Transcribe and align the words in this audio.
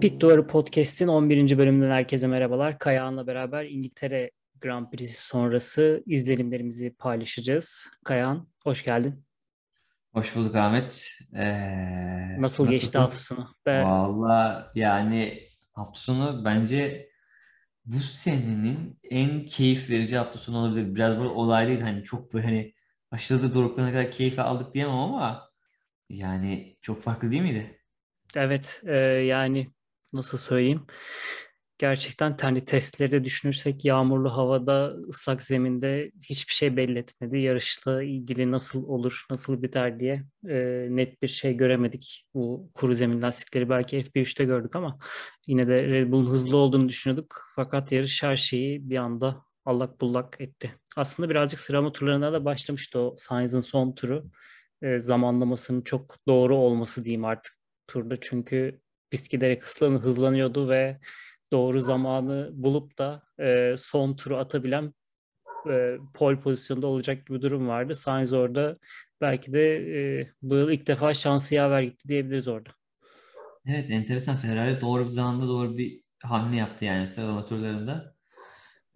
Pit 0.00 0.20
Duvarı 0.20 0.46
Podcast'in 0.46 1.08
11. 1.08 1.58
bölümünden 1.58 1.90
herkese 1.90 2.26
merhabalar. 2.26 2.78
Kayağan'la 2.78 3.26
beraber 3.26 3.64
İngiltere 3.64 4.30
Grand 4.60 4.90
Prix'si 4.90 5.26
sonrası 5.26 6.02
izlenimlerimizi 6.06 6.94
paylaşacağız. 6.98 7.86
Kayağan, 8.04 8.48
hoş 8.64 8.84
geldin. 8.84 9.24
Hoş 10.12 10.36
bulduk 10.36 10.56
Ahmet. 10.56 11.08
Ee, 11.36 12.42
Nasıl 12.42 12.70
geçti 12.70 12.98
hafta 12.98 13.18
sonu? 13.18 13.48
Ben... 13.66 13.84
Valla 13.84 14.72
yani 14.74 15.38
hafta 15.72 16.00
sonu 16.00 16.44
bence 16.44 17.10
bu 17.84 17.98
senenin 17.98 18.98
en 19.10 19.44
keyif 19.44 19.90
verici 19.90 20.16
hafta 20.16 20.38
sonu 20.38 20.58
olabilir. 20.58 20.94
Biraz 20.94 21.18
böyle 21.18 21.28
olaylıydı 21.28 21.82
hani 21.82 22.04
çok 22.04 22.34
böyle 22.34 22.46
hani 22.46 22.74
aşırı 23.10 23.42
da 23.42 23.54
doruklarına 23.54 23.92
kadar 23.92 24.10
keyif 24.10 24.38
aldık 24.38 24.74
diyemem 24.74 24.96
ama 24.96 25.50
yani 26.08 26.76
çok 26.82 27.02
farklı 27.02 27.30
değil 27.30 27.42
miydi? 27.42 27.80
Evet 28.36 28.82
e, 28.86 28.96
yani 28.96 29.66
nasıl 30.12 30.38
söyleyeyim? 30.38 30.86
Gerçekten 31.80 32.36
hani 32.40 32.64
testleri 32.64 33.24
düşünürsek 33.24 33.84
yağmurlu 33.84 34.36
havada, 34.36 34.94
ıslak 35.08 35.42
zeminde 35.42 36.10
hiçbir 36.22 36.52
şey 36.52 36.76
belli 36.76 36.98
etmedi. 36.98 37.38
Yarışla 37.38 38.02
ilgili 38.02 38.50
nasıl 38.50 38.84
olur, 38.84 39.24
nasıl 39.30 39.62
biter 39.62 40.00
diye 40.00 40.24
e, 40.48 40.86
net 40.90 41.22
bir 41.22 41.28
şey 41.28 41.56
göremedik. 41.56 42.26
Bu 42.34 42.70
kuru 42.74 42.94
zemin 42.94 43.22
lastikleri 43.22 43.68
belki 43.68 44.04
FP3'te 44.04 44.44
gördük 44.44 44.76
ama 44.76 44.98
yine 45.46 45.68
de 45.68 45.82
Red 45.88 46.12
Bull'un 46.12 46.30
hızlı 46.30 46.56
olduğunu 46.56 46.88
düşünüyorduk. 46.88 47.42
Fakat 47.56 47.92
yarış 47.92 48.22
her 48.22 48.36
şeyi 48.36 48.90
bir 48.90 48.96
anda 48.96 49.42
allak 49.64 50.00
bullak 50.00 50.40
etti. 50.40 50.74
Aslında 50.96 51.30
birazcık 51.30 51.60
sıralama 51.60 51.92
turlarına 51.92 52.32
da 52.32 52.44
başlamıştı 52.44 52.98
o 52.98 53.16
Sainz'ın 53.18 53.60
son 53.60 53.94
turu. 53.94 54.30
E, 54.82 55.00
zamanlamasının 55.00 55.82
çok 55.82 56.16
doğru 56.28 56.56
olması 56.56 57.04
diyeyim 57.04 57.24
artık 57.24 57.52
turda. 57.86 58.20
Çünkü 58.20 58.80
pist 59.10 59.30
giderek 59.30 59.64
hızlanı, 59.64 59.98
hızlanıyordu 59.98 60.68
ve 60.68 60.98
doğru 61.52 61.80
zamanı 61.80 62.50
bulup 62.52 62.98
da 62.98 63.22
e, 63.40 63.74
son 63.78 64.16
turu 64.16 64.36
atabilen 64.36 64.94
e, 65.70 65.98
pole 66.14 66.40
pozisyonda 66.40 66.86
olacak 66.86 67.26
gibi 67.26 67.38
bir 67.38 67.42
durum 67.42 67.68
vardı. 67.68 67.94
Sainz 67.94 68.32
orada 68.32 68.78
belki 69.20 69.52
de 69.52 69.76
e, 70.20 70.30
bu 70.42 70.56
yıl 70.56 70.70
ilk 70.70 70.86
defa 70.86 71.14
şansı 71.14 71.54
yaver 71.54 71.82
gitti 71.82 72.08
diyebiliriz 72.08 72.48
orada. 72.48 72.70
Evet 73.66 73.90
enteresan. 73.90 74.36
Ferrari 74.36 74.80
doğru 74.80 75.04
bir 75.04 75.08
zamanda 75.08 75.48
doğru 75.48 75.78
bir 75.78 76.00
hamle 76.22 76.56
yaptı 76.56 76.84
yani 76.84 77.08
sıralama 77.08 77.46
turlarında. 77.46 78.14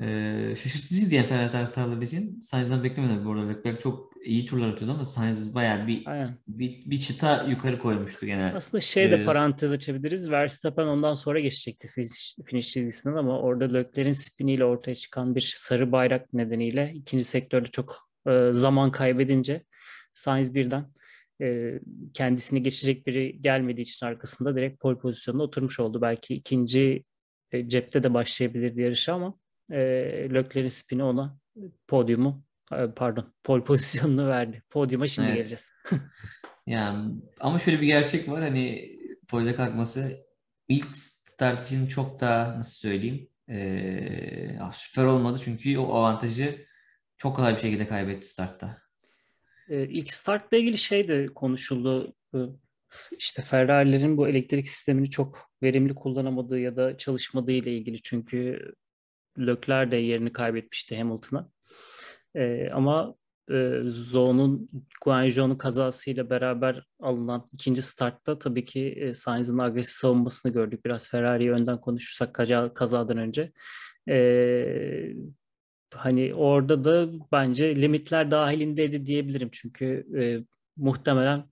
Ee, 0.05 0.55
şaşırtıcı 0.56 1.10
diye 1.10 1.22
Ferrari 1.22 1.50
taraftarları 1.50 2.05
için. 2.05 2.41
Sainz'dan 2.41 2.84
beklemedim 2.84 3.24
bu 3.24 3.33
arada. 3.33 3.48
Leclerc 3.48 3.80
çok 3.80 4.12
iyi 4.24 4.47
turlar 4.47 4.69
atıyordu 4.69 4.94
ama 4.94 5.05
Sainz 5.05 5.55
bayağı 5.55 5.86
bir, 5.86 6.06
bir, 6.48 6.91
bir 6.91 7.00
çıta 7.00 7.47
yukarı 7.48 7.78
koymuştu 7.78 8.27
genelde. 8.27 8.56
Aslında 8.56 8.80
şey 8.80 9.10
de 9.10 9.14
ee, 9.16 9.25
parantez 9.25 9.72
açabiliriz. 9.72 10.30
Verstappen 10.30 10.86
ondan 10.86 11.14
sonra 11.14 11.41
geçecekti 11.41 11.88
finish, 11.88 12.36
finish 12.44 12.69
çizgisinden 12.69 13.16
ama 13.16 13.41
orada 13.41 13.64
Leclerc'in 13.64 14.12
spiniyle 14.12 14.64
ortaya 14.64 14.94
çıkan 14.94 15.34
bir 15.34 15.55
sarı 15.56 15.92
bayrak 15.92 16.32
nedeniyle 16.32 16.92
ikinci 16.94 17.25
sektörde 17.25 17.69
çok 17.69 18.08
e, 18.27 18.48
zaman 18.52 18.92
kaybedince 18.92 19.62
Sainz 20.14 20.55
birden 20.55 20.86
e, 21.42 21.78
kendisini 22.14 22.62
geçecek 22.62 23.06
biri 23.06 23.42
gelmediği 23.42 23.82
için 23.82 24.06
arkasında 24.06 24.56
direkt 24.56 24.80
pole 24.80 24.98
pozisyonuna 24.98 25.42
oturmuş 25.42 25.80
oldu. 25.80 26.02
Belki 26.02 26.34
ikinci 26.34 27.05
e, 27.52 27.69
cepte 27.69 28.02
de 28.02 28.14
başlayabilirdi 28.14 28.80
yarışı 28.80 29.12
ama 29.12 29.34
e, 29.70 29.78
Leclerc'in 30.34 30.68
spini 30.68 31.02
ona 31.02 31.38
podyumu 31.88 32.44
pardon 32.96 33.34
pol 33.44 33.64
pozisyonunu 33.64 34.28
verdi. 34.28 34.62
Podyuma 34.70 35.06
şimdi 35.06 35.28
evet. 35.28 35.36
geleceğiz. 35.36 35.72
yani 36.66 37.14
ama 37.40 37.58
şöyle 37.58 37.80
bir 37.80 37.86
gerçek 37.86 38.28
var 38.28 38.42
hani 38.42 38.96
polde 39.28 39.54
kalkması 39.54 40.26
ilk 40.69 40.97
start 40.97 41.64
için 41.64 41.86
çok 41.86 42.20
daha 42.20 42.58
nasıl 42.58 42.88
söyleyeyim 42.88 43.28
ee, 43.50 44.58
süper 44.72 45.04
olmadı 45.04 45.41
çünkü 45.44 45.78
o 45.78 45.94
avantajı 45.94 46.66
çok 47.19 47.36
kolay 47.36 47.54
bir 47.54 47.60
şekilde 47.60 47.86
kaybetti 47.86 48.28
startta. 48.28 48.76
Ee, 49.69 49.82
ilk 49.88 50.12
startla 50.12 50.56
ilgili 50.56 50.78
şey 50.78 51.08
de 51.08 51.26
konuşuldu. 51.26 52.14
İşte 53.19 53.42
Ferrari'lerin 53.42 54.16
bu 54.16 54.28
elektrik 54.28 54.69
sistemini 54.69 55.10
çok 55.10 55.50
verimli 55.62 55.94
kullanamadığı 55.94 56.58
ya 56.58 56.76
da 56.76 56.98
çalışmadığı 56.98 57.53
ile 57.53 57.72
ilgili 57.76 58.03
çünkü 58.03 58.72
Lökler 59.39 59.91
de 59.91 59.97
yerini 59.97 60.33
kaybetmişti 60.33 60.99
Hamilton'a. 60.99 61.49
E, 62.34 62.71
ama 62.71 63.15
e, 63.50 63.81
Zhou'nun 63.87 64.69
Guanzhou'nun 65.05 65.56
kazasıyla 65.56 66.31
beraber 66.31 66.87
alınan 67.00 67.47
ikinci 67.53 67.83
startta 67.83 68.39
tabii 68.39 68.65
ki 68.65 68.89
e, 68.89 69.15
Sainz'ın 69.15 69.59
agresif 69.59 69.97
savunmasını 69.97 70.53
gördük. 70.53 70.84
Biraz 70.84 71.09
Ferrari'yi 71.09 71.53
önden 71.53 71.81
konuşursak 71.81 72.34
kaza, 72.34 72.75
kazadan 72.75 73.19
önce. 73.19 73.53
E, 74.09 75.15
hani 75.95 76.34
orada 76.34 76.84
da 76.84 77.09
bence 77.33 77.77
limitler 77.77 78.31
dahilindeydi 78.31 79.06
diyebilirim. 79.06 79.49
Çünkü 79.53 80.06
e, 80.19 80.22
muhtemelen 80.77 81.45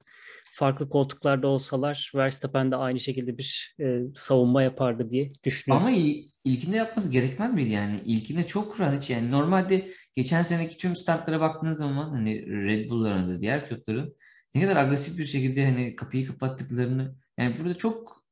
farklı 0.53 0.89
koltuklarda 0.89 1.49
olsalar 1.49 2.13
Verstappen 2.15 2.71
de 2.71 2.77
aynı 2.77 3.01
şekilde 3.01 3.39
bir 3.39 3.75
e, 3.81 4.01
savunma 4.15 4.63
yapardı 4.63 5.11
diye 5.11 5.33
düşünüyorum. 5.45 5.87
Ama 5.87 5.97
ilkinde 6.45 6.77
yapması 6.77 7.13
gerekmez 7.13 7.55
miydi 7.55 7.71
yani? 7.71 8.01
İlkinde 8.05 8.47
çok 8.47 8.81
rahat 8.81 9.11
yani 9.11 9.31
normalde 9.31 9.89
geçen 10.17 10.43
seneki 10.43 10.79
tüm 10.79 10.97
startlara 10.97 11.41
baktığınız 11.41 11.79
zaman 11.79 12.11
hani 12.11 12.47
Red 12.47 12.91
Bull'ların 12.91 13.31
da 13.31 13.41
diğer 13.41 13.69
pilotların 13.69 14.17
ne 14.55 14.63
kadar 14.63 14.77
agresif 14.77 15.19
bir 15.19 15.25
şekilde 15.25 15.65
hani 15.65 15.97
kapıyı 15.97 16.27
kapattıklarını 16.27 17.15
yani 17.39 17.59
burada 17.59 17.75
çok 17.75 18.25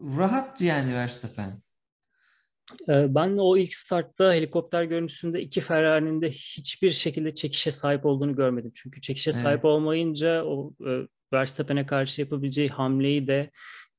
rahat 0.00 0.60
yani 0.60 0.94
Verstappen. 0.94 1.62
E, 2.88 3.14
ben 3.14 3.36
o 3.38 3.56
ilk 3.56 3.74
startta 3.74 4.34
helikopter 4.34 4.84
görüntüsünde 4.84 5.42
iki 5.42 5.60
Ferrari'nin 5.60 6.22
de 6.22 6.30
hiçbir 6.30 6.90
şekilde 6.90 7.34
çekişe 7.34 7.70
sahip 7.70 8.06
olduğunu 8.06 8.36
görmedim. 8.36 8.72
Çünkü 8.74 9.00
çekişe 9.00 9.30
evet. 9.30 9.42
sahip 9.42 9.64
olmayınca 9.64 10.44
o 10.44 10.72
e, 10.88 11.08
Verstappen'e 11.32 11.86
karşı 11.86 12.20
yapabileceği 12.20 12.68
hamleyi 12.68 13.26
de 13.26 13.50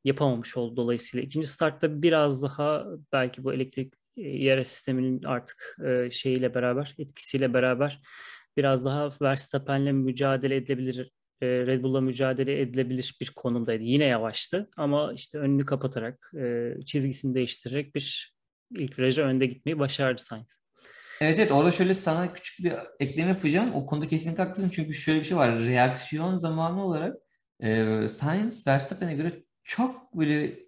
yapamamış 0.04 0.58
oldu 0.58 0.78
dolayısıyla. 0.78 1.26
ikinci 1.26 1.48
startta 1.48 2.02
biraz 2.02 2.42
daha 2.42 2.86
belki 3.14 3.44
bu 3.44 3.54
elektrik 3.54 3.94
yere 4.18 4.64
sisteminin 4.64 5.24
artık 5.24 5.78
e, 5.86 6.12
şeyiyle 6.12 6.56
beraber, 6.56 6.96
etkisiyle 6.98 7.54
beraber 7.54 8.02
biraz 8.58 8.86
daha 8.86 9.14
Verstappen'le 9.22 9.94
mücadele 9.94 10.56
edilebilir, 10.56 11.12
e, 11.42 11.48
Red 11.48 11.84
Bull'la 11.84 12.02
mücadele 12.02 12.62
edilebilir 12.62 13.18
bir 13.22 13.32
konumdaydı. 13.36 13.84
Yine 13.84 14.06
yavaştı 14.06 14.70
ama 14.78 15.14
işte 15.14 15.38
önünü 15.38 15.66
kapatarak, 15.66 16.32
e, 16.38 16.74
çizgisini 16.86 17.34
değiştirerek 17.34 17.96
bir 17.96 18.34
ilk 18.78 19.00
viraja 19.00 19.24
önde 19.24 19.46
gitmeyi 19.46 19.80
başardı 19.80 20.22
Sainz. 20.22 20.69
Evet 21.22 21.40
evet 21.40 21.52
orada 21.52 21.72
şöyle 21.72 21.94
sana 21.94 22.34
küçük 22.34 22.66
bir 22.66 22.74
ekleme 23.00 23.30
yapacağım. 23.30 23.74
O 23.76 23.86
konuda 23.86 24.08
kesinlikle 24.08 24.44
haklısın 24.44 24.70
çünkü 24.70 24.94
şöyle 24.94 25.20
bir 25.20 25.26
şey 25.26 25.38
var. 25.38 25.60
Reaksiyon 25.60 26.40
zamanı 26.40 26.86
olarak 26.86 27.18
e, 27.60 28.08
Science 28.08 28.56
Verstappen'e 28.68 29.14
göre 29.16 29.34
çok 29.64 30.16
böyle 30.18 30.60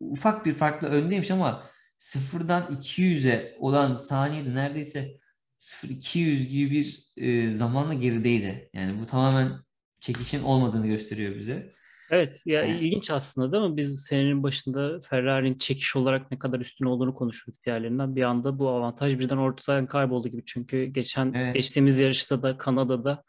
ufak 0.00 0.46
bir 0.46 0.54
farkla 0.54 0.88
öndeymiş 0.88 1.30
ama 1.30 1.70
sıfırdan 1.98 2.62
200'e 2.72 3.56
olan 3.60 3.94
saniyede 3.94 4.54
neredeyse 4.54 5.18
0-200 5.58 6.44
gibi 6.48 6.70
bir 6.70 7.12
e, 7.16 7.52
zamanla 7.52 7.94
gerideydi. 7.94 8.70
Yani 8.72 9.00
bu 9.02 9.06
tamamen 9.06 9.52
çekişin 10.00 10.42
olmadığını 10.42 10.86
gösteriyor 10.86 11.36
bize. 11.36 11.72
Evet 12.10 12.42
ya 12.46 12.62
yani. 12.62 12.78
ilginç 12.78 13.10
aslında 13.10 13.52
değil 13.52 13.70
mi? 13.70 13.76
Biz 13.76 14.04
senenin 14.04 14.42
başında 14.42 15.00
Ferrari'nin 15.00 15.58
çekiş 15.58 15.96
olarak 15.96 16.30
ne 16.30 16.38
kadar 16.38 16.60
üstün 16.60 16.86
olduğunu 16.86 17.14
konuşuyorduk 17.14 17.64
diğerlerinden. 17.64 18.16
Bir 18.16 18.22
anda 18.22 18.58
bu 18.58 18.68
avantaj 18.68 19.18
birden 19.18 19.36
ortadan 19.36 19.86
kayboldu 19.86 20.28
gibi. 20.28 20.42
Çünkü 20.46 20.84
geçen 20.84 21.32
evet. 21.34 21.54
geçtiğimiz 21.54 21.98
yarışta 21.98 22.42
da 22.42 22.58
Kanada'da 22.58 23.22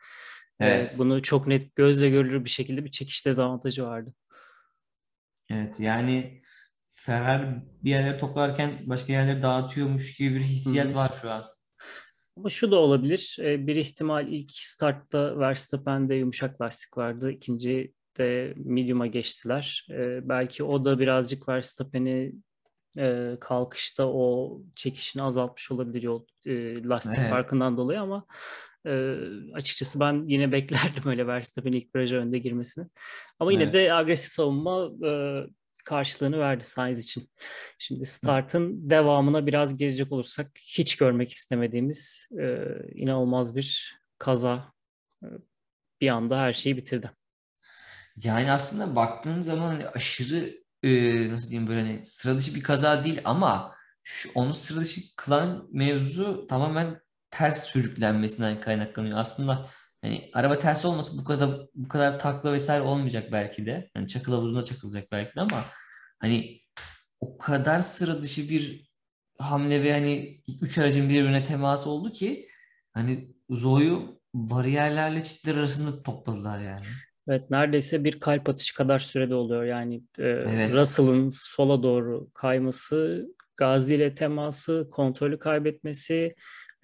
evet. 0.59 0.93
e, 0.95 0.97
bunu 0.97 1.21
çok 1.21 1.47
net 1.47 1.75
gözle 1.75 2.09
görülür 2.09 2.45
bir 2.45 2.49
şekilde 2.49 2.85
bir 2.85 2.91
çekiş 2.91 3.25
dezavantajı 3.25 3.83
vardı. 3.83 4.13
Evet 5.49 5.79
yani 5.79 6.41
Ferrari 6.93 7.61
bir 7.83 7.89
yerleri 7.89 8.17
toplarken 8.17 8.71
başka 8.85 9.13
yerleri 9.13 9.41
dağıtıyormuş 9.41 10.17
gibi 10.17 10.35
bir 10.35 10.43
hissiyat 10.43 10.87
Hı-hı. 10.87 10.95
var 10.95 11.17
şu 11.21 11.31
an. 11.31 11.45
Ama 12.37 12.49
şu 12.49 12.71
da 12.71 12.75
olabilir. 12.75 13.35
Bir 13.39 13.75
ihtimal 13.75 14.27
ilk 14.27 14.51
startta 14.51 15.39
Verstappen'de 15.39 16.15
yumuşak 16.15 16.61
lastik 16.61 16.97
vardı. 16.97 17.31
İkinci 17.31 17.93
de 18.17 18.53
medium'a 18.57 19.07
geçtiler. 19.07 19.87
E, 19.91 20.29
belki 20.29 20.63
o 20.63 20.85
da 20.85 20.99
birazcık 20.99 21.49
Verstappen'i 21.49 22.33
e, 22.97 23.37
kalkışta 23.41 24.07
o 24.07 24.57
çekişini 24.75 25.23
azaltmış 25.23 25.71
olabilir 25.71 26.01
yol 26.01 26.25
e, 26.45 26.83
lastik 26.83 27.19
evet. 27.19 27.29
farkından 27.29 27.77
dolayı 27.77 28.01
ama 28.01 28.25
e, 28.85 29.15
açıkçası 29.53 29.99
ben 29.99 30.25
yine 30.27 30.51
beklerdim 30.51 31.03
öyle 31.05 31.27
Verstappen'in 31.27 31.77
ilk 31.77 31.95
viraja 31.95 32.17
önde 32.17 32.39
girmesini. 32.39 32.87
Ama 33.39 33.51
yine 33.51 33.63
evet. 33.63 33.73
de 33.73 33.93
agresif 33.93 34.33
savunma 34.33 34.89
e, 35.07 35.11
karşılığını 35.85 36.39
verdi 36.39 36.63
Sainz 36.63 37.03
için. 37.03 37.29
Şimdi 37.79 38.05
startın 38.05 38.89
devamına 38.89 39.47
biraz 39.47 39.77
gelecek 39.77 40.11
olursak 40.11 40.51
hiç 40.55 40.95
görmek 40.95 41.31
istemediğimiz 41.31 42.29
e, 42.39 42.65
inanılmaz 42.95 43.55
bir 43.55 43.99
kaza 44.17 44.73
e, 45.23 45.27
bir 46.01 46.09
anda 46.09 46.39
her 46.39 46.53
şeyi 46.53 46.77
bitirdi. 46.77 47.11
Yani 48.23 48.51
aslında 48.51 48.95
baktığın 48.95 49.41
zaman 49.41 49.67
hani 49.67 49.87
aşırı 49.87 50.53
e, 50.83 51.29
nasıl 51.31 51.49
diyeyim 51.49 51.67
böyle 51.67 51.81
hani 51.81 52.05
sıra 52.05 52.37
dışı 52.37 52.55
bir 52.55 52.63
kaza 52.63 53.03
değil 53.03 53.21
ama 53.25 53.75
şu, 54.03 54.29
onu 54.35 54.53
sıra 54.53 54.81
dışı 54.81 55.01
kılan 55.15 55.67
mevzu 55.71 56.47
tamamen 56.47 57.01
ters 57.31 57.63
sürüklenmesinden 57.63 58.61
kaynaklanıyor. 58.61 59.17
Aslında 59.17 59.69
hani 60.01 60.29
araba 60.33 60.59
ters 60.59 60.85
olmasa 60.85 61.17
bu 61.17 61.23
kadar 61.23 61.49
bu 61.75 61.87
kadar 61.87 62.19
takla 62.19 62.53
vesaire 62.53 62.81
olmayacak 62.81 63.31
belki 63.31 63.65
de. 63.65 63.89
Hani 63.93 64.07
çakıl 64.07 64.33
havuzunda 64.33 64.63
çakılacak 64.63 65.11
belki 65.11 65.35
de 65.35 65.41
ama 65.41 65.65
hani 66.19 66.61
o 67.19 67.37
kadar 67.37 67.79
sıra 67.81 68.23
dışı 68.23 68.49
bir 68.49 68.91
hamle 69.39 69.83
ve 69.83 69.93
hani 69.93 70.41
üç 70.61 70.77
aracın 70.77 71.09
birbirine 71.09 71.43
teması 71.43 71.89
oldu 71.89 72.11
ki 72.11 72.47
hani 72.93 73.35
Zoe'yu 73.49 74.21
bariyerlerle 74.33 75.23
çitler 75.23 75.55
arasında 75.55 76.03
topladılar 76.03 76.59
yani. 76.59 76.85
Evet 77.27 77.51
neredeyse 77.51 78.03
bir 78.03 78.19
kalp 78.19 78.49
atışı 78.49 78.75
kadar 78.75 78.99
sürede 78.99 79.35
oluyor. 79.35 79.63
Yani 79.63 79.95
e, 80.17 80.23
Evet. 80.23 80.73
Russell'ın 80.73 81.29
sola 81.29 81.83
doğru 81.83 82.29
kayması, 82.33 83.27
Gazi 83.57 83.95
ile 83.95 84.15
teması, 84.15 84.87
kontrolü 84.91 85.39
kaybetmesi, 85.39 86.35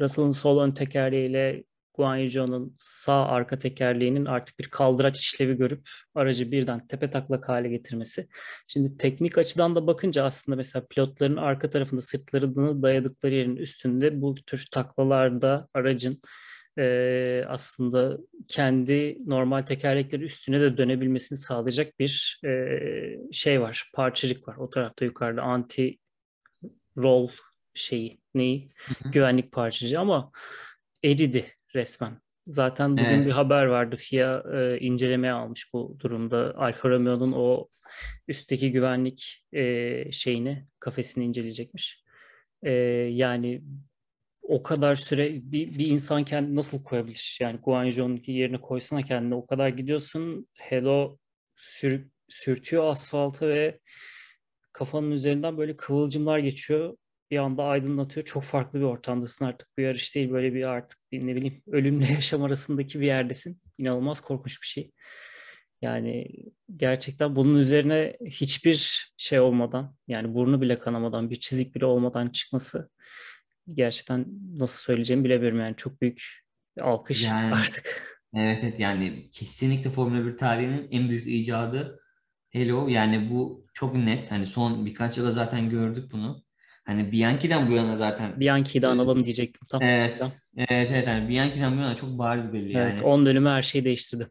Russell'ın 0.02 0.32
sol 0.32 0.62
ön 0.62 0.72
tekerleğiyle 0.72 1.64
Guan 1.94 2.18
Yu 2.18 2.30
Zhou'nun 2.30 2.76
sağ 2.78 3.26
arka 3.26 3.60
tekerleğinin 3.60 4.26
artık 4.26 4.60
bir 4.60 4.70
kaldıraç 4.70 5.20
işlevi 5.20 5.58
görüp 5.58 5.90
aracı 6.16 6.52
birden 6.52 6.88
tepe 6.88 7.12
taklak 7.12 7.50
hale 7.50 7.70
getirmesi. 7.70 8.28
Şimdi 8.68 8.98
teknik 8.98 9.38
açıdan 9.38 9.76
da 9.76 9.88
bakınca 9.88 10.26
aslında 10.26 10.56
mesela 10.56 10.86
pilotların 10.90 11.38
arka 11.38 11.70
tarafında 11.70 12.02
sırtlarını 12.02 12.82
dayadıkları 12.82 13.34
yerin 13.34 13.56
üstünde 13.56 14.22
bu 14.22 14.36
tür 14.36 14.68
taklalarda 14.72 15.68
aracın 15.74 16.22
e, 16.78 17.46
aslında 17.48 18.18
kendi 18.48 19.18
normal 19.26 19.62
tekerlekleri 19.62 20.24
üstüne 20.24 20.62
de 20.62 20.78
dönebilmesini 20.78 21.38
sağlayacak 21.38 22.00
bir 22.00 22.42
e, 22.46 22.80
şey 23.32 23.62
var, 23.62 23.92
parçacık 23.94 24.48
var. 24.48 24.56
O 24.56 24.70
tarafta 24.70 25.06
yukarıda 25.06 25.42
anti 25.42 25.98
roll 26.98 27.30
şeyi, 27.74 28.22
neyi? 28.36 28.70
Hı 28.78 28.94
hı. 29.04 29.12
Güvenlik 29.12 29.52
parçacığı 29.52 30.00
ama 30.00 30.32
eridi 31.04 31.46
resmen. 31.76 32.22
Zaten 32.48 32.98
bugün 32.98 33.06
Evet. 33.06 33.28
bir 33.28 33.32
haber 33.32 33.66
vardı. 33.66 33.96
FIA 33.96 34.44
e, 34.54 34.80
incelemeye 34.80 35.34
almış 35.34 35.74
bu 35.74 35.98
durumda. 36.00 36.54
Alfa 36.58 36.90
Romeo'nun 36.90 37.32
o 37.32 37.68
üstteki 38.28 38.72
güvenlik 38.72 39.46
e, 39.54 40.12
şeyini, 40.12 40.68
kafesini 40.80 41.26
inceleyecekmiş. 41.26 42.04
E, 42.64 42.72
yani 43.12 43.62
o 44.44 44.64
kadar 44.64 44.96
süre 44.96 45.52
bir, 45.52 45.80
bir 45.80 45.88
insan 45.88 46.26
kendini 46.26 46.56
nasıl 46.56 46.84
koyabilir? 46.84 47.38
Yani 47.42 47.60
Guan 47.64 47.84
Yu 47.86 47.92
Zhou'nunki 47.92 48.32
yerine 48.32 48.62
koysana 48.62 49.02
kendini. 49.02 49.36
O 49.36 49.46
kadar 49.46 49.70
gidiyorsun. 49.70 50.48
Hello 50.54 51.18
sür, 51.56 52.08
sürtüyor 52.30 52.92
asfaltı 52.92 53.50
ve 53.50 53.80
kafanın 54.74 55.12
üzerinden 55.12 55.58
böyle 55.58 55.78
kıvılcımlar 55.78 56.40
geçiyor. 56.40 56.98
Bir 57.32 57.38
anda 57.38 57.64
aydınlatıyor. 57.64 58.26
Çok 58.26 58.44
farklı 58.44 58.80
bir 58.80 58.86
ortamdasın 58.86 59.46
artık. 59.46 59.78
Bir 59.78 59.84
yarış 59.84 60.16
değil 60.16 60.32
böyle 60.32 60.54
bir 60.54 60.64
artık 60.64 61.00
bir 61.12 61.28
ne 61.28 61.36
bileyim 61.36 61.62
ölümle 61.68 62.06
yaşam 62.14 62.44
arasındaki 62.44 63.00
bir 63.00 63.06
yerdesin. 63.06 63.62
İnanılmaz 63.78 64.22
korkunç 64.22 64.62
bir 64.62 64.68
şey. 64.68 64.92
Yani 65.82 66.28
gerçekten 66.76 67.36
bunun 67.36 67.56
üzerine 67.56 68.18
hiçbir 68.26 69.10
şey 69.18 69.40
olmadan 69.40 69.96
yani 70.08 70.34
burnu 70.34 70.62
bile 70.62 70.76
kanamadan 70.80 71.30
bir 71.30 71.40
çizik 71.40 71.76
bile 71.76 71.86
olmadan 71.86 72.30
çıkması 72.30 72.90
gerçekten 73.74 74.26
nasıl 74.60 74.84
söyleyeceğimi 74.84 75.24
bilemiyorum 75.26 75.60
yani 75.60 75.76
çok 75.78 76.02
büyük 76.02 76.24
alkış 76.82 77.24
Yani 77.24 77.54
artık. 77.56 78.18
evet 78.36 78.60
evet 78.64 78.80
yani 78.80 79.30
kesinlikle 79.32 79.90
Formula 79.90 80.26
1 80.26 80.38
tarihinin 80.38 80.88
en 80.92 81.10
büyük 81.10 81.28
icadı 81.28 82.00
Hello 82.50 82.88
yani 82.88 83.30
bu 83.32 83.66
çok 83.74 83.96
net. 83.96 84.32
Hani 84.32 84.46
son 84.46 84.86
birkaç 84.86 85.18
yılda 85.18 85.32
zaten 85.32 85.70
gördük 85.70 86.12
bunu. 86.12 86.44
Hani 86.86 87.12
Bianchi'den 87.12 87.70
bu 87.70 87.74
yana 87.74 87.98
zaten 87.98 88.40
Bianchi'yi 88.40 88.82
de 88.82 88.86
e, 88.86 88.90
analım 88.90 89.24
diyecektim 89.24 89.62
tam. 89.72 89.82
evet 89.82 90.24
evet 90.58 90.92
evet 90.92 91.08
yani 91.08 91.30
Bianchi'den 91.30 91.78
bu 91.78 91.82
yana 91.82 91.96
çok 91.96 92.10
bariz 92.10 92.54
belli 92.54 92.78
Evet, 92.78 93.00
yani. 93.00 93.02
10 93.02 93.26
dönümü 93.26 93.50
her 93.50 93.62
şeyi 93.62 93.86
değiştirdi. 93.86 94.30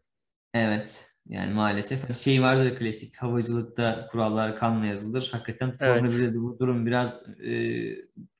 Evet. 0.53 1.09
Yani 1.27 1.53
maalesef 1.53 2.03
Hani 2.03 2.15
şey 2.15 2.41
vardır 2.41 2.77
klasik 2.79 3.17
havacılıkta 3.17 4.07
kurallar 4.11 4.57
kanla 4.57 4.85
yazılır. 4.85 5.29
Hakikaten 5.31 5.71
Formula 5.71 5.99
Evet. 5.99 6.11
1'de 6.11 6.33
de 6.33 6.37
bu 6.41 6.59
durum 6.59 6.85
biraz 6.85 7.29
e, 7.39 7.51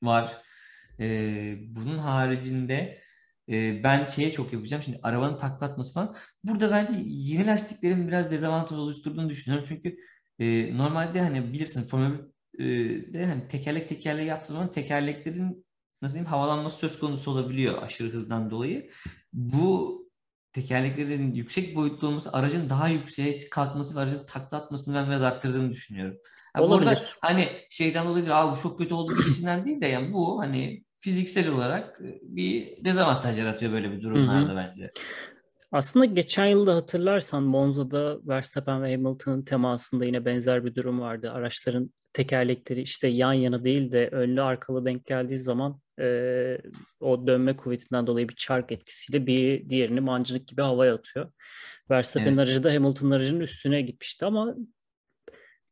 var. 0.04 0.43
E, 1.00 1.56
bunun 1.76 1.98
haricinde 1.98 3.00
e, 3.50 3.84
ben 3.84 4.06
şeye 4.06 4.32
çok 4.32 4.54
yapacağım. 4.54 4.84
Şimdi 4.84 5.00
arabanın 5.04 5.38
taklatması 5.38 5.94
falan. 5.94 6.16
Burada 6.44 6.72
bence 6.72 6.94
yeni 7.06 7.48
lastiklerin 7.48 8.08
biraz 8.08 8.32
dezavantaj 8.32 8.80
oluşturduğunu 8.80 9.30
düşünüyorum. 9.30 9.66
Çünkü 9.70 9.98
e, 10.40 10.78
normalde 10.78 11.22
hani 11.22 11.54
bilirsin 11.54 11.90
Formula 11.90 12.34
1'de 12.60 13.26
hani 13.26 13.48
tekerlek 13.48 13.90
tekerleği 13.90 14.28
yaptığı 14.28 14.54
zaman 14.54 14.72
tekerleklerin 14.72 15.66
nasıl 16.02 16.16
diyeyim 16.16 16.30
havalanması 16.30 16.78
söz 16.78 17.00
konusu 17.00 17.32
olabiliyor 17.32 17.82
aşırı 17.84 18.10
hızdan 18.14 18.50
dolayı. 18.50 18.90
Bu 19.34 20.04
tekerleklerin 20.54 21.34
yüksek 21.34 21.76
boyutlu 21.76 22.08
olması 22.08 22.34
aracın 22.34 22.70
daha 22.70 22.88
yükseğe 22.88 23.40
kalkması 23.52 23.96
ve 23.96 24.00
aracın 24.00 24.26
takla 24.26 24.58
atmasını 24.58 24.96
ben 24.96 25.08
biraz 25.08 25.24
arttırdığını 25.24 25.72
düşünüyorum. 25.72 26.18
Ha, 26.54 26.62
burada 26.62 26.76
Olabilir. 26.76 27.18
hani 27.22 27.48
şeyden 27.70 28.08
dolayı 28.08 28.34
"Aa, 28.36 28.52
bu 28.56 28.62
çok 28.62 28.78
kötü 28.78 28.94
oldu 28.94 29.18
gibisinden 29.18 29.66
değil 29.66 29.82
de 29.82 29.86
yani 29.88 30.14
bu 30.14 30.40
hani 30.40 30.84
fiziksel 31.00 31.50
olarak 31.50 32.02
e, 32.02 32.20
bir 32.22 32.86
dezavantaj 32.86 33.40
yaratıyor 33.40 33.72
böyle 33.72 33.92
bir 33.92 34.02
durumlarda 34.02 34.56
bence. 34.56 34.92
Aslında 35.72 36.06
geçen 36.06 36.46
yılda 36.46 36.76
hatırlarsan 36.76 37.44
Monza'da 37.44 38.20
Verstappen 38.28 38.84
ve 38.84 38.92
Hamilton'ın 38.96 39.42
temasında 39.42 40.06
yine 40.06 40.26
benzer 40.26 40.66
bir 40.66 40.76
durum 40.76 41.00
vardı. 41.00 41.32
Araçların 41.32 41.94
tekerlekleri 42.14 42.82
işte 42.82 43.08
yan 43.08 43.34
yana 43.34 43.64
değil 43.64 43.92
de 43.92 44.08
önlü 44.08 44.42
arkalı 44.42 44.86
denk 44.86 45.06
geldiği 45.06 45.38
zaman 45.38 45.80
e, 46.00 46.58
o 47.00 47.28
dönme 47.28 47.56
kuvvetinden 47.58 48.08
dolayı 48.08 48.30
bir 48.30 48.36
çark 48.36 48.72
etkisiyle 48.72 49.28
bir 49.28 49.70
diğerini 49.70 50.00
mancınık 50.02 50.48
gibi 50.48 50.62
havaya 50.62 50.94
atıyor. 50.96 51.32
Verstappen'in 51.90 52.38
Evet. 52.38 52.48
aracı 52.48 52.64
da 52.64 52.74
Hamilton'ın 52.74 53.12
aracının 53.12 53.40
üstüne 53.40 53.82
gitmişti 53.82 54.26
ama 54.26 54.56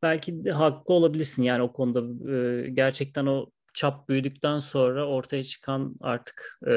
belki 0.03 0.45
de 0.45 0.51
haklı 0.51 0.93
olabilirsin 0.93 1.43
yani 1.43 1.61
o 1.61 1.73
konuda 1.73 2.31
E, 2.33 2.69
gerçekten 2.69 3.25
o 3.25 3.49
çap 3.73 4.09
büyüdükten 4.09 4.59
sonra 4.59 5.07
ortaya 5.07 5.43
çıkan 5.43 5.95
artık 6.01 6.59
e, 6.67 6.71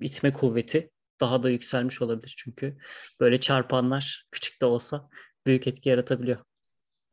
itme 0.00 0.32
kuvveti 0.32 0.90
daha 1.20 1.42
da 1.42 1.50
yükselmiş 1.50 2.02
olabilir 2.02 2.34
çünkü 2.38 2.76
böyle 3.20 3.40
çarpanlar 3.40 4.24
küçük 4.30 4.60
de 4.60 4.66
olsa 4.66 5.08
büyük 5.46 5.66
etki 5.66 5.88
yaratabiliyor. 5.88 6.38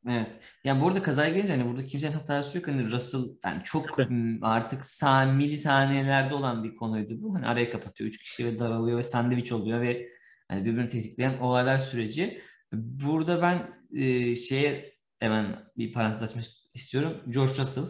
Evet. 0.10 0.42
Yani 0.64 0.82
burada 0.82 1.04
kazaya 1.04 1.30
gelince 1.30 1.54
hani 1.54 1.70
burada 1.70 1.86
kimsenin 1.86 2.14
hatası 2.14 2.58
yok. 2.58 2.68
Hani 2.68 2.92
Russell 2.92 3.22
yani 3.46 3.62
çok 3.64 4.00
artık 4.42 4.86
sa 4.86 5.26
milisaniyelerde 5.26 6.34
olan 6.34 6.64
bir 6.64 6.76
konuydu 6.76 7.22
bu. 7.22 7.36
Hani 7.36 7.48
araya 7.48 7.70
kapatıyor. 7.70 8.08
Üç 8.10 8.18
kişi 8.18 8.46
ve 8.46 8.60
daralıyor 8.60 8.98
ve 8.98 9.04
sandviç 9.04 9.52
oluyor 9.52 9.82
ve 9.82 10.10
hani 10.48 10.66
birbirini 10.66 10.88
tetikleyen 10.88 11.38
olaylar 11.40 11.78
süreci. 11.78 12.42
Burada 12.74 13.42
ben 13.42 13.70
e, 13.94 14.36
şeye 14.36 14.97
hemen 15.20 15.66
bir 15.78 15.92
parantez 15.92 16.24
açmak 16.24 16.46
istiyorum. 16.74 17.24
George 17.30 17.54
Russell. 17.58 17.84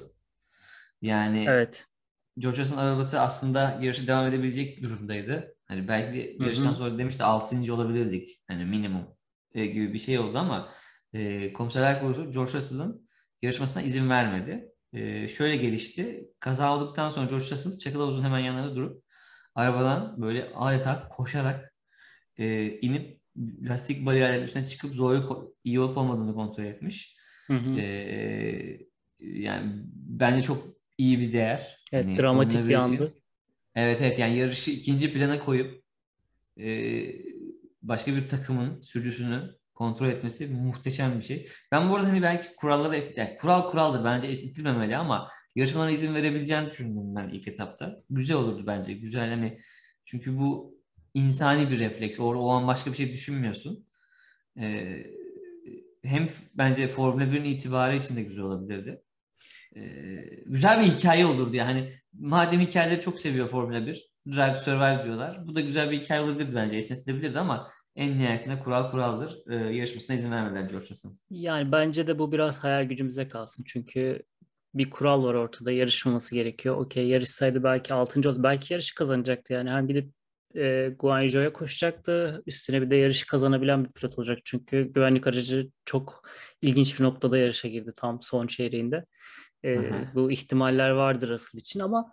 Yani 1.01 1.45
Evet. 1.49 1.85
George 2.37 2.57
Russell'ın 2.57 2.81
arabası 2.81 3.21
aslında 3.21 3.79
yarışı 3.81 4.07
devam 4.07 4.27
edebilecek 4.27 4.83
durumdaydı. 4.83 5.55
Hani 5.67 5.87
belki 5.87 6.13
de 6.13 6.43
yarıştan 6.43 6.73
sonra 6.73 6.97
demişti 6.97 7.23
6. 7.23 7.73
olabilirdik. 7.73 8.43
Hani 8.47 8.65
minimum 8.65 9.07
e, 9.53 9.65
gibi 9.65 9.93
bir 9.93 9.99
şey 9.99 10.19
oldu 10.19 10.37
ama 10.37 10.69
e, 11.13 11.53
komiserler 11.53 11.99
kurulu 11.99 12.31
George 12.31 12.53
Russell'ın 12.53 13.09
yarışmasına 13.41 13.83
izin 13.83 14.09
vermedi. 14.09 14.69
E, 14.93 15.27
şöyle 15.27 15.57
gelişti. 15.57 16.27
Kaza 16.39 16.75
olduktan 16.75 17.09
sonra 17.09 17.25
George 17.29 17.45
Russell 17.45 17.77
çakıl 17.79 17.99
havuzun 17.99 18.23
hemen 18.23 18.39
yanında 18.39 18.75
durup 18.75 19.03
arabadan 19.55 20.21
böyle 20.21 20.51
adeta 20.55 21.09
koşarak 21.09 21.73
e, 22.37 22.71
inip 22.79 23.21
lastik 23.61 24.05
bariyerlerin 24.05 24.43
üstüne 24.43 24.65
çıkıp 24.65 24.95
ko- 24.95 25.53
iyi 25.63 25.79
olup 25.79 25.97
olmadığını 25.97 26.33
kontrol 26.33 26.63
etmiş. 26.63 27.16
Hı 27.47 27.53
hı. 27.53 27.79
E, 27.79 28.87
yani 29.19 29.71
bence 29.93 30.41
çok 30.41 30.63
iyi 30.97 31.19
bir 31.19 31.33
değer. 31.33 31.77
Evet, 31.93 32.05
Hani 32.05 32.17
dramatik 32.17 32.59
bir 32.59 32.69
1 32.69 32.75
için. 32.75 32.79
andı. 32.79 33.13
Evet 33.75 34.01
evet 34.01 34.19
yani 34.19 34.37
yarışı 34.37 34.71
ikinci 34.71 35.13
plana 35.13 35.39
koyup 35.39 35.83
e, 36.59 36.67
başka 37.81 38.15
bir 38.15 38.27
takımın 38.27 38.81
sürücüsünü 38.81 39.55
kontrol 39.73 40.09
etmesi 40.09 40.47
muhteşem 40.47 41.17
bir 41.17 41.23
şey. 41.23 41.49
Ben 41.71 41.89
bu 41.89 41.95
arada 41.95 42.07
hani 42.07 42.21
belki 42.21 42.55
kuralları 42.55 42.95
es 42.95 43.17
yani 43.17 43.37
kural 43.37 43.69
kuraldır 43.69 44.05
bence 44.05 44.27
esnetilmemeli 44.27 44.97
ama 44.97 45.29
yarışmalara 45.55 45.91
izin 45.91 46.15
verebileceğini 46.15 46.69
düşündüm 46.69 47.15
ben 47.15 47.29
ilk 47.29 47.47
etapta. 47.47 48.03
Güzel 48.09 48.37
olurdu 48.37 48.63
bence. 48.67 48.93
Güzel 48.93 49.29
hani 49.29 49.59
çünkü 50.05 50.37
bu 50.39 50.77
insani 51.13 51.69
bir 51.71 51.79
refleks. 51.79 52.19
O, 52.19 52.23
o 52.23 52.49
an 52.49 52.67
başka 52.67 52.91
bir 52.91 52.97
şey 52.97 53.13
düşünmüyorsun. 53.13 53.85
E, 54.59 54.97
hem 56.07 56.27
bence 56.57 56.87
Formula 56.87 57.23
1'in 57.23 57.43
itibarı 57.43 57.95
için 57.95 58.15
de 58.15 58.23
güzel 58.23 58.43
olabilirdi. 58.43 59.01
E, 59.75 59.81
güzel 60.45 60.81
bir 60.81 60.87
hikaye 60.87 61.25
olurdu 61.25 61.55
yani. 61.55 61.91
Madem 62.13 62.59
hikayeleri 62.59 63.01
çok 63.01 63.19
seviyor 63.19 63.47
Formula 63.47 63.87
1, 63.87 64.11
Drive 64.27 64.55
Survive 64.55 65.03
diyorlar. 65.03 65.47
Bu 65.47 65.55
da 65.55 65.61
güzel 65.61 65.91
bir 65.91 66.01
hikaye 66.01 66.21
olabilirdi 66.21 66.55
bence. 66.55 66.77
Esnetilebilirdi 66.77 67.39
ama 67.39 67.71
en 67.95 68.19
nihayetinde 68.19 68.59
kural 68.59 68.91
kuraldır. 68.91 69.37
E, 69.49 69.55
yarışmasına 69.55 70.15
izin 70.15 70.31
vermediler 70.31 70.69
George. 70.69 70.85
Yani 71.29 71.71
bence 71.71 72.07
de 72.07 72.19
bu 72.19 72.31
biraz 72.31 72.63
hayal 72.63 72.83
gücümüze 72.83 73.27
kalsın. 73.27 73.63
Çünkü 73.67 74.23
bir 74.73 74.89
kural 74.89 75.23
var 75.23 75.33
ortada 75.33 75.71
yarışmaması 75.71 76.35
gerekiyor. 76.35 76.77
Okey 76.77 77.07
yarışsaydı 77.07 77.63
belki 77.63 77.93
6. 77.93 78.29
oldu. 78.29 78.43
Belki 78.43 78.73
yarışı 78.73 78.95
kazanacaktı 78.95 79.53
yani. 79.53 79.69
Hem 79.69 79.87
gidip 79.87 80.13
e, 80.55 80.91
Guanju'ya 80.99 81.53
koşacaktı. 81.53 82.43
Üstüne 82.45 82.81
bir 82.81 82.89
de 82.89 82.95
yarışı 82.95 83.27
kazanabilen 83.27 83.85
bir 83.85 83.91
pilot 83.91 84.19
olacak. 84.19 84.39
Çünkü 84.43 84.81
güvenlik 84.93 85.27
aracı 85.27 85.69
çok 85.85 86.29
ilginç 86.61 86.99
bir 86.99 87.03
noktada 87.03 87.37
yarışa 87.37 87.67
girdi 87.67 87.93
tam 87.95 88.21
son 88.21 88.47
çeyreğinde. 88.47 89.05
E, 89.65 89.91
bu 90.15 90.31
ihtimaller 90.31 90.89
vardır 90.89 91.29
asıl 91.29 91.57
için 91.57 91.79
ama 91.79 92.11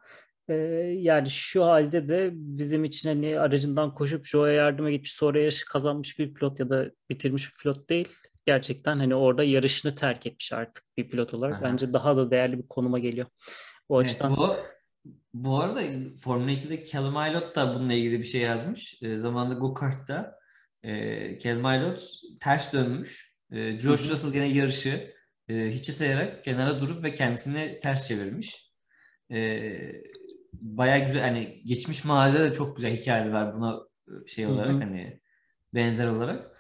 e, 0.48 0.54
yani 0.98 1.30
şu 1.30 1.64
halde 1.64 2.08
de 2.08 2.30
bizim 2.32 2.84
için 2.84 3.08
hani 3.08 3.40
aracından 3.40 3.94
koşup 3.94 4.26
Joe'ya 4.26 4.54
yardıma 4.54 4.90
gitmiş 4.90 5.12
sonra 5.12 5.38
yarışı 5.38 5.66
kazanmış 5.66 6.18
bir 6.18 6.34
pilot 6.34 6.60
ya 6.60 6.70
da 6.70 6.90
bitirmiş 7.10 7.52
bir 7.52 7.62
pilot 7.62 7.90
değil. 7.90 8.08
Gerçekten 8.46 8.98
hani 8.98 9.14
orada 9.14 9.44
yarışını 9.44 9.94
terk 9.94 10.26
etmiş 10.26 10.52
artık 10.52 10.84
bir 10.96 11.08
pilot 11.08 11.34
olarak. 11.34 11.54
Aha. 11.54 11.64
Bence 11.64 11.92
daha 11.92 12.16
da 12.16 12.30
değerli 12.30 12.58
bir 12.58 12.68
konuma 12.68 12.98
geliyor. 12.98 13.26
O 13.88 14.00
Evet, 14.00 14.10
açıdan 14.10 14.36
bu 14.36 14.56
bu 15.34 15.60
arada 15.60 15.82
Formula 16.20 16.50
2'de 16.50 16.84
Callum 16.86 17.16
Aylott 17.16 17.56
da 17.56 17.74
bununla 17.74 17.92
ilgili 17.92 18.18
bir 18.18 18.24
şey 18.24 18.40
yazmış. 18.40 19.02
E, 19.02 19.18
zamanında 19.18 19.54
go-kart'ta 19.58 20.38
e, 20.82 21.38
Callum 21.38 21.66
Aylott 21.66 22.02
ters 22.40 22.72
dönmüş. 22.72 23.34
E, 23.50 23.56
George 23.72 24.02
Hı 24.02 24.08
hı. 24.08 24.12
Russell 24.12 24.32
gene 24.32 24.48
yarışı 24.48 25.14
e, 25.48 25.70
hiçe 25.70 25.92
sayarak 25.92 26.44
kenara 26.44 26.80
durup 26.80 27.04
ve 27.04 27.14
kendisini 27.14 27.80
ters 27.82 28.08
çevirmiş. 28.08 28.72
E, 29.32 29.70
bayağı 30.52 31.06
güzel 31.06 31.22
hani 31.22 31.62
geçmiş 31.64 32.04
mazide 32.04 32.40
de 32.40 32.54
çok 32.54 32.76
güzel 32.76 32.96
hikayeler 32.96 33.30
var 33.30 33.54
buna 33.54 33.80
e, 34.08 34.26
şey 34.26 34.46
olarak 34.46 34.82
hani 34.82 35.20
benzer 35.74 36.08
olarak. 36.08 36.56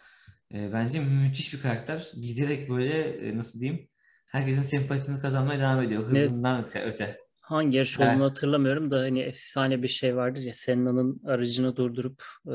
E, 0.54 0.72
bence 0.72 1.00
müthiş 1.00 1.54
bir 1.54 1.60
karakter. 1.60 2.10
Giderek 2.22 2.70
böyle 2.70 2.98
e, 3.28 3.36
nasıl 3.36 3.60
diyeyim 3.60 3.88
herkesin 4.26 4.62
sempatisini 4.62 5.20
kazanmaya 5.20 5.60
devam 5.60 5.82
ediyor. 5.82 6.06
Hızından 6.06 6.64
öte. 6.64 6.82
öte. 6.82 7.23
Hangi 7.44 7.76
yarış 7.76 8.00
Evet. 8.00 8.10
olduğunu 8.10 8.24
hatırlamıyorum 8.24 8.90
da 8.90 8.98
hani 8.98 9.20
efsane 9.20 9.82
bir 9.82 9.88
şey 9.88 10.16
vardır 10.16 10.40
ya 10.40 10.52
Senna'nın 10.52 11.22
aracını 11.26 11.76
durdurup 11.76 12.22
e, 12.46 12.54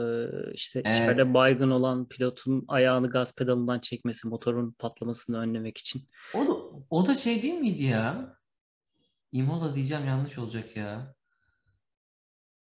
işte 0.53 0.79
içeride 0.79 1.21
Evet. 1.21 1.33
baygın 1.33 1.69
olan 1.69 2.07
pilotun 2.07 2.65
ayağını 2.67 3.09
gaz 3.09 3.35
pedalından 3.35 3.79
çekmesi 3.79 4.27
motorun 4.27 4.71
patlamasını 4.71 5.37
önlemek 5.39 5.77
için. 5.77 6.09
O 6.33 6.47
da, 6.47 6.53
o 6.89 7.07
da 7.07 7.15
şey 7.15 7.41
değil 7.41 7.53
miydi 7.59 7.83
ya? 7.83 8.35
Imola 9.31 9.75
diyeceğim 9.75 10.05
yanlış 10.05 10.37
olacak 10.37 10.77
ya. 10.77 11.15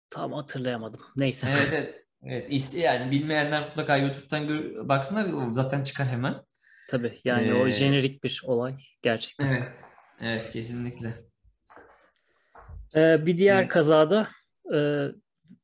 Tam 0.10 0.34
hatırlayamadım. 0.34 1.02
Neyse. 1.16 1.48
Evet 1.52 1.70
evet. 1.74 2.02
Evet, 2.28 2.74
yani 2.74 3.12
bilmeyenler 3.12 3.68
mutlaka 3.68 3.98
YouTube'dan 3.98 4.48
gör, 4.48 4.90
baksınlar 4.90 5.34
o 5.34 5.52
zaten 5.52 5.84
çıkar 5.84 6.08
hemen. 6.08 6.36
Tabii 6.90 7.20
yani 7.26 7.54
o 7.54 7.68
Ee, 7.68 7.72
jenerik 7.72 8.24
bir 8.24 8.42
olay 8.46 8.78
gerçekten. 9.02 9.48
evet. 9.48 9.86
Evet 10.22 10.52
kesinlikle. 10.52 11.26
Ee, 12.96 13.26
bir 13.26 13.38
diğer 13.38 13.70
kazada 13.70 14.28
e, 14.76 15.08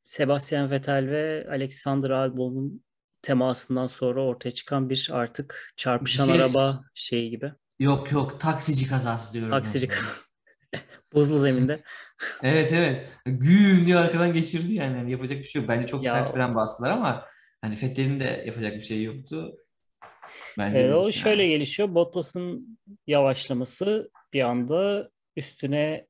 Sebastian 0.05 0.71
Vettel 0.71 1.07
ve 1.09 1.47
Alexander 1.49 2.09
Albon'un 2.09 2.83
temasından 3.21 3.87
sonra 3.87 4.21
ortaya 4.21 4.51
çıkan 4.51 4.89
bir 4.89 5.09
artık 5.11 5.49
bir 5.71 5.81
çarpışan 5.81 6.25
şey 6.25 6.41
araba 6.41 6.79
şeyi 6.93 7.29
gibi. 7.29 7.51
yok 7.79 8.11
yok 8.11 8.39
taksici 8.39 8.87
kazası 8.87 9.33
diyorum 9.33 9.51
Taksici 9.51 9.87
sana. 9.87 10.81
buzlu 11.13 11.39
zeminde. 11.39 11.79
Evet 12.43 12.71
evet. 12.73 13.07
Güm 13.25 13.85
diye 13.85 13.97
arkadan 13.97 14.33
geçirdi 14.33 14.73
yani. 14.73 14.97
Yani 14.97 15.11
yapacak 15.11 15.39
bir 15.39 15.43
şey 15.43 15.61
yok. 15.61 15.69
Bence 15.69 15.87
çok 15.87 16.03
Ya 16.03 16.13
sert 16.13 16.33
fren 16.33 16.55
bastılar 16.55 16.91
ama 16.91 17.25
hani 17.61 17.75
Vettel'in 17.75 18.19
de 18.19 18.43
yapacak 18.47 18.73
bir 18.75 18.81
şey 18.81 19.03
yoktu. 19.03 19.57
Bence 20.57 20.81
e, 20.81 20.93
o 20.93 21.03
demiştim 21.03 21.23
şöyle 21.23 21.43
yani. 21.43 21.51
gelişiyor. 21.51 21.95
Bottas'ın 21.95 22.79
yavaşlaması 23.07 24.11
bir 24.33 24.41
anda 24.41 25.09
üstüne 25.35 26.07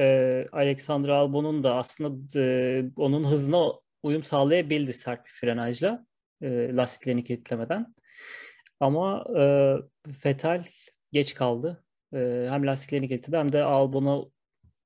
e, 0.00 0.46
Alexander 0.52 1.08
Albon'un 1.08 1.62
da 1.62 1.74
aslında 1.74 2.40
e, 2.40 2.84
onun 2.96 3.24
hızına 3.24 3.72
uyum 4.02 4.22
sağlayabildi 4.22 4.92
sert 4.92 5.26
bir 5.26 5.30
frenajla 5.30 6.06
e, 6.42 6.76
lastiklerini 6.76 7.24
kilitlemeden. 7.24 7.94
Ama 8.80 9.24
e, 9.38 9.42
Vettel 10.24 10.64
geç 11.12 11.34
kaldı. 11.34 11.84
E, 12.14 12.46
hem 12.50 12.66
lastiklerini 12.66 13.08
kilitledi 13.08 13.36
hem 13.36 13.52
de 13.52 13.62
Albon'a 13.62 14.24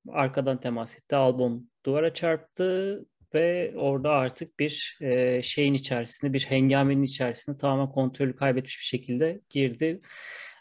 arkadan 0.08 0.60
temas 0.60 0.96
etti. 0.96 1.16
Albon 1.16 1.70
duvara 1.86 2.14
çarptı 2.14 3.04
ve 3.34 3.74
orada 3.76 4.10
artık 4.10 4.58
bir 4.58 4.98
e, 5.00 5.42
şeyin 5.42 5.74
içerisinde, 5.74 6.32
bir 6.32 6.44
hengamenin 6.44 7.02
içerisinde 7.02 7.58
tamamen 7.58 7.92
kontrolü 7.92 8.36
kaybetmiş 8.36 8.78
bir 8.78 8.84
şekilde 8.84 9.40
girdi. 9.50 10.00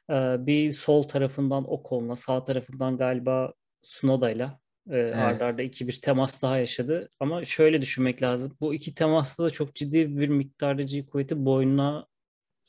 E, 0.09 0.13
bir 0.45 0.71
sol 0.71 1.03
tarafından 1.03 1.71
Ocon'la, 1.71 2.15
sağ 2.15 2.43
tarafından 2.43 2.97
galiba 2.97 3.53
Tsunoda'yla 3.83 4.59
e, 4.89 4.95
arda 4.95 5.29
Evet. 5.31 5.41
arda 5.41 5.61
iki 5.61 5.87
bir 5.87 6.01
temas 6.01 6.41
daha 6.41 6.57
yaşadı. 6.57 7.09
Ama 7.19 7.45
şöyle 7.45 7.81
düşünmek 7.81 8.21
lazım. 8.21 8.57
Bu 8.61 8.73
iki 8.73 8.95
temasta 8.95 9.43
da 9.43 9.49
çok 9.49 9.75
ciddi 9.75 10.17
bir 10.17 10.27
miktarda 10.27 10.81
G 10.81 11.05
kuvveti 11.05 11.45
boynuna 11.45 12.07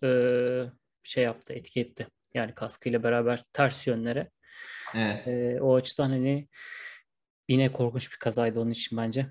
e, 0.05 0.09
şey 1.03 1.25
yaptı, 1.25 1.53
etki 1.53 1.81
etti. 1.81 2.07
Yani 2.35 2.55
kaskıyla 2.55 3.03
beraber 3.03 3.43
ters 3.53 3.87
yönlere. 3.87 4.31
Evet. 4.95 5.29
E, 5.29 5.59
o 5.61 5.75
açıdan 5.75 6.11
hani 6.11 6.49
yine 7.49 7.73
korkunç 7.73 8.13
bir 8.13 8.17
kazaydı 8.17 8.61
onun 8.61 8.71
için 8.71 8.99
bence. 8.99 9.27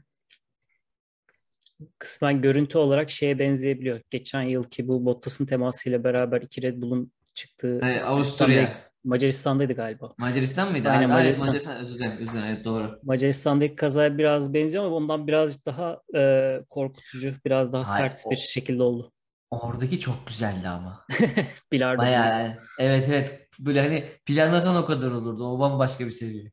Kısmen 2.00 2.42
görüntü 2.42 2.78
olarak 2.78 3.10
şeye 3.10 3.40
benzeyebiliyor. 3.40 4.02
Geçen 4.10 4.42
yılki 4.42 4.88
bu 4.88 5.06
Bottas'ın 5.06 5.46
temasıyla 5.46 6.04
beraber 6.04 6.42
iki 6.42 6.62
Red 6.62 6.82
Bull'un 6.82 7.12
çıktığı 7.34 7.74
Macaristan'da, 7.76 8.08
Avusturya. 8.08 8.93
Macaristan'daydı 9.04 9.74
galiba. 9.74 10.14
Macaristan 10.18 10.72
mıydı? 10.72 10.90
Aynen 10.90 11.02
evet, 11.02 11.10
Macaristan. 11.14 11.46
Macaristan. 11.46 11.78
Özür 11.78 11.96
dilerim. 12.00 12.18
Özür 12.20 12.32
dilerim. 12.34 12.48
Evet, 12.48 12.66
doğru. 12.66 13.00
Macaristan'daki 13.04 13.76
kazaya 13.76 14.18
biraz 14.18 14.54
benziyor 14.54 14.86
ama 14.86 14.96
ondan 14.96 15.28
birazcık 15.28 15.66
daha 15.66 16.02
e, 16.16 16.60
korkutucu, 16.70 17.34
biraz 17.46 17.74
daha 17.74 17.84
Hayır, 17.86 18.10
sert 18.10 18.32
bir 18.32 18.36
o, 18.36 18.40
şekilde 18.40 18.84
oldu. 18.84 19.12
oradaki 19.52 20.00
çok 20.00 20.28
güzeldi 20.28 20.68
ama. 20.68 21.06
Bilardo. 21.72 22.02
Bayağı 22.02 22.28
yani. 22.30 22.56
Evet 22.80 23.06
evet. 23.10 23.48
Böyle 23.60 23.82
hani 23.82 24.06
planlasan 24.26 24.76
o 24.76 24.86
kadar 24.86 25.12
olurdu. 25.12 25.48
O 25.48 25.60
bambaşka 25.60 26.06
bir 26.06 26.12
seviye. 26.12 26.52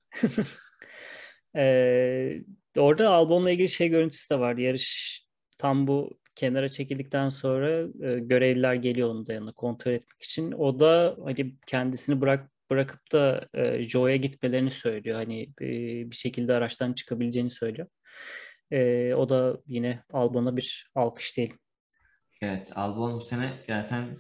Ee, 1.56 2.40
orada 2.78 3.10
Albon'la 3.10 3.50
ilgili 3.50 3.68
şey 3.68 3.88
görüntüsü 3.88 4.30
de 4.30 4.38
var. 4.38 4.56
Yarış 4.56 5.20
tam 5.58 5.86
bu 5.86 6.19
kenara 6.34 6.68
çekildikten 6.68 7.28
sonra 7.28 7.70
e, 7.80 8.18
görevliler 8.18 8.74
geliyor 8.74 9.10
onun 9.10 9.26
da 9.26 9.32
yanına 9.32 9.52
kontrol 9.52 9.92
etmek 9.92 10.22
için. 10.22 10.52
O 10.52 10.80
da 10.80 11.16
hani 11.24 11.56
kendisini 11.66 12.20
bırak 12.20 12.50
bırakıp 12.70 13.12
da 13.12 13.48
e, 13.54 13.82
Joe'ya 13.82 14.16
gitmelerini 14.16 14.70
söylüyor. 14.70 15.16
Hani 15.16 15.42
e, 15.42 15.68
bir 16.10 16.16
şekilde 16.16 16.54
araçtan 16.54 16.92
çıkabileceğini 16.92 17.50
söylüyor. 17.50 17.88
E, 18.70 19.14
o 19.14 19.28
da 19.28 19.60
yine 19.66 20.02
Albon'a 20.12 20.56
bir 20.56 20.90
alkış 20.94 21.36
değil. 21.36 21.54
Evet. 22.42 22.72
Albon 22.74 23.14
bu 23.14 23.20
sene 23.20 23.52
zaten 23.66 24.16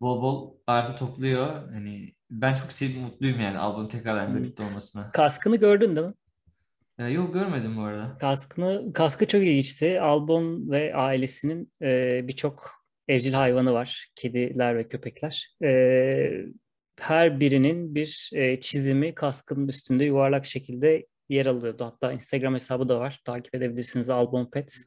bol 0.00 0.22
bol 0.22 0.56
artı 0.66 0.96
topluyor. 0.96 1.68
Hani 1.72 2.14
ben 2.30 2.54
çok 2.54 2.72
sevdim, 2.72 3.02
mutluyum 3.02 3.40
yani 3.40 3.58
Albon'un 3.58 3.88
tekrardan 3.88 4.36
birlikte 4.36 4.62
olmasına. 4.62 5.12
Kaskını 5.12 5.56
gördün 5.56 5.96
değil 5.96 6.06
mi? 6.06 6.14
Yok 6.98 7.34
görmedim 7.34 7.76
bu 7.76 7.80
arada. 7.80 8.18
Kaskını, 8.18 8.92
kaskı 8.92 9.26
çok 9.26 9.42
ilginçti. 9.42 10.00
Albon 10.00 10.70
ve 10.70 10.94
ailesinin 10.94 11.72
e, 11.82 12.20
birçok 12.28 12.70
evcil 13.08 13.32
hayvanı 13.32 13.72
var. 13.72 14.08
Kediler 14.14 14.78
ve 14.78 14.88
köpekler. 14.88 15.56
E, 15.64 16.44
her 17.00 17.40
birinin 17.40 17.94
bir 17.94 18.30
e, 18.34 18.60
çizimi 18.60 19.14
kaskının 19.14 19.68
üstünde 19.68 20.04
yuvarlak 20.04 20.46
şekilde 20.46 21.06
yer 21.28 21.46
alıyordu. 21.46 21.84
Hatta 21.84 22.12
Instagram 22.12 22.54
hesabı 22.54 22.88
da 22.88 23.00
var. 23.00 23.20
Takip 23.24 23.54
edebilirsiniz 23.54 24.10
Albon 24.10 24.50
Pets. 24.50 24.82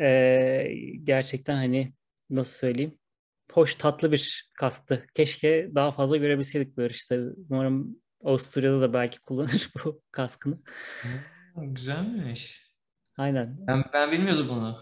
E, 0.00 0.72
gerçekten 1.04 1.54
hani 1.54 1.92
nasıl 2.30 2.58
söyleyeyim? 2.58 2.98
Hoş 3.52 3.74
tatlı 3.74 4.12
bir 4.12 4.50
kasktı. 4.58 5.06
Keşke 5.14 5.70
daha 5.74 5.90
fazla 5.90 6.16
görebilseydik 6.16 6.76
bu 6.76 6.80
yarışta. 6.80 7.16
Umarım 7.50 7.96
Avusturya'da 8.24 8.80
da 8.80 8.92
belki 8.92 9.20
kullanır 9.20 9.70
bu 9.84 10.02
kaskını. 10.10 10.58
Güzelmiş. 11.56 12.70
Aynen. 13.16 13.56
Ben, 13.66 13.84
ben 13.92 14.12
bilmiyordum 14.12 14.48
bunu. 14.48 14.78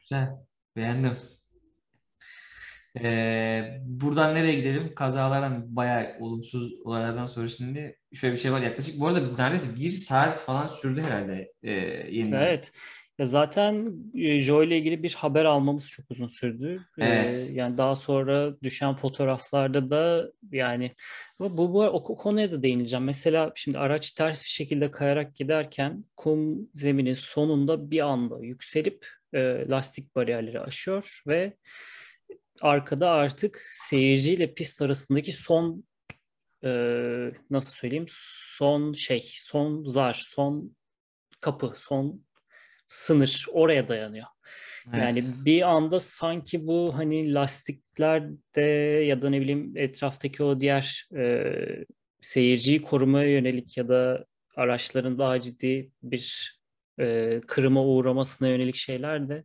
Güzel. 0.00 0.30
Beğendim. 0.76 1.16
Ee, 3.00 3.80
buradan 3.84 4.34
nereye 4.34 4.54
gidelim? 4.54 4.94
Kazalardan 4.94 5.76
bayağı 5.76 6.16
olumsuz 6.20 6.72
olaylardan 6.84 7.26
sonra 7.26 7.48
şimdi 7.48 7.98
şöyle 8.14 8.34
bir 8.34 8.40
şey 8.40 8.52
var 8.52 8.60
yaklaşık. 8.60 9.00
Bu 9.00 9.06
arada 9.06 9.42
neredeyse 9.42 9.76
bir 9.76 9.90
saat 9.90 10.40
falan 10.40 10.66
sürdü 10.66 11.02
herhalde 11.02 11.52
e, 11.62 11.72
yeniden. 12.10 12.42
Evet. 12.42 12.72
Ya 13.18 13.24
zaten 13.24 13.92
e, 14.14 14.38
Joe 14.38 14.64
ile 14.64 14.78
ilgili 14.78 15.02
bir 15.02 15.14
haber 15.14 15.44
almamız 15.44 15.88
çok 15.90 16.10
uzun 16.10 16.26
sürdü. 16.28 16.86
E, 16.98 17.04
Evet. 17.04 17.50
yani 17.52 17.78
daha 17.78 17.96
sonra 17.96 18.60
düşen 18.62 18.94
fotoğraflarda 18.94 19.90
da 19.90 20.32
yani 20.52 20.94
bu, 21.38 21.58
bu, 21.58 21.72
bu 21.74 21.82
o 21.84 22.16
konuya 22.16 22.52
da 22.52 22.62
değineceğim. 22.62 23.04
Mesela 23.04 23.52
şimdi 23.54 23.78
araç 23.78 24.10
ters 24.10 24.42
bir 24.44 24.48
şekilde 24.48 24.90
kayarak 24.90 25.34
giderken 25.34 26.04
kum 26.16 26.68
zeminin 26.74 27.14
sonunda 27.14 27.90
bir 27.90 28.00
anda 28.00 28.38
yükselip 28.44 29.06
e, 29.32 29.68
lastik 29.68 30.14
bariyerleri 30.14 30.60
aşıyor 30.60 31.22
ve 31.26 31.56
arkada 32.60 33.10
artık 33.10 33.68
seyirciyle 33.72 34.54
pist 34.54 34.82
arasındaki 34.82 35.32
son 35.32 35.84
e, 36.64 36.70
nasıl 37.50 37.72
söyleyeyim 37.72 38.06
son 38.58 38.92
şey 38.92 39.30
son 39.32 39.84
zar 39.88 40.26
son 40.28 40.76
kapı 41.40 41.74
son 41.76 42.26
sınır 42.86 43.46
oraya 43.52 43.88
dayanıyor. 43.88 44.26
Yani 44.92 45.18
Evet. 45.18 45.34
bir 45.44 45.62
anda 45.62 46.00
sanki 46.00 46.66
bu 46.66 46.92
hani 46.94 47.34
lastiklerde 47.34 48.60
ya 49.06 49.22
da 49.22 49.30
ne 49.30 49.40
bileyim 49.40 49.76
etraftaki 49.76 50.42
o 50.42 50.60
diğer 50.60 51.08
e, 51.16 51.54
seyirciyi 52.20 52.82
korumaya 52.82 53.28
yönelik 53.28 53.76
ya 53.76 53.88
da 53.88 54.26
araçların 54.56 55.18
daha 55.18 55.40
ciddi 55.40 55.90
bir 56.02 56.56
e, 57.00 57.40
kırıma 57.46 57.84
uğramasına 57.84 58.48
yönelik 58.48 58.76
şeyler 58.76 59.28
de 59.28 59.44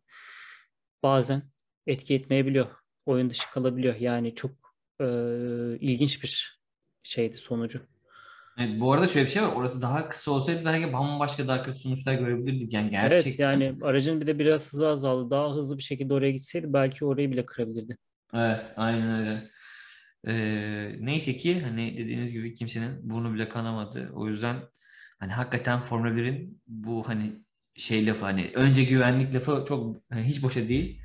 bazen 1.03 1.43
etki 1.87 2.13
etmeyebiliyor. 2.15 2.67
Oyun 3.05 3.29
dışı 3.29 3.51
kalabiliyor. 3.51 3.95
Yani 3.99 4.35
çok 4.35 4.51
e, 5.01 5.05
ilginç 5.79 6.23
bir 6.23 6.61
şeydi 7.03 7.37
sonucu. 7.37 7.90
Evet, 8.61 8.79
bu 8.79 8.93
arada 8.93 9.07
şöyle 9.07 9.25
bir 9.25 9.31
şey 9.31 9.43
var. 9.43 9.53
Orası 9.55 9.81
daha 9.81 10.09
kısa 10.09 10.31
olsaydı 10.31 10.65
belki 10.65 10.93
bambaşka 10.93 11.47
daha 11.47 11.63
kötü 11.63 11.79
sonuçlar 11.79 12.13
görebilirdik. 12.13 12.73
Yani 12.73 12.89
Evet 12.93 13.11
gerçekten. 13.11 13.51
yani 13.51 13.73
aracın 13.81 14.21
bir 14.21 14.27
de 14.27 14.39
biraz 14.39 14.73
hızı 14.73 14.87
azaldı. 14.87 15.31
Daha 15.31 15.55
hızlı 15.55 15.77
bir 15.77 15.83
şekilde 15.83 16.13
oraya 16.13 16.31
gitseydi 16.31 16.73
belki 16.73 17.05
orayı 17.05 17.31
bile 17.31 17.45
kırabilirdi. 17.45 17.97
Evet, 18.33 18.65
aynen 18.77 19.19
öyle. 19.19 19.47
Ee, 20.27 20.95
neyse 20.99 21.33
ki 21.37 21.59
hani 21.61 21.97
dediğimiz 21.97 22.31
gibi 22.31 22.55
kimsenin 22.55 23.09
burnu 23.09 23.33
bile 23.33 23.49
kanamadı. 23.49 24.11
O 24.15 24.27
yüzden 24.27 24.55
hani 25.19 25.31
hakikaten 25.31 25.79
Formula 25.79 26.09
1'in 26.15 26.61
bu 26.67 27.07
hani 27.07 27.31
şey 27.75 28.05
lafı 28.07 28.25
hani 28.25 28.51
önce 28.55 28.83
güvenlik 28.83 29.35
lafı 29.35 29.65
çok 29.67 29.97
hani 30.09 30.23
hiç 30.23 30.43
boşa 30.43 30.67
değil. 30.67 31.01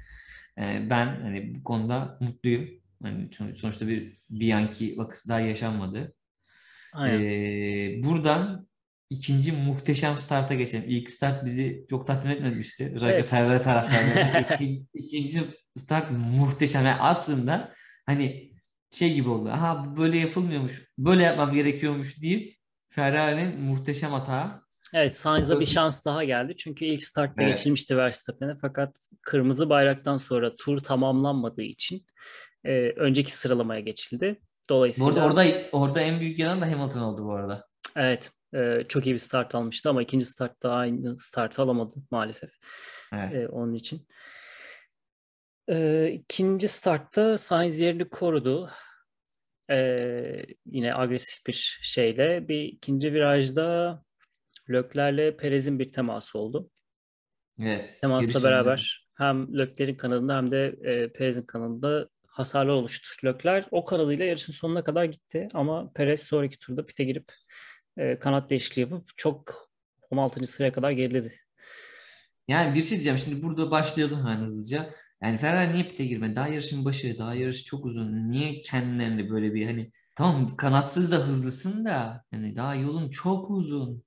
Ee, 0.59 0.87
ben 0.91 1.07
hani 1.23 1.55
bu 1.55 1.65
konuda 1.65 2.19
mutluyum. 2.21 2.69
Hani 3.03 3.29
son- 3.33 3.55
sonuçta 3.55 3.89
bir 3.89 4.19
Bianchi 4.31 4.99
vakası 4.99 5.29
daha 5.29 5.41
yaşanmadı. 5.41 6.15
Aynen. 6.97 7.21
Ee, 7.21 8.05
buradan 8.05 8.69
ikinci 9.11 9.53
muhteşem 9.53 10.19
starta 10.19 10.55
geçelim. 10.55 10.85
İlk 10.89 11.11
start 11.11 11.45
bizi 11.45 11.87
çok 11.91 12.07
tatmin 12.07 12.31
etmemişti. 12.31 12.93
Özellikle 12.95 13.17
Evet. 13.19 13.29
Ferrari 13.29 13.63
taraftarları. 13.63 14.47
İkinci, 14.55 14.87
ikinci 14.95 15.41
start 15.77 16.11
muhteşem. 16.11 16.85
Yani 16.85 17.01
aslında 17.01 17.75
hani 18.07 18.53
şey 18.91 19.15
gibi 19.15 19.29
oldu. 19.29 19.49
Aha 19.49 19.97
böyle 19.97 20.19
yapılmıyormuş. 20.19 20.83
Böyle 20.99 21.23
yapmam 21.23 21.53
gerekiyormuş 21.55 22.23
deyip 22.23 22.57
Ferrari'nin 22.89 23.61
muhteşem 23.61 24.11
hatağı. 24.11 24.67
Evet, 24.95 25.17
Sainz'a 25.17 25.61
bir 25.61 25.67
şans 25.67 26.05
daha 26.05 26.25
geldi. 26.25 26.57
Çünkü 26.57 26.85
ilk 26.85 27.05
startta 27.05 27.43
Evet. 27.43 27.57
geçilmişti 27.57 27.97
Verstappen'e. 27.97 28.57
Fakat 28.61 28.97
kırmızı 29.23 29.71
bayraktan 29.71 30.17
sonra 30.17 30.57
tur 30.57 30.79
tamamlanmadığı 30.83 31.63
için 31.63 32.07
e, 32.65 32.73
önceki 32.97 33.33
sıralamaya 33.33 33.81
geçildi. 33.81 34.41
Bu 34.71 34.75
Dolayısıyla 34.75 35.11
arada 35.11 35.27
orada, 35.27 35.45
orada 35.73 36.01
en 36.01 36.21
büyük 36.21 36.39
yalan 36.39 36.61
da 36.61 36.67
Hamilton 36.73 37.01
oldu 37.01 37.25
bu 37.25 37.33
arada. 37.33 37.69
evet 37.97 38.31
e, 38.55 38.85
çok 38.89 39.07
iyi 39.07 39.15
bir 39.15 39.19
start 39.19 39.55
almıştı 39.55 39.91
ama 39.91 40.03
ikinci 40.03 40.27
startta 40.27 40.71
aynı 40.71 41.19
start 41.19 41.59
alamadı 41.59 41.97
maalesef. 42.11 42.51
Evet. 43.13 43.35
E, 43.35 43.49
onun 43.49 43.75
için. 43.75 44.09
E, 45.69 46.09
ikinci 46.13 46.69
startta 46.69 47.39
Sainz 47.39 47.81
yerini 47.81 48.09
korudu. 48.09 48.71
E, 49.71 50.47
yine 50.67 50.95
agresif 50.95 51.47
bir 51.47 51.79
şeyle. 51.83 52.49
Bir 52.49 52.63
ikinci 52.63 53.13
virajda 53.13 54.03
Leclerc'le 54.71 55.39
Perez'in 55.39 55.79
bir 55.79 55.93
teması 55.93 56.39
oldu. 56.39 56.71
Evet. 57.61 57.99
Temasla 58.01 58.43
beraber 58.43 59.09
hem 59.15 59.59
Leclerc'in 59.59 59.97
kanadında 59.97 60.37
hem 60.37 60.51
de 60.51 60.77
e, 60.85 61.13
Perez'in 61.13 61.43
kanadında 61.43 62.09
hasarlı 62.37 62.73
oluştu. 62.73 63.27
Leclerc 63.27 63.69
o 63.71 63.85
kanadıyla 63.85 64.25
yarışın 64.25 64.53
sonuna 64.53 64.85
kadar 64.85 65.05
gitti 65.05 65.49
ama 65.55 65.93
Perez 65.93 66.23
sonraki 66.23 66.59
turda 66.59 66.87
pite 66.87 67.05
girip 67.05 67.33
e, 67.97 68.19
kanat 68.19 68.51
değişikliği 68.51 68.81
yapıp 68.81 69.09
çok 69.17 69.69
16. 70.11 70.47
sıraya 70.47 70.73
kadar 70.73 70.91
geriledi. 70.91 71.35
Yani 72.49 72.75
bir 72.75 72.81
şey 72.83 72.91
diyeceğim. 72.91 73.19
Şimdi 73.19 73.43
burada 73.43 73.71
başlayalım 73.71 74.19
hemen 74.19 74.37
hızlıca. 74.41 74.87
Yani 75.23 75.39
Ferrari 75.39 75.73
niye 75.75 75.85
pite 75.85 76.05
girmedi? 76.05 76.37
Daha 76.37 76.49
yarışın 76.49 76.85
başı, 76.85 77.19
daha 77.19 77.35
yarış 77.35 77.65
çok 77.65 77.85
uzun. 77.85 78.31
Niye 78.31 78.63
kendilerine 78.63 79.31
böyle 79.31 79.55
bir 79.55 79.67
hani 79.67 79.93
tamam 80.17 80.57
kanatsız 80.57 81.13
da 81.13 81.17
hızlısın 81.17 81.85
da 81.85 82.25
hani 82.31 82.57
daha 82.57 82.75
yolun 82.75 83.11
çok 83.11 83.51
uzun. 83.51 84.03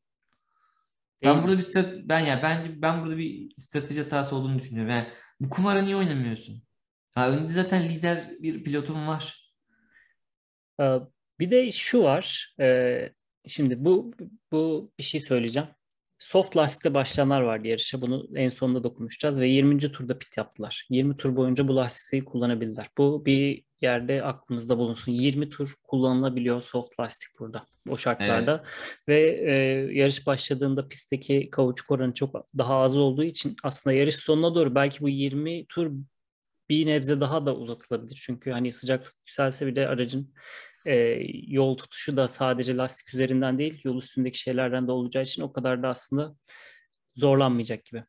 Ben 1.23 1.33
Değil- 1.33 1.43
burada 1.43 1.57
bir 1.57 1.63
strat 1.63 1.95
ben 2.03 2.19
ya 2.19 2.43
bence 2.43 2.81
ben 2.81 3.01
burada 3.01 3.17
bir 3.17 3.51
strateji 3.57 4.03
hatası 4.03 4.35
olduğunu 4.35 4.59
düşünüyorum. 4.59 4.91
Yani 4.91 5.07
bu 5.39 5.49
kumara 5.49 5.81
niye 5.81 5.95
oynamıyorsun? 5.95 6.63
Ha, 7.15 7.29
önünde 7.29 7.53
zaten 7.53 7.89
lider 7.89 8.29
bir 8.39 8.63
pilotun 8.63 9.07
var. 9.07 9.53
Ee, 10.81 10.99
Bir 11.39 11.51
de 11.51 11.71
şu 11.71 12.03
var. 12.03 12.53
e, 12.59 13.09
Şimdi 13.47 13.85
bu 13.85 14.13
bu 14.51 14.91
bir 14.99 15.03
şey 15.03 15.19
söyleyeceğim. 15.19 15.69
Soft 16.17 16.57
lastikle 16.57 16.93
başlayanlar 16.93 17.41
vardı 17.41 17.67
yarışa. 17.67 18.01
Bunu 18.01 18.27
en 18.35 18.49
sonunda 18.49 18.83
da 18.83 18.93
konuşacağız 18.93 19.41
ve 19.41 19.47
20. 19.47 19.79
turda 19.91 20.19
pit 20.19 20.37
yaptılar. 20.37 20.87
20 20.89 21.17
tur 21.17 21.35
boyunca 21.35 21.67
bu 21.67 21.75
lastiği 21.75 22.25
kullanabildiler. 22.25 22.89
Bu 22.97 23.25
bir 23.25 23.63
yerde 23.81 24.23
aklımızda 24.23 24.77
bulunsun. 24.77 25.11
20 25.11 25.49
tur 25.49 25.75
kullanılabiliyor 25.83 26.61
soft 26.61 26.99
lastik 26.99 27.39
burada 27.39 27.65
o 27.89 27.97
şartlarda. 27.97 28.63
Ve 29.07 29.19
e, 29.47 29.53
yarış 29.99 30.27
başladığında 30.27 30.87
pistteki 30.87 31.49
kauçuk 31.51 31.91
oranı 31.91 32.13
çok 32.13 32.47
daha 32.57 32.75
az 32.75 32.97
olduğu 32.97 33.23
için 33.23 33.55
aslında 33.63 33.93
yarış 33.95 34.15
sonuna 34.15 34.55
doğru 34.55 34.75
belki 34.75 35.01
bu 35.01 35.09
20 35.09 35.65
tur 35.65 35.91
bir 36.69 36.85
nebze 36.85 37.21
daha 37.21 37.45
da 37.45 37.55
uzatılabilir. 37.55 38.19
Çünkü 38.25 38.51
hani 38.51 38.71
sıcaklık 38.71 39.13
yükselse 39.19 39.67
bile 39.67 39.87
aracın 39.87 40.33
e, 40.85 40.95
yol 41.47 41.77
tutuşu 41.77 42.17
da 42.17 42.27
sadece 42.27 42.77
lastik 42.77 43.13
üzerinden 43.13 43.57
değil, 43.57 43.81
yol 43.83 43.97
üstündeki 43.97 44.39
şeylerden 44.39 44.87
de 44.87 44.91
olacağı 44.91 45.23
için 45.23 45.41
o 45.41 45.53
kadar 45.53 45.83
da 45.83 45.87
aslında 45.87 46.35
zorlanmayacak 47.15 47.85
gibi. 47.85 48.03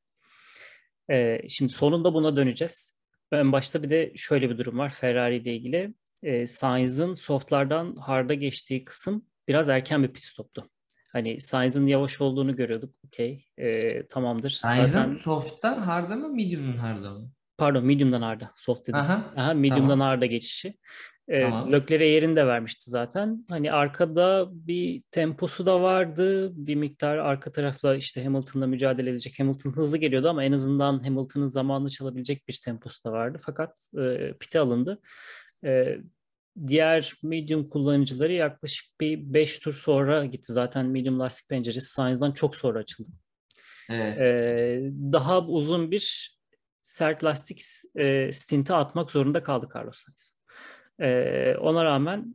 E, 1.11 1.49
şimdi 1.49 1.73
sonunda 1.73 2.15
buna 2.15 2.37
döneceğiz. 2.37 2.95
En 3.33 3.53
başta 3.53 3.83
bir 3.83 3.91
de 3.91 4.13
şöyle 4.17 4.51
bir 4.51 4.59
durum 4.59 4.79
var 4.79 4.91
Ferrari 4.91 5.37
ile 5.37 5.57
ilgili. 5.57 5.95
E, 6.23 6.47
Sainz'ın 6.47 7.15
softlardan 7.15 7.97
hard'a 7.97 8.35
geçtiği 8.35 8.85
kısım 8.85 9.27
biraz 9.49 9.69
erken 9.69 10.03
bir 10.03 10.13
pit 10.13 10.25
stoptu. 10.25 10.71
Hani 11.13 11.41
Sainz'ın 11.41 11.87
yavaş 11.87 12.21
olduğunu 12.21 12.57
görüyorduk. 12.57 12.95
Okey. 13.07 13.45
E, 13.59 14.07
tamamdır. 14.07 14.51
Sainz'ın 14.51 14.87
Zaten 14.87 15.13
soft'tan 15.13 15.79
hard'a 15.79 16.17
mı 16.17 16.29
medium'un 16.29 16.77
hard'a 16.77 17.11
mı? 17.11 17.31
Pardon 17.61 17.85
medium'dan 17.85 18.23
hard'a. 18.23 18.51
Soft 18.57 18.83
dedim. 18.83 19.01
Aha. 19.01 19.33
Aha, 19.37 19.55
medium'dan 19.55 19.89
Tamam. 19.89 20.09
hard'a 20.09 20.27
geçişi. 20.27 20.75
Ee, 21.29 21.43
Tamam. 21.43 21.73
Leclerc'e 21.73 22.05
yerini 22.05 22.37
de 22.37 22.47
vermişti 22.47 22.91
zaten. 22.91 23.45
Hani 23.49 23.73
arkada 23.73 24.49
bir 24.51 25.03
temposu 25.11 25.67
da 25.67 25.83
vardı. 25.83 26.51
Bir 26.55 26.75
miktar 26.75 27.17
arka 27.17 27.53
tarafla 27.53 27.97
işte 27.97 28.25
Hamilton'la 28.25 28.67
mücadele 28.67 29.11
edecek. 29.11 29.39
Hamilton 29.39 29.71
hızlı 29.71 29.99
geliyordu 29.99 30.29
ama 30.29 30.45
en 30.45 30.53
azından 30.53 31.05
Hamilton'ın 31.05 31.47
zamanını 31.47 31.91
çalabilecek 31.91 32.49
bir 32.49 32.61
temposu 32.65 33.05
da 33.05 33.13
vardı. 33.13 33.39
Fakat 33.41 33.89
e, 33.99 34.35
pite 34.41 34.61
alındı. 34.61 35.01
E, 35.65 35.99
diğer 36.67 37.15
medium 37.23 37.69
kullanıcıları 37.69 38.33
yaklaşık 38.33 39.01
bir 39.01 39.35
5 39.35 39.59
tur 39.59 39.73
sonra 39.73 40.25
gitti. 40.25 40.53
Zaten 40.53 40.87
medium 40.87 41.21
lastik 41.21 41.49
penceresi 41.49 41.93
Sainz'dan 41.93 42.33
çok 42.33 42.57
sonra 42.57 42.79
açıldı. 42.79 43.09
Evet. 43.91 44.19
Ee, 44.19 44.81
daha 45.13 45.47
uzun 45.47 45.91
bir 45.91 46.37
sert 47.01 47.25
lastik 47.25 47.63
e, 47.95 48.33
stinti 48.33 48.73
atmak 48.73 49.11
zorunda 49.11 49.43
kaldı 49.43 49.69
Carlos 49.75 49.99
Sainz. 49.99 50.37
Ee, 51.01 51.57
ona 51.61 51.85
rağmen 51.85 52.35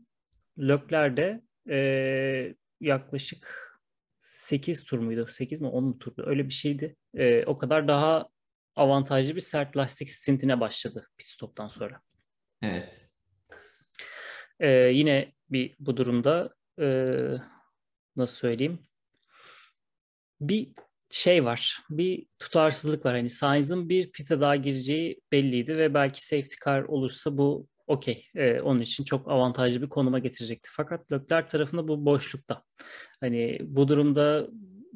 Leclerc 0.59 1.17
de 1.17 1.41
e, 1.69 2.55
yaklaşık 2.81 3.71
8 4.17 4.83
tur 4.83 4.99
muydu? 4.99 5.27
8 5.29 5.61
mi 5.61 5.67
10 5.67 5.83
mu 5.83 5.99
turdu? 5.99 6.23
Öyle 6.27 6.45
bir 6.45 6.53
şeydi. 6.53 6.95
Ee, 7.13 7.45
o 7.45 7.57
kadar 7.57 7.87
daha 7.87 8.29
avantajlı 8.75 9.35
bir 9.35 9.41
sert 9.41 9.77
lastik 9.77 10.09
stintine 10.09 10.59
başladı 10.59 11.07
pit 11.17 11.27
stop'tan 11.27 11.67
sonra. 11.67 12.01
Evet. 12.61 13.09
Ee, 14.59 14.69
yine 14.69 15.33
bir 15.49 15.75
bu 15.79 15.97
durumda 15.97 16.55
e, 16.79 16.87
nasıl 18.15 18.37
söyleyeyim? 18.37 18.79
Bir 20.41 20.73
şey 21.15 21.45
var. 21.45 21.79
Bir 21.89 22.25
tutarsızlık 22.39 23.05
var. 23.05 23.15
Hani 23.15 23.29
Sainz'ın 23.29 23.89
bir 23.89 24.11
pite 24.11 24.41
daha 24.41 24.55
gireceği 24.55 25.21
belliydi 25.31 25.77
ve 25.77 25.93
belki 25.93 26.25
safety 26.25 26.55
car 26.65 26.83
olursa 26.83 27.37
bu 27.37 27.67
okey. 27.87 28.27
Ee, 28.35 28.59
onun 28.61 28.79
için 28.79 29.03
çok 29.03 29.31
avantajlı 29.31 29.81
bir 29.81 29.89
konuma 29.89 30.19
getirecekti. 30.19 30.69
Fakat 30.73 31.11
Leclerc 31.11 31.47
tarafında 31.47 31.87
bu 31.87 32.05
boşlukta. 32.05 32.63
Hani 33.19 33.59
bu 33.61 33.87
durumda 33.87 34.47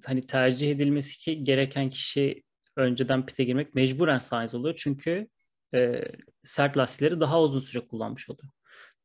hani 0.05 0.27
tercih 0.27 0.71
edilmesi 0.71 1.17
ki 1.17 1.43
gereken 1.43 1.89
kişi 1.89 2.43
önceden 2.75 3.25
pite 3.25 3.43
girmek 3.43 3.75
mecburen 3.75 4.17
Sainz 4.17 4.55
oluyor. 4.55 4.75
Çünkü 4.77 5.27
e, 5.75 6.01
sert 6.43 6.77
lastikleri 6.77 7.19
daha 7.19 7.41
uzun 7.41 7.60
süre 7.60 7.88
kullanmış 7.88 8.29
oluyor. 8.29 8.51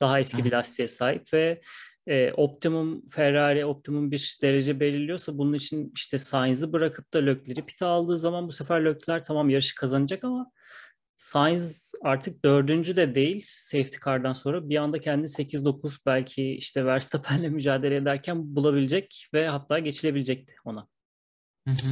Daha 0.00 0.20
eski 0.20 0.44
bir 0.44 0.53
lastiğe 0.53 0.88
sahip 0.88 1.33
ve 1.35 1.61
e, 2.07 2.33
optimum 2.33 3.09
Ferrari 3.09 3.64
optimum 3.64 4.11
bir 4.11 4.38
derece 4.43 4.81
belirliyorsa 4.81 5.38
bunun 5.38 5.53
için 5.53 5.93
işte 5.95 6.19
Sainz'ı 6.19 6.73
bırakıp 6.73 7.14
da 7.14 7.19
Leclerc'i 7.19 7.67
pite 7.67 7.85
aldığı 7.85 8.19
zaman 8.19 8.49
bu 8.49 8.53
sefer 8.53 8.85
Leclerc 8.85 9.25
tamam 9.25 9.51
yarışı 9.51 9.75
kazanacak 9.75 10.25
ama 10.25 10.53
Sainz 11.17 11.93
artık 12.03 12.45
dördüncü 12.45 12.97
de 12.97 13.14
değil 13.14 13.45
safety 13.47 13.97
car'dan 14.05 14.33
sonra 14.33 14.69
bir 14.69 14.77
anda 14.77 15.01
kendini 15.01 15.29
8-9 15.29 15.99
belki 16.07 16.55
işte 16.55 16.87
Verstappen'le 16.87 17.51
mücadele 17.51 17.97
ederken 17.97 18.57
bulabilecek 18.57 19.29
ve 19.35 19.49
hatta 19.49 19.79
geçilebilecekti 19.79 20.55
ona. 20.64 20.88
Hı 21.69 21.71
hı. 21.71 21.88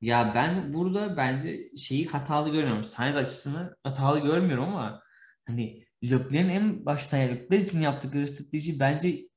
Ya 0.00 0.32
ben 0.34 0.74
burada 0.74 1.16
bence 1.16 1.76
şeyi 1.76 2.06
hatalı 2.06 2.50
görmüyorum. 2.50 2.84
Sainz 2.84 3.16
açısını 3.16 3.76
hatalı 3.82 4.18
görmüyorum 4.18 4.64
ama 4.64 5.02
hani 5.46 5.84
Leclerc'in 6.10 6.48
en 6.48 6.86
başta 6.86 7.16
Leclerc 7.16 7.64
için 7.64 7.80
yaptıkları 7.80 8.28
strateji 8.28 8.80
bence 8.80 9.28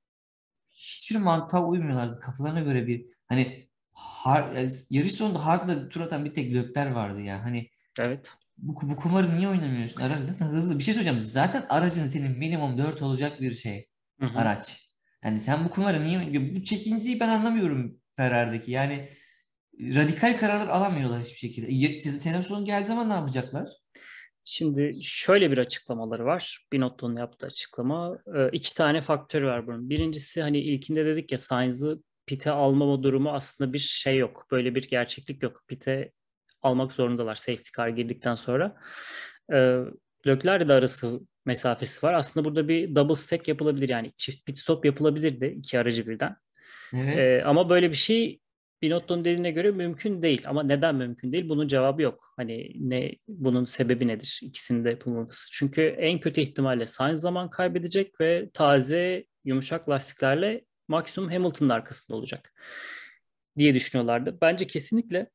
hiçbir 0.72 1.18
mantığa 1.18 1.66
uymuyorlardı. 1.66 2.20
Kafalarına 2.20 2.60
göre 2.60 2.88
bir 2.88 3.06
hani 3.28 3.70
har, 3.94 4.70
yarış 4.90 5.12
sonunda 5.12 5.46
hardla 5.46 5.90
tur 5.90 6.02
atan 6.02 6.26
bir 6.26 6.34
tek 6.34 6.54
Leclerc 6.54 6.96
vardı 6.96 7.22
ya. 7.22 7.44
Hani 7.44 7.70
Evet. 8.00 8.32
bu, 8.58 8.90
bu 8.90 8.96
kumarı 8.96 9.38
niye 9.38 9.48
oynamıyorsun? 9.48 10.02
Araç 10.02 10.20
zaten 10.20 10.46
hızlı. 10.46 10.80
Bir 10.80 10.84
şey 10.84 10.94
söyleyeceğim. 10.94 11.22
Zaten 11.22 11.66
aracın 11.70 12.08
senin 12.08 12.38
minimum 12.38 12.78
4 12.78 13.02
olacak 13.02 13.42
bir 13.42 13.54
şey. 13.54 13.88
Hı 14.20 14.26
hı. 14.26 14.38
Araç. 14.38 14.90
Yani 15.24 15.40
sen 15.42 15.66
bu 15.66 15.70
kumarı 15.70 16.04
niye? 16.04 16.56
Bu 16.56 16.64
çekinciyi 16.64 17.20
ben 17.20 17.30
anlamıyorum 17.30 17.98
Ferrari'deki. 18.16 18.72
Yani 18.72 19.10
radikal 19.80 20.38
kararlar 20.38 20.68
alamıyorlar 20.68 21.22
hiçbir 21.24 21.38
şekilde. 21.38 22.00
Sene 22.00 22.44
sonu 22.44 22.66
geldiği 22.66 22.88
zaman 22.88 23.10
ne 23.10 23.14
yapacaklar? 23.14 23.68
Şimdi 24.50 24.98
şöyle 25.02 25.52
bir 25.52 25.58
açıklamaları 25.58 26.26
var. 26.26 26.66
Binotto'nun 26.74 27.16
yaptığı 27.16 27.46
açıklama. 27.46 28.18
Ee, 28.36 28.50
iki 28.52 28.76
tane 28.76 29.02
faktör 29.02 29.42
var 29.42 29.68
bunun. 29.68 29.90
Birincisi 29.90 30.42
hani 30.42 30.60
ilkinde 30.60 31.06
dedik 31.06 31.32
ya 31.32 31.38
Sainz'ı 31.38 32.04
pite 32.26 32.52
almama 32.52 33.04
durumu 33.04 33.32
aslında 33.32 33.74
bir 33.74 33.78
şey 33.78 34.18
yok. 34.18 34.48
Böyle 34.52 34.76
bir 34.76 34.88
gerçeklik 34.90 35.44
yok. 35.44 35.64
Pite 35.68 36.12
almak 36.62 36.94
zorundalar 36.94 37.36
safety 37.36 37.70
car 37.78 37.88
girdikten 37.88 38.36
sonra. 38.36 38.76
Ee, 39.54 39.80
Leclerc'le 40.28 40.68
de 40.68 40.74
arası 40.74 41.20
mesafesi 41.46 42.06
var. 42.06 42.14
Aslında 42.14 42.46
burada 42.46 42.68
bir 42.68 42.96
double 42.96 43.16
stack 43.16 43.48
yapılabilir. 43.48 43.90
Yani 43.90 44.12
çift 44.18 44.46
pit 44.46 44.58
stop 44.58 44.86
yapılabilirdi 44.86 45.46
iki 45.46 45.80
aracı 45.80 46.08
birden. 46.08 46.36
Evet. 46.94 47.18
Ee, 47.18 47.44
ama 47.46 47.70
böyle 47.70 47.90
bir 47.90 47.96
şey 47.96 48.40
Binotto'nun 48.82 49.26
dediğine 49.26 49.52
göre 49.52 49.72
mümkün 49.72 50.22
değil. 50.22 50.42
Ama 50.46 50.64
neden 50.64 50.96
mümkün 50.96 51.32
değil? 51.32 51.50
Bunun 51.50 51.68
cevabı 51.68 52.02
yok. 52.02 52.34
Hani 52.38 52.72
ne 52.76 53.16
bunun 53.28 53.66
sebebi 53.66 54.08
nedir? 54.08 54.40
İkisinin 54.44 54.86
de 54.86 54.90
yapılması. 54.90 55.52
Çünkü 55.52 55.82
en 55.82 56.20
kötü 56.20 56.42
ihtimalle 56.42 56.86
Sainz 56.86 57.20
zaman 57.20 57.50
kaybedecek 57.50 58.22
ve 58.22 58.50
taze 58.54 59.26
yumuşak 59.46 59.90
lastiklerle 59.90 60.66
maksimum 60.88 61.30
Hamilton'ın 61.30 61.70
arkasında 61.70 62.18
olacak 62.18 62.54
diye 63.58 63.74
düşünüyorlardı. 63.74 64.38
Bence 64.42 64.68
kesinlikle 64.68 65.30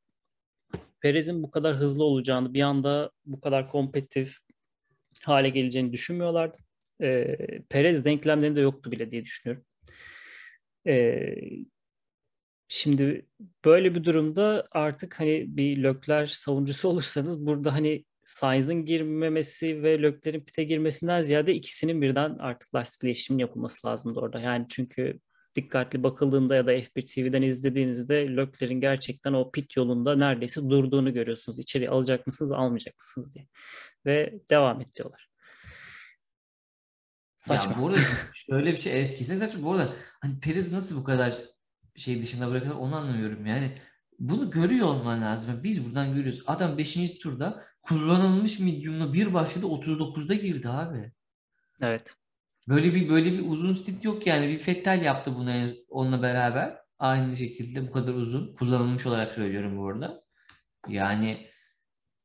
Perez'in 1.00 1.42
bu 1.42 1.50
kadar 1.50 1.76
hızlı 1.76 2.05
olacağını, 2.05 2.55
bir 2.55 2.62
anda 2.62 3.11
bu 3.26 3.40
kadar 3.40 3.68
kompetitif 3.68 4.37
hale 5.22 5.48
geleceğini 5.48 5.92
düşünmüyorlardı. 5.92 6.57
Ee, 7.02 7.37
Perez 7.68 8.05
denklemlerinde 8.05 8.61
yoktu 8.61 8.92
bile 8.92 9.11
diye 9.11 9.24
düşünüyorum. 9.24 9.64
Ee, 10.87 11.35
Şimdi 12.74 13.26
böyle 13.64 13.94
bir 13.94 14.04
durumda 14.04 14.68
artık 14.70 15.20
hani 15.20 15.56
bir 15.56 15.82
Lökler 15.82 16.26
savunucusu 16.26 16.88
olursanız 16.88 17.46
burada 17.46 17.72
hani 17.72 18.04
Sainz'ın 18.24 18.85
girmemesi 18.85 19.82
ve 19.82 20.02
Lökler'in 20.02 20.40
pite 20.40 20.64
girmesinden 20.64 21.22
ziyade 21.22 21.54
ikisinin 21.54 22.02
birden 22.02 22.38
artık 22.38 22.74
lastik 22.74 23.02
değişiminin 23.02 23.40
yapılması 23.40 23.87
lazımdı 23.87 24.20
orada. 24.20 24.40
Yani 24.40 24.66
çünkü 24.68 25.20
dikkatli 25.54 26.02
bakıldığında 26.02 26.54
ya 26.54 26.66
da 26.66 26.72
F1 26.72 27.14
TV'den 27.14 27.42
izlediğinizde 27.42 28.37
Lökler'in 28.37 28.80
gerçekten 28.80 29.32
o 29.32 29.50
pit 29.50 29.76
yolunda 29.76 30.16
neredeyse 30.16 30.70
durduğunu 30.70 31.14
görüyorsunuz. 31.14 31.58
İçeri 31.58 31.90
alacak 31.90 32.26
mısınız, 32.26 32.52
almayacak 32.52 32.94
mısınız 32.98 33.35
diye. 33.35 33.46
Ve 34.06 34.35
devam 34.50 34.80
et 34.80 34.94
diyorlar. 34.94 35.28
Saçma. 37.37 37.72
Ya 37.72 37.80
bu 37.80 37.88
arada 37.88 38.00
şöyle 38.35 38.72
bir 38.72 38.78
şey 38.78 38.92
evet 38.92 39.16
kesinlikle 39.16 39.46
saçma. 39.46 39.62
Bu 39.62 39.72
arada 39.72 39.92
hani 40.20 40.40
Perez 40.40 40.72
nasıl 40.72 41.00
bu 41.00 41.04
kadar 41.04 41.51
şey 41.96 42.22
dışında 42.22 42.50
bırakılır 42.50 42.74
onu 42.74 42.96
anlamıyorum. 42.96 43.46
Yani 43.46 43.78
bunu 44.18 44.50
görüyor 44.50 44.87
olman 44.87 45.22
lazım. 45.22 45.61
Biz 45.64 45.87
buradan 45.87 46.14
görüyoruz. 46.14 46.42
Adam 46.46 46.78
5. 46.78 47.18
turda 47.18 47.64
kullanılmış 47.83 48.59
medium'la 48.59 49.12
bir 49.12 49.35
başladı 49.35 49.66
39'da 49.66 50.35
girdi 50.35 50.68
abi. 50.68 51.12
Evet. 51.81 52.16
Böyle 52.68 52.94
bir 52.94 53.09
böyle 53.09 53.33
bir 53.33 53.46
uzun 53.46 53.72
stint 53.72 54.05
yok 54.05 54.26
yani. 54.26 54.48
Bir 54.48 54.59
Fettel 54.59 55.02
yaptı 55.02 55.35
bunu 55.35 55.70
onunla 55.88 56.22
beraber. 56.22 56.78
Aynı 56.98 57.37
şekilde 57.37 57.88
bu 57.88 57.92
kadar 57.92 58.14
uzun. 58.14 58.55
Kullanılmış 58.55 59.07
olarak 59.07 59.35
söylüyorum 59.35 59.78
bu 59.78 59.88
arada. 59.88 60.22
Yani 60.88 61.46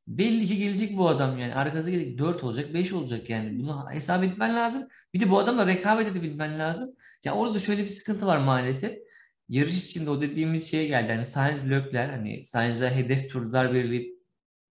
belli 0.06 0.46
ki 0.46 0.58
gelecek 0.58 0.96
bu 0.96 1.08
adam 1.08 1.38
yani. 1.38 1.54
Arkasında 1.54 1.90
gelecek 1.90 2.18
4 2.18 2.44
olacak 2.44 2.74
5 2.74 2.92
olacak 2.92 3.30
yani. 3.30 3.58
Bunu 3.58 3.86
hesap 3.90 4.24
etmen 4.24 4.56
lazım. 4.56 4.88
Bir 5.14 5.20
de 5.20 5.30
bu 5.30 5.38
adamla 5.38 5.66
rekabet 5.66 6.06
edebilmen 6.06 6.58
lazım. 6.58 6.88
Ya 7.24 7.34
orada 7.34 7.58
şöyle 7.58 7.82
bir 7.82 7.88
sıkıntı 7.88 8.26
var 8.26 8.38
maalesef. 8.38 9.07
Yarış 9.48 9.86
içinde 9.86 10.10
o 10.10 10.20
dediğimiz 10.20 10.70
şeye 10.70 10.86
geldi. 10.86 11.12
Hani 11.12 11.24
Sainz 11.24 11.70
Leclerc 11.70 12.12
hani 12.12 12.44
Sainz'e 12.44 12.90
hedef 12.90 13.30
turlar 13.30 13.74
belirleyip 13.74 14.18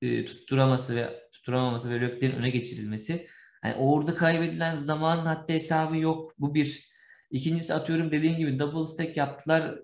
e, 0.01 0.25
tutturaması 0.25 0.95
ve 0.95 1.29
tutturamaması 1.33 1.89
ve 1.89 2.01
Leclerc'in 2.01 2.31
öne 2.31 2.49
geçirilmesi. 2.49 3.27
Yani 3.63 3.75
orada 3.75 4.15
kaybedilen 4.15 4.75
zaman 4.75 5.17
haddi 5.17 5.53
hesabı 5.53 5.97
yok. 5.97 6.33
Bu 6.39 6.53
bir. 6.53 6.87
İkincisi 7.31 7.73
atıyorum 7.73 8.11
dediğin 8.11 8.37
gibi 8.37 8.59
double 8.59 8.85
stack 8.85 9.17
yaptılar. 9.17 9.75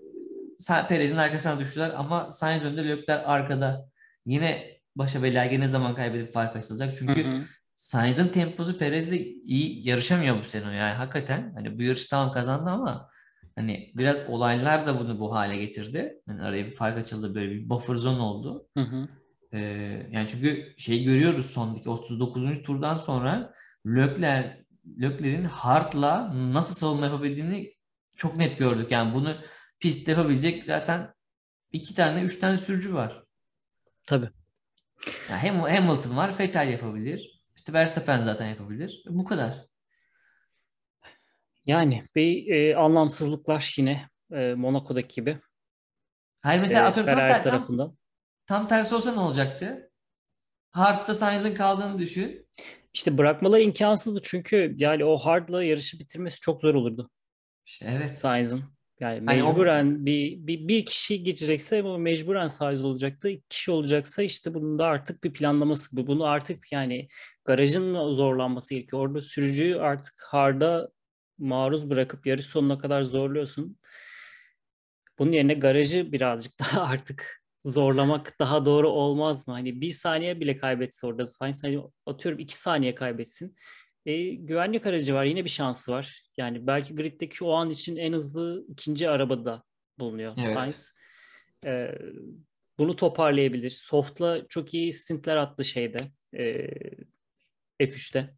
Perez'in 0.89 1.17
arkasına 1.17 1.59
düştüler 1.59 1.89
ama 1.89 2.31
Sainz 2.31 2.63
önde 2.63 2.87
Leclerc 2.87 3.25
arkada. 3.25 3.89
Yine 4.25 4.79
başa 4.95 5.23
bela 5.23 5.43
yine 5.43 5.67
zaman 5.67 5.95
kaybedip 5.95 6.33
fark 6.33 6.55
açılacak. 6.55 6.95
Çünkü 6.99 7.25
Hı 7.25 7.29
hı. 7.29 7.41
Sainz'in 7.75 8.27
temposu 8.27 8.77
Perez'le 8.77 9.11
iyi 9.43 9.87
yarışamıyor 9.87 10.41
bu 10.41 10.45
sene 10.45 10.75
yani 10.75 10.93
hakikaten. 10.93 11.53
Hani 11.55 11.79
bu 11.79 11.83
yarış 11.83 12.05
tamam 12.05 12.33
kazandı 12.33 12.69
ama 12.69 13.09
hani 13.55 13.91
biraz 13.95 14.29
olaylar 14.29 14.87
da 14.87 14.99
bunu 14.99 15.19
bu 15.19 15.35
hale 15.35 15.57
getirdi. 15.57 16.21
Hani 16.27 16.41
araya 16.41 16.65
bir 16.65 16.75
fark 16.75 16.97
açıldı 16.97 17.35
böyle 17.35 17.51
bir 17.51 17.69
buffer 17.69 17.95
zone 17.95 18.21
oldu. 18.21 18.67
Hı 18.77 18.83
hı. 18.83 19.07
Ee, 19.53 19.59
yani 20.11 20.27
çünkü 20.27 20.73
şey 20.77 21.03
görüyoruz 21.03 21.45
sondaki 21.45 21.89
39. 21.89 22.63
turdan 22.63 22.97
sonra 22.97 23.53
Leclerc 23.87 24.63
Leclerc'in 25.01 25.43
hardla 25.43 26.33
nasıl 26.53 26.75
savunma 26.75 27.05
yapabildiğini 27.05 27.73
çok 28.15 28.37
net 28.37 28.57
gördük. 28.57 28.91
Yani 28.91 29.13
bunu 29.13 29.35
pistte 29.79 30.11
yapabilecek 30.11 30.65
zaten 30.65 31.13
iki 31.71 31.95
tane, 31.95 32.21
üç 32.21 32.39
tane 32.39 32.57
sürücü 32.57 32.93
var. 32.93 33.23
Tabii. 34.05 34.29
Yani 35.29 35.39
hem 35.39 35.59
Hamilton 35.59 36.17
var, 36.17 36.39
Vettel 36.39 36.69
yapabilir. 36.69 37.43
İşte 37.55 37.73
Verstappen 37.73 38.21
zaten 38.21 38.47
yapabilir. 38.47 39.03
Bu 39.09 39.25
kadar. 39.25 39.65
Yani 41.65 42.03
bir 42.15 42.47
e, 42.47 42.75
anlamsızlıklar 42.75 43.73
yine 43.77 44.09
e, 44.31 44.53
Monaco'daki 44.53 45.15
gibi 45.15 45.39
Hayır 46.41 46.59
e, 46.59 46.61
mesela 46.61 46.87
atıyorum 46.87 47.09
tam, 47.13 47.19
ter- 47.19 47.33
tam, 47.33 47.43
tarafından. 47.43 47.97
tam 48.47 48.67
tersi 48.67 48.95
olsa 48.95 49.11
ne 49.13 49.19
olacaktı? 49.19 49.91
Hard'da 50.71 51.15
Sainz'in 51.15 51.53
kaldığını 51.55 51.97
düşün. 51.99 52.47
İşte 52.93 53.17
bırakmaları 53.17 53.61
imkansızdı 53.61 54.19
çünkü 54.23 54.75
yani 54.77 55.05
o 55.05 55.17
hardla 55.17 55.63
yarışı 55.63 55.99
bitirmesi 55.99 56.39
çok 56.39 56.61
zor 56.61 56.75
olurdu 56.75 57.09
İşte 57.65 57.85
evet. 57.97 58.17
Sainz'ın. 58.17 58.63
Yani 58.99 59.25
Hani 59.25 59.43
o- 59.43 59.47
mecburen 59.47 60.05
bir, 60.05 60.47
bir, 60.47 60.67
bir 60.67 60.85
kişi 60.85 61.23
girecekse 61.23 61.83
bu 61.83 61.97
mecburen 61.97 62.47
Sainz 62.47 62.83
olacaktı. 62.83 63.29
İki 63.29 63.43
kişi 63.49 63.71
olacaksa 63.71 64.23
işte 64.23 64.53
bunun 64.53 64.79
da 64.79 64.85
artık 64.85 65.23
bir 65.23 65.33
planlaması. 65.33 65.97
bu. 65.97 66.07
Bunu 66.07 66.25
artık 66.25 66.71
yani 66.71 67.07
garajın 67.45 68.11
zorlanması 68.11 68.73
gerekiyor. 68.73 69.01
Orada 69.01 69.21
sürücüyü 69.21 69.79
artık 69.79 70.13
harda 70.27 70.89
maruz 71.37 71.89
bırakıp 71.89 72.25
yarış 72.25 72.45
sonuna 72.45 72.77
kadar 72.77 73.03
zorluyorsun. 73.03 73.77
Bunun 75.19 75.31
yerine 75.31 75.53
garajı 75.53 76.11
birazcık 76.11 76.53
daha 76.59 76.83
artık 76.83 77.43
zorlamak 77.65 78.39
daha 78.39 78.65
doğru 78.65 78.89
olmaz 78.89 79.47
mı? 79.47 79.53
Hani 79.53 79.81
bir 79.81 79.91
saniye 79.93 80.39
bile 80.39 80.57
kaybetse 80.57 81.07
orada 81.07 81.25
Sainz 81.25 81.63
hani 81.63 81.81
atıyorum 82.05 82.39
iki 82.39 82.57
saniye 82.57 82.95
kaybetsin. 82.95 83.55
E, 84.05 84.29
güvenlik 84.29 84.85
aracı 84.85 85.13
var. 85.13 85.23
Yine 85.23 85.45
bir 85.45 85.49
şansı 85.49 85.91
var. 85.91 86.23
Yani 86.37 86.67
belki 86.67 86.95
griddeki 86.95 87.43
o 87.43 87.51
an 87.53 87.69
için 87.69 87.95
en 87.97 88.13
hızlı 88.13 88.65
ikinci 88.69 89.09
arabada 89.09 89.63
bulunuyor 89.99 90.33
Evet. 90.37 90.53
Sainz. 90.53 90.93
E, 91.65 91.97
bunu 92.77 92.95
toparlayabilir. 92.95 93.69
Soft'la 93.69 94.47
çok 94.47 94.73
iyi 94.73 94.93
stintler 94.93 95.35
attı 95.35 95.65
şeyde. 95.65 96.11
E, 96.33 96.67
F3'te. 97.79 98.33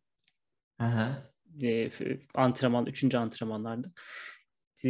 Aha. 0.79 1.34
E, 1.63 1.89
antrenman, 2.35 2.85
üçüncü 2.85 3.17
antrenmanlarda. 3.17 3.91
E, 4.85 4.89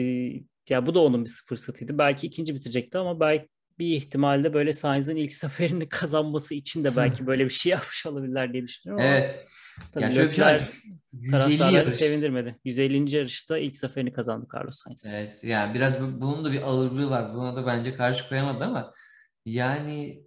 ya 0.70 0.86
bu 0.86 0.96
da 0.96 1.00
onun 1.00 1.26
bir 1.26 1.30
fırsatıydı. 1.50 1.98
Belki 1.98 2.28
ikinci 2.28 2.56
bitirecekti 2.56 2.98
ama 2.98 3.20
belki 3.20 3.48
bir 3.80 3.88
ihtimalle 3.96 4.54
böyle 4.54 4.74
Sainz'in 4.74 5.16
ilk 5.16 5.34
seferini 5.44 5.90
kazanması 5.90 6.56
için 6.56 6.84
de 6.84 6.96
belki 6.98 7.28
böyle 7.28 7.46
bir 7.46 7.50
şey 7.50 7.70
yapmış 7.72 8.06
olabilirler 8.06 8.54
diye 8.54 8.64
düşünüyorum 8.64 9.06
ama 9.06 9.14
Evet. 9.16 9.46
tabii 9.94 10.04
Ya 10.04 10.12
şöyle 10.12 10.30
bir 10.30 10.34
şey. 10.34 10.44
150 11.14 11.32
taraftarları 11.32 11.76
yarış. 11.76 11.94
sevindirmedi. 11.94 12.56
150. 12.66 13.16
yarışta 13.16 13.58
ilk 13.58 13.78
seferini 13.78 14.14
kazandı 14.14 14.48
Carlos 14.56 14.76
Sainz. 14.76 15.06
Evet. 15.10 15.44
Yani 15.44 15.74
biraz 15.74 16.02
bu- 16.04 16.22
bunun 16.22 16.46
da 16.46 16.52
bir 16.52 16.62
ağırlığı 16.62 17.10
var. 17.10 17.34
Buna 17.34 17.56
da 17.56 17.66
bence 17.66 17.96
karşı 17.96 18.30
koyamadı 18.30 18.64
ama 18.64 18.94
yani 19.46 20.24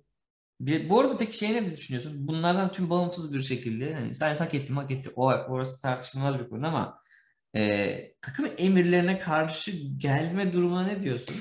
bir, 0.61 0.89
bu 0.89 1.01
arada 1.01 1.19
peki 1.19 1.39
şey 1.39 1.53
ne 1.53 1.73
düşünüyorsun? 1.73 2.29
Bunlardan 2.29 2.73
tüm 2.73 2.91
bağımsız 2.91 3.35
bir 3.35 3.43
şekilde 3.43 3.95
hani 3.95 4.15
Sainz 4.15 4.41
hak 4.41 4.55
etti 4.55 4.73
hak 4.73 4.91
etti. 4.91 5.11
O, 5.17 5.25
orası 5.27 5.83
tartışılmaz 5.83 6.39
bir 6.39 6.49
konu 6.49 6.67
ama 6.67 6.99
e, 7.57 7.97
takım 8.21 8.47
emirlerine 8.59 9.19
karşı 9.19 9.73
gelme 9.99 10.53
durumuna 10.53 10.87
ne 10.87 11.01
diyorsun? 11.01 11.37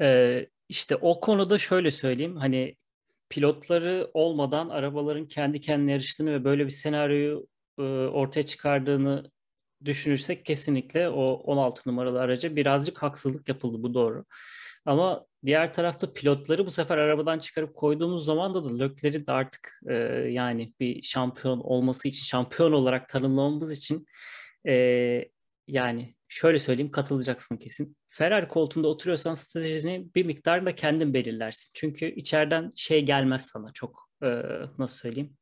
Ee, 0.00 0.46
işte 0.68 0.96
o 0.96 1.20
konuda 1.20 1.58
şöyle 1.58 1.90
söyleyeyim. 1.90 2.36
Hani 2.36 2.76
pilotları 3.28 4.10
olmadan 4.14 4.68
arabaların 4.68 5.28
kendi 5.28 5.60
kendine 5.60 5.92
yarıştığını 5.92 6.32
ve 6.32 6.44
böyle 6.44 6.64
bir 6.64 6.70
senaryoyu 6.70 7.46
e, 7.78 7.82
ortaya 7.82 8.42
çıkardığını 8.42 9.30
düşünürsek 9.84 10.46
kesinlikle 10.46 11.08
o 11.08 11.32
16 11.32 11.88
numaralı 11.88 12.20
araca 12.20 12.56
birazcık 12.56 13.02
haksızlık 13.02 13.48
yapıldı. 13.48 13.82
Bu 13.82 13.94
doğru. 13.94 14.24
Ama 14.84 15.26
diğer 15.46 15.74
tarafta 15.74 16.12
pilotları 16.12 16.66
bu 16.66 16.70
sefer 16.70 16.98
arabadan 16.98 17.38
çıkarıp 17.38 17.74
koyduğumuz 17.74 18.24
zaman 18.24 18.54
da 18.54 18.64
da 18.64 18.78
Leclerc'i 18.78 19.26
de 19.26 19.32
artık 19.32 19.80
e, 19.88 19.94
yani 20.30 20.74
bir 20.80 21.02
şampiyon 21.02 21.60
olması 21.60 22.08
için, 22.08 22.24
şampiyon 22.24 22.72
olarak 22.72 23.08
tanımlamamız 23.08 23.72
için 23.72 24.06
e, 24.66 24.74
yani 25.68 26.14
şöyle 26.28 26.58
söyleyeyim 26.58 26.90
katılacaksın 26.90 27.56
kesin. 27.56 27.96
Ferrari 28.08 28.48
koltuğunda 28.48 28.88
oturuyorsan 28.88 29.34
stratejini 29.34 30.06
bir 30.14 30.26
miktar 30.26 30.66
da 30.66 30.74
kendin 30.74 31.14
belirlersin. 31.14 31.70
Çünkü 31.74 32.06
içeriden 32.06 32.70
şey 32.76 33.04
gelmez 33.04 33.46
sana 33.52 33.72
çok 33.72 34.10
e, 34.22 34.42
nasıl 34.78 34.98
söyleyeyim 34.98 35.36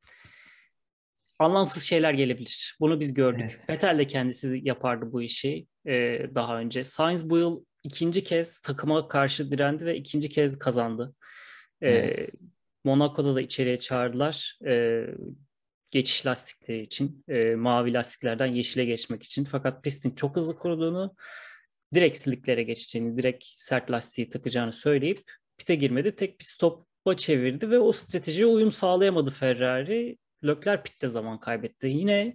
anlamsız 1.39 1.83
şeyler 1.83 2.13
gelebilir. 2.13 2.77
Bunu 2.81 3.01
biz 3.01 3.15
gördük. 3.15 3.51
Evet. 3.51 3.71
Vettel 3.71 3.99
de 3.99 4.07
kendisi 4.07 4.61
yapardı 4.63 5.13
bu 5.13 5.23
işi 5.23 5.67
e, 5.87 6.21
daha 6.35 6.59
önce. 6.59 6.85
Sainz 6.85 7.31
bu 7.31 7.39
yıl 7.39 7.65
ikinci 7.85 8.25
kez 8.25 8.61
takıma 8.61 9.09
karşı 9.09 9.51
direndi 9.51 9.87
ve 9.87 9.97
ikinci 9.97 10.29
kez 10.29 10.59
kazandı. 10.59 11.15
E, 11.81 11.91
Evet. 11.91 12.31
Monaco'da 12.85 13.35
da 13.35 13.41
içeriye 13.41 13.81
çağırdılar. 13.81 14.59
E, 14.67 15.05
geçiş 15.91 16.27
lastikleri 16.27 16.83
için. 16.83 17.25
e, 17.29 17.55
mavi 17.55 17.93
lastiklerden 17.95 18.47
yeşile 18.47 18.85
geçmek 18.85 19.23
için. 19.23 19.45
Fakat 19.45 19.85
pistin 19.85 20.11
çok 20.15 20.37
hızlı 20.37 20.59
kuruduğunu, 20.59 21.15
direkt 21.95 22.17
siliklere 22.17 22.63
geçeceğini, 22.63 23.19
direkt 23.19 23.45
sert 23.57 23.91
lastiği 23.91 24.29
takacağını 24.29 24.73
söyleyip 24.73 25.23
pite 25.59 25.75
girmedi. 25.75 26.17
Tek 26.17 26.39
pit 26.39 26.49
stopa 26.49 27.17
çevirdi 27.17 27.71
ve 27.71 27.79
o 27.79 27.93
stratejiye 27.93 28.47
uyum 28.47 28.73
sağlayamadı 28.73 29.31
Ferrari. 29.31 30.19
Leclerc 30.45 30.83
pitte 30.83 31.09
zaman 31.09 31.41
kaybetti. 31.41 31.87
Yine 31.87 32.35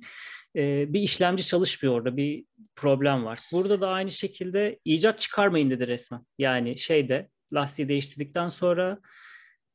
e, 0.56 0.94
bir 0.94 1.02
işlemci 1.02 1.46
çalışmıyor 1.46 1.96
orada. 1.96 2.18
Bir 2.18 2.46
problem 2.76 3.26
var. 3.26 3.40
Burada 3.54 3.82
da 3.82 3.90
aynı 3.90 4.12
şekilde 4.12 4.80
icat 4.86 5.20
çıkarmayın 5.20 5.70
dedi 5.70 5.88
resmen. 5.88 6.26
Yani 6.38 6.78
şeyde 6.78 7.30
lastiği 7.54 7.90
değiştirdikten 7.90 8.50
sonra 8.50 9.00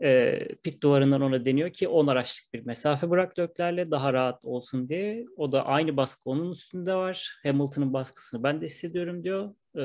e, 0.03 0.39
pit 0.63 0.83
duvarından 0.83 1.23
ona 1.23 1.45
deniyor 1.45 1.71
ki 1.71 1.89
10 1.89 2.07
araçlık 2.07 2.55
bir 2.55 2.67
mesafe 2.67 3.11
bırak 3.11 3.39
Leclerc'le 3.39 3.91
daha 3.91 4.13
rahat 4.13 4.45
olsun 4.45 4.89
diye. 4.89 5.25
O 5.37 5.53
da 5.53 5.67
aynı 5.67 5.97
baskı 5.97 6.31
onun 6.31 6.53
üstünde 6.53 6.95
var. 6.95 7.39
Hamilton'ın 7.43 7.93
baskısını 7.93 8.43
ben 8.43 8.61
de 8.61 8.67
hissediyorum 8.67 9.25
diyor. 9.25 9.55
E, 9.77 9.83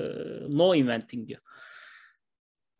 no 0.49 0.75
inventing 0.75 1.27
diyor. 1.27 1.41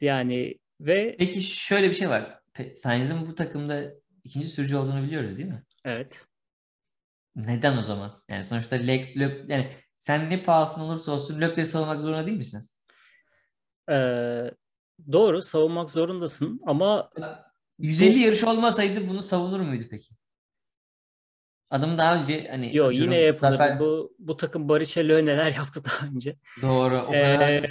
Yani 0.02 0.60
ve 0.82 1.16
Peki 1.20 1.42
şöyle 1.42 1.90
bir 1.90 1.94
şey 1.94 2.10
var. 2.10 2.40
Sainz'in 2.76 3.28
bu 3.28 3.36
takımda 3.36 3.94
ikinci 4.24 4.48
sürücü 4.48 4.76
olduğunu 4.76 5.04
biliyoruz 5.04 5.38
değil 5.38 5.48
mi? 5.50 5.64
evet 5.86 6.28
Neden 7.36 7.78
o 7.78 7.82
zaman? 7.84 8.24
Yani 8.30 8.46
sonuçta 8.46 8.76
Lek, 8.76 9.16
Lök- 9.18 9.52
yani 9.52 9.72
sen 9.98 10.30
ne 10.30 10.44
pahasına 10.44 10.84
olursa 10.84 11.12
olsun 11.12 11.42
Leclerc'i 11.42 11.66
savunmak 11.66 12.02
zorunda 12.02 12.26
değil 12.28 12.38
misin? 12.38 12.70
e, 13.90 13.96
doğru 15.12 15.42
savunmak 15.42 15.90
zorundasın 15.90 16.62
ama 16.66 17.10
150 17.80 18.20
yarış 18.20 18.44
olmasaydı 18.44 19.08
bunu 19.10 19.22
savunur 19.24 19.60
muydu 19.60 19.86
peki? 19.92 20.16
Adam 21.70 21.98
daha 21.98 22.16
önce 22.22 22.48
hani 22.52 22.76
yo 22.78 22.86
atıyorum, 22.86 23.12
yine 23.14 23.22
yapılırdı. 23.22 23.56
zafer- 23.58 23.80
Bu 23.80 24.16
bu 24.20 24.38
takım 24.38 24.70
Barrichello 24.70 25.26
neler 25.26 25.52
yaptı 25.58 25.82
daha 25.86 26.08
önce. 26.08 26.36
Doğru. 26.62 27.02
O 27.02 27.14
Ee, 27.14 27.22
kadar 27.36 27.64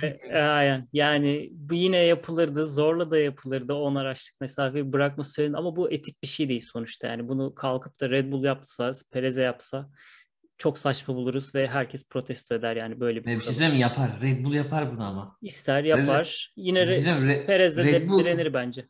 aynen. 0.56 0.88
Yani 0.92 1.48
bu 1.52 1.74
yine 1.74 1.96
yapılırdı. 1.96 2.66
Zorla 2.66 3.10
da 3.10 3.18
yapılırdı. 3.18 3.74
10 3.74 3.94
araçlık 3.94 4.40
mesafeyi 4.40 4.92
bırakması 4.92 5.32
söylendi. 5.32 5.56
Ama 5.56 5.76
bu 5.76 5.90
etik 5.92 6.22
bir 6.22 6.28
şey 6.28 6.48
değil 6.48 6.68
sonuçta. 6.72 7.06
Yani 7.06 7.28
bunu 7.28 7.54
kalkıp 7.54 8.00
da 8.00 8.10
Red 8.10 8.32
Bull 8.32 8.44
yapsa, 8.44 8.92
Perez'e 9.12 9.42
yapsa 9.42 9.88
çok 10.58 10.78
saçma 10.78 11.14
buluruz 11.14 11.54
ve 11.54 11.66
herkes 11.68 12.08
protesto 12.08 12.54
eder 12.54 12.76
yani 12.76 13.00
böyle 13.00 13.20
bir 13.24 13.30
Ve 13.30 13.36
bir 13.36 13.40
şey 13.40 13.52
söyleyeyim? 13.54 13.80
Yapar. 13.80 14.10
Red 14.22 14.44
Bull 14.44 14.52
yapar 14.54 14.92
bunu 14.92 15.04
ama. 15.04 15.36
İster 15.42 15.84
yapar. 15.84 16.52
Yine 16.56 16.88
Bir 16.88 16.92
şey 16.92 17.02
Re- 17.02 17.04
söyleyeyim 17.04 17.26
mi? 17.26 17.42
Re- 17.42 17.46
Perez 17.46 17.76
de 17.76 17.84
Red 17.84 18.08
Bull 18.08 18.18
direnir 18.24 18.54
bence. 18.54 18.86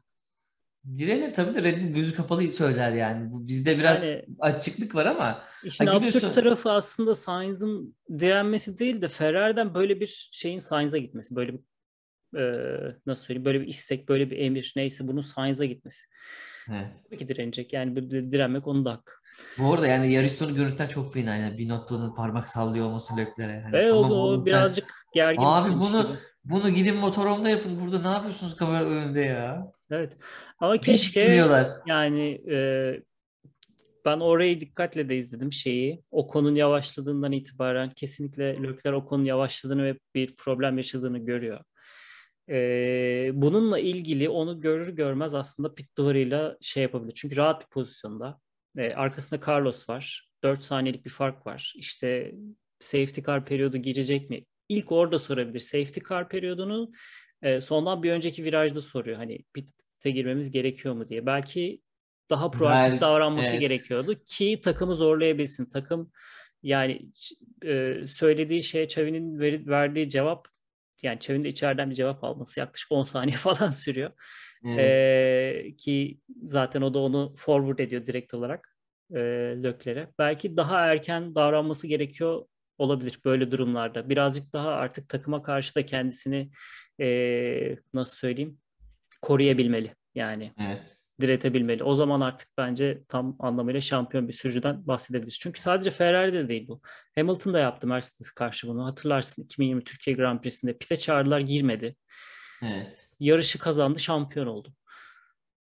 Direnir 0.97 1.35
tabii 1.35 1.55
de 1.55 1.63
Red 1.63 1.83
Bull 1.83 1.95
gözü 1.95 2.15
kapalı 2.15 2.43
söyler 2.43 2.93
yani. 2.93 3.33
Bu 3.33 3.47
bizde 3.47 3.79
biraz 3.79 4.05
Yani 4.05 4.25
açıklık 4.41 4.95
var 4.95 5.07
ama 5.07 5.43
işin 5.65 5.87
Ha, 5.87 5.93
absürt 5.93 6.35
tarafı 6.35 6.71
aslında 6.73 7.15
Sainz'ın 7.15 7.97
direnmesi 8.19 8.79
değil 8.79 9.01
de 9.01 9.09
Ferrari'den 9.09 9.75
böyle 9.75 10.01
bir 10.01 10.29
şeyin 10.33 10.59
Sainz'a 10.59 10.99
gitmesi. 10.99 11.37
Böyle 11.37 11.53
bir 11.53 11.61
e, 12.39 12.43
nasıl 13.07 13.25
söyleyeyim 13.25 13.45
böyle 13.45 13.61
bir 13.61 13.67
istek, 13.69 14.09
böyle 14.09 14.31
bir 14.31 14.39
emir 14.39 14.73
neyse 14.77 15.09
bunun 15.09 15.21
Sainz'a 15.21 15.65
gitmesi. 15.65 16.05
evet. 16.71 16.97
Tabii 17.05 17.19
ki 17.19 17.29
direnecek. 17.29 17.73
Yani 17.73 17.97
bir 17.97 18.11
de 18.11 18.33
direnmek 18.33 18.67
onun 18.67 18.85
da 18.85 18.93
hakkı. 18.93 19.13
Bu 19.59 19.75
arada 19.75 19.87
yani 19.87 20.13
yarış 20.13 20.33
sonu 20.33 20.55
görüntüler 20.55 20.89
çok 20.89 21.15
fena. 21.15 21.37
Yani 21.37 21.59
Binotto'nun 21.59 22.15
parmak 22.15 22.49
sallıyor 22.49 22.87
olması 22.87 23.17
Leclerc'e. 23.17 23.61
Hani 23.61 23.93
o, 23.93 24.03
tamam 24.03 24.13
o 24.21 24.37
sen- 24.37 24.47
birazcık 24.47 24.95
gergin 25.15 25.43
bir 25.43 25.47
Abi 25.47 25.75
bunu 25.79 26.03
gibi. 26.09 26.19
bunu 26.45 26.71
gidin 26.71 26.97
motorhomda 26.97 27.49
yapın. 27.49 27.81
Burada 27.81 28.09
ne 28.11 28.15
yapıyorsunuz 28.15 28.57
kamera 28.57 28.85
önünde 28.85 29.21
ya? 29.21 29.73
Evet. 29.91 30.13
Ama 30.59 30.75
Hiç 30.75 30.85
keşke 30.85 31.27
bilmiyorlar. 31.27 31.71
yani 31.87 32.43
e, 32.51 32.57
ben 34.05 34.21
orayı 34.21 34.61
dikkatle 34.61 35.09
de 35.09 35.17
izledim 35.17 35.53
şeyi. 35.53 36.03
Ocon'un 36.11 36.55
yavaşladığından 36.55 37.33
itibaren 37.33 37.91
kesinlikle 37.91 38.63
Leclerc 38.63 38.95
Ocon'un 38.97 39.25
yavaşladığını 39.25 39.85
ve 39.85 39.99
bir 40.15 40.37
problem 40.37 40.77
yaşadığını 40.77 41.19
görüyor. 41.19 41.61
E, 42.51 43.31
bununla 43.35 43.79
ilgili 43.79 44.29
onu 44.29 44.61
görür 44.61 44.89
görmez 44.97 45.35
aslında 45.35 45.75
pit 45.75 45.97
duvarıyla 45.99 46.57
şey 46.61 46.83
yapabilir. 46.83 47.13
Çünkü 47.17 47.37
rahat 47.37 47.63
bir 47.63 47.69
pozisyonda. 47.69 48.41
E, 48.77 48.95
arkasında 48.95 49.41
Carlos 49.49 49.89
var. 49.89 50.31
4 50.45 50.63
saniyelik 50.63 51.05
bir 51.05 51.11
fark 51.11 51.47
var. 51.47 51.75
İşte 51.77 52.35
safety 52.81 53.21
car 53.21 53.45
periyodu 53.45 53.77
girecek 53.77 54.31
mi? 54.31 54.45
İlk 54.69 54.93
orada 54.93 55.19
sorabilir. 55.19 55.59
Safety 55.59 56.01
car 56.09 56.29
periyodunu 56.29 56.91
e, 57.43 57.61
sondan 57.61 58.03
bir 58.03 58.13
önceki 58.13 58.45
virajda 58.45 58.81
soruyor. 58.81 59.17
Hani 59.17 59.39
pit'e 59.55 60.11
girmemiz 60.11 60.51
gerekiyor 60.51 60.95
mu 60.95 61.09
diye. 61.09 61.27
Belki 61.27 61.81
daha 62.31 62.51
proaktif 62.51 62.93
Gayet- 62.95 63.01
davranması 63.01 63.49
evet. 63.49 63.61
gerekiyordu 63.61 64.15
ki 64.27 64.61
takımı 64.65 64.95
zorlayabilsin. 64.95 65.65
Takım 65.71 66.13
yani 66.63 67.11
e, 67.65 67.95
söylediği 68.07 68.63
şeye 68.63 68.85
Xavi'nin 68.85 69.39
veri- 69.41 69.67
verdiği 69.67 70.09
cevap 70.11 70.49
yani 71.03 71.17
Xavi'nin 71.17 71.43
de 71.45 71.49
içeriden 71.49 71.91
bir 71.91 71.95
cevap 71.95 72.25
alması 72.25 72.61
yaklaşık 72.61 72.93
10 72.93 73.03
saniye 73.05 73.37
falan 73.37 73.71
sürüyor. 73.71 74.11
Evet. 74.65 74.79
Ee, 74.79 75.77
ki 75.77 76.19
zaten 76.43 76.83
o 76.83 76.95
da 76.95 76.99
onu 76.99 77.35
forward 77.37 77.79
ediyor 77.79 78.07
direkt 78.07 78.35
olarak 78.35 78.77
e, 79.15 79.19
Leclerc'e. 79.63 80.09
Belki 80.19 80.57
daha 80.57 80.87
erken 80.87 81.35
davranması 81.35 81.87
gerekiyor 81.87 82.45
olabilir 82.79 83.21
böyle 83.25 83.51
durumlarda. 83.51 84.09
Birazcık 84.09 84.53
daha 84.53 84.69
artık 84.71 85.09
takıma 85.09 85.43
karşı 85.43 85.75
da 85.75 85.87
kendisini 85.87 86.51
e, 87.01 87.77
nasıl 87.95 88.17
söyleyeyim 88.17 88.59
koruyabilmeli. 89.23 89.95
Yani 90.15 90.53
evet. 90.61 90.97
diretebilmeli. 91.21 91.85
O 91.85 91.95
zaman 91.95 92.21
artık 92.21 92.49
bence 92.59 93.03
tam 93.09 93.37
anlamıyla 93.39 93.81
şampiyon 93.81 94.29
bir 94.29 94.33
sürücüden 94.33 94.87
bahsedebiliriz. 94.87 95.39
Çünkü 95.39 95.61
sadece 95.61 95.91
Ferrari'de 95.91 96.45
de 96.45 96.49
değil 96.49 96.69
bu. 96.69 96.81
Hamilton 97.15 97.55
da 97.55 97.59
yaptı 97.59 97.87
Mercedes'e 97.87 98.35
karşı 98.37 98.69
bunu. 98.69 98.87
Hatırlarsın 98.87 99.43
2020 99.43 99.85
Türkiye 99.85 100.17
Grand 100.17 100.41
Prix'sinde 100.41 100.79
pite 100.79 100.97
çağırdılar 100.97 101.41
girmedi. 101.41 101.97
Evet. 102.63 103.09
Yarışı 103.21 103.59
kazandı 103.59 103.99
şampiyon 103.99 104.47
oldu. 104.47 104.75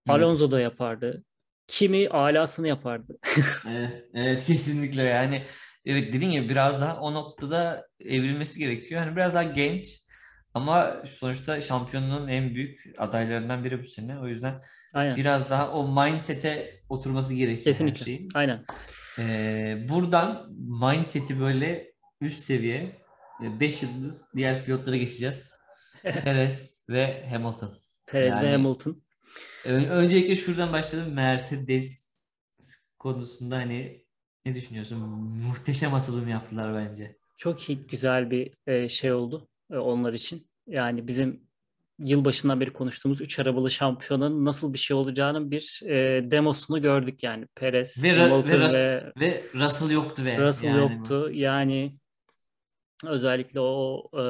Evet. 0.08 0.16
Alonso 0.20 0.52
da 0.52 0.60
yapardı. 0.60 1.24
Kimi 1.68 2.10
alasını 2.10 2.68
yapardı. 2.68 3.18
Evet, 3.70 4.06
evet 4.14 4.46
kesinlikle 4.46 5.04
yani 5.04 5.44
evet 5.86 6.14
dediğin 6.14 6.32
gibi 6.32 6.50
biraz 6.50 6.82
daha 6.82 7.00
o 7.00 7.14
noktada 7.14 7.88
evrilmesi 8.00 8.60
gerekiyor. 8.60 9.02
Hani 9.02 9.16
biraz 9.16 9.34
daha 9.34 9.44
genç 9.44 10.03
ama 10.54 11.04
sonuçta 11.20 11.62
şampiyonluğun 11.62 12.28
en 12.28 12.56
büyük 12.56 12.94
adaylarından 12.98 13.64
biri 13.64 13.84
bu 13.84 13.88
sene. 13.88 14.20
O 14.20 14.28
yüzden 14.28 14.62
Aynen. 14.94 15.16
biraz 15.16 15.50
daha 15.50 15.72
o 15.72 16.04
mindset'e 16.04 16.82
oturması 16.90 17.34
gerekiyor 17.34 17.58
her 17.58 17.64
Kesinlikle. 17.64 18.06
şeyin. 18.06 18.30
Aynen. 18.34 18.66
Ee, 19.20 19.86
buradan 19.90 20.48
mindset'i 20.82 21.40
böyle 21.40 21.94
üst 22.22 22.40
seviye 22.44 23.02
5 23.42 23.84
yıldız 23.84 24.32
diğer 24.36 24.66
pilotlara 24.66 24.98
geçeceğiz. 24.98 25.54
Perez 26.04 26.84
ve 26.90 27.28
Hamilton. 27.30 27.78
Perez 28.06 28.32
ve 28.32 28.36
Yani 28.46 28.50
Hamilton. 28.50 29.04
Ön- 29.66 29.84
Öncelikle 29.84 30.36
şuradan 30.36 30.74
başlayalım. 30.74 31.14
Mercedes 31.14 32.18
konusunda 33.00 33.58
hani 33.58 34.04
ne 34.46 34.56
düşünüyorsun? 34.56 35.00
Muhteşem 35.48 35.94
atılım 35.94 36.30
yaptılar 36.30 36.76
bence. 36.76 37.18
Çok 37.38 37.70
iyi, 37.70 37.88
güzel 37.88 38.32
bir 38.32 38.54
e, 38.68 38.90
şey 38.90 39.14
oldu 39.14 39.48
e, 39.72 39.78
onlar 39.78 40.14
için. 40.14 40.48
Yani 40.68 41.08
bizim 41.08 41.44
yılbaşından 42.00 42.62
beri 42.62 42.74
konuştuğumuz 42.74 43.22
üç 43.22 43.40
arabalı 43.40 43.72
şampiyonanın 43.72 44.46
nasıl 44.46 44.74
bir 44.74 44.78
şey 44.78 44.98
olacağının 44.98 45.52
bir 45.52 45.82
e, 45.86 46.22
demosunu 46.32 46.82
gördük 46.82 47.24
yani. 47.24 47.48
Perez, 47.56 48.04
Ve, 48.04 48.08
Ra- 48.10 48.16
ve, 48.18 48.30
Hamilton 48.30 48.60
Rus- 48.60 48.74
ve 48.74 49.12
ve 49.20 49.44
Russell 49.54 49.90
yoktu 49.92 50.26
ve 50.26 50.38
Russell 50.48 50.68
yani 50.68 50.78
yoktu. 50.78 51.30
Yani 51.34 51.98
özellikle 53.06 53.60
o 53.60 54.04
e, 54.14 54.24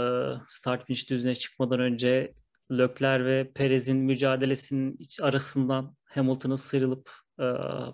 start 0.47 0.85
finish 0.87 1.09
düzüne 1.09 1.35
çıkmadan 1.35 1.79
önce 1.79 2.33
Leclerc 2.71 3.25
ve 3.25 3.51
Perez'in 3.55 3.97
mücadelesinin 3.97 4.99
arasından 5.21 5.95
Hamilton'ın 6.05 6.55
sıyrılıp 6.55 7.11
e, 7.39 7.43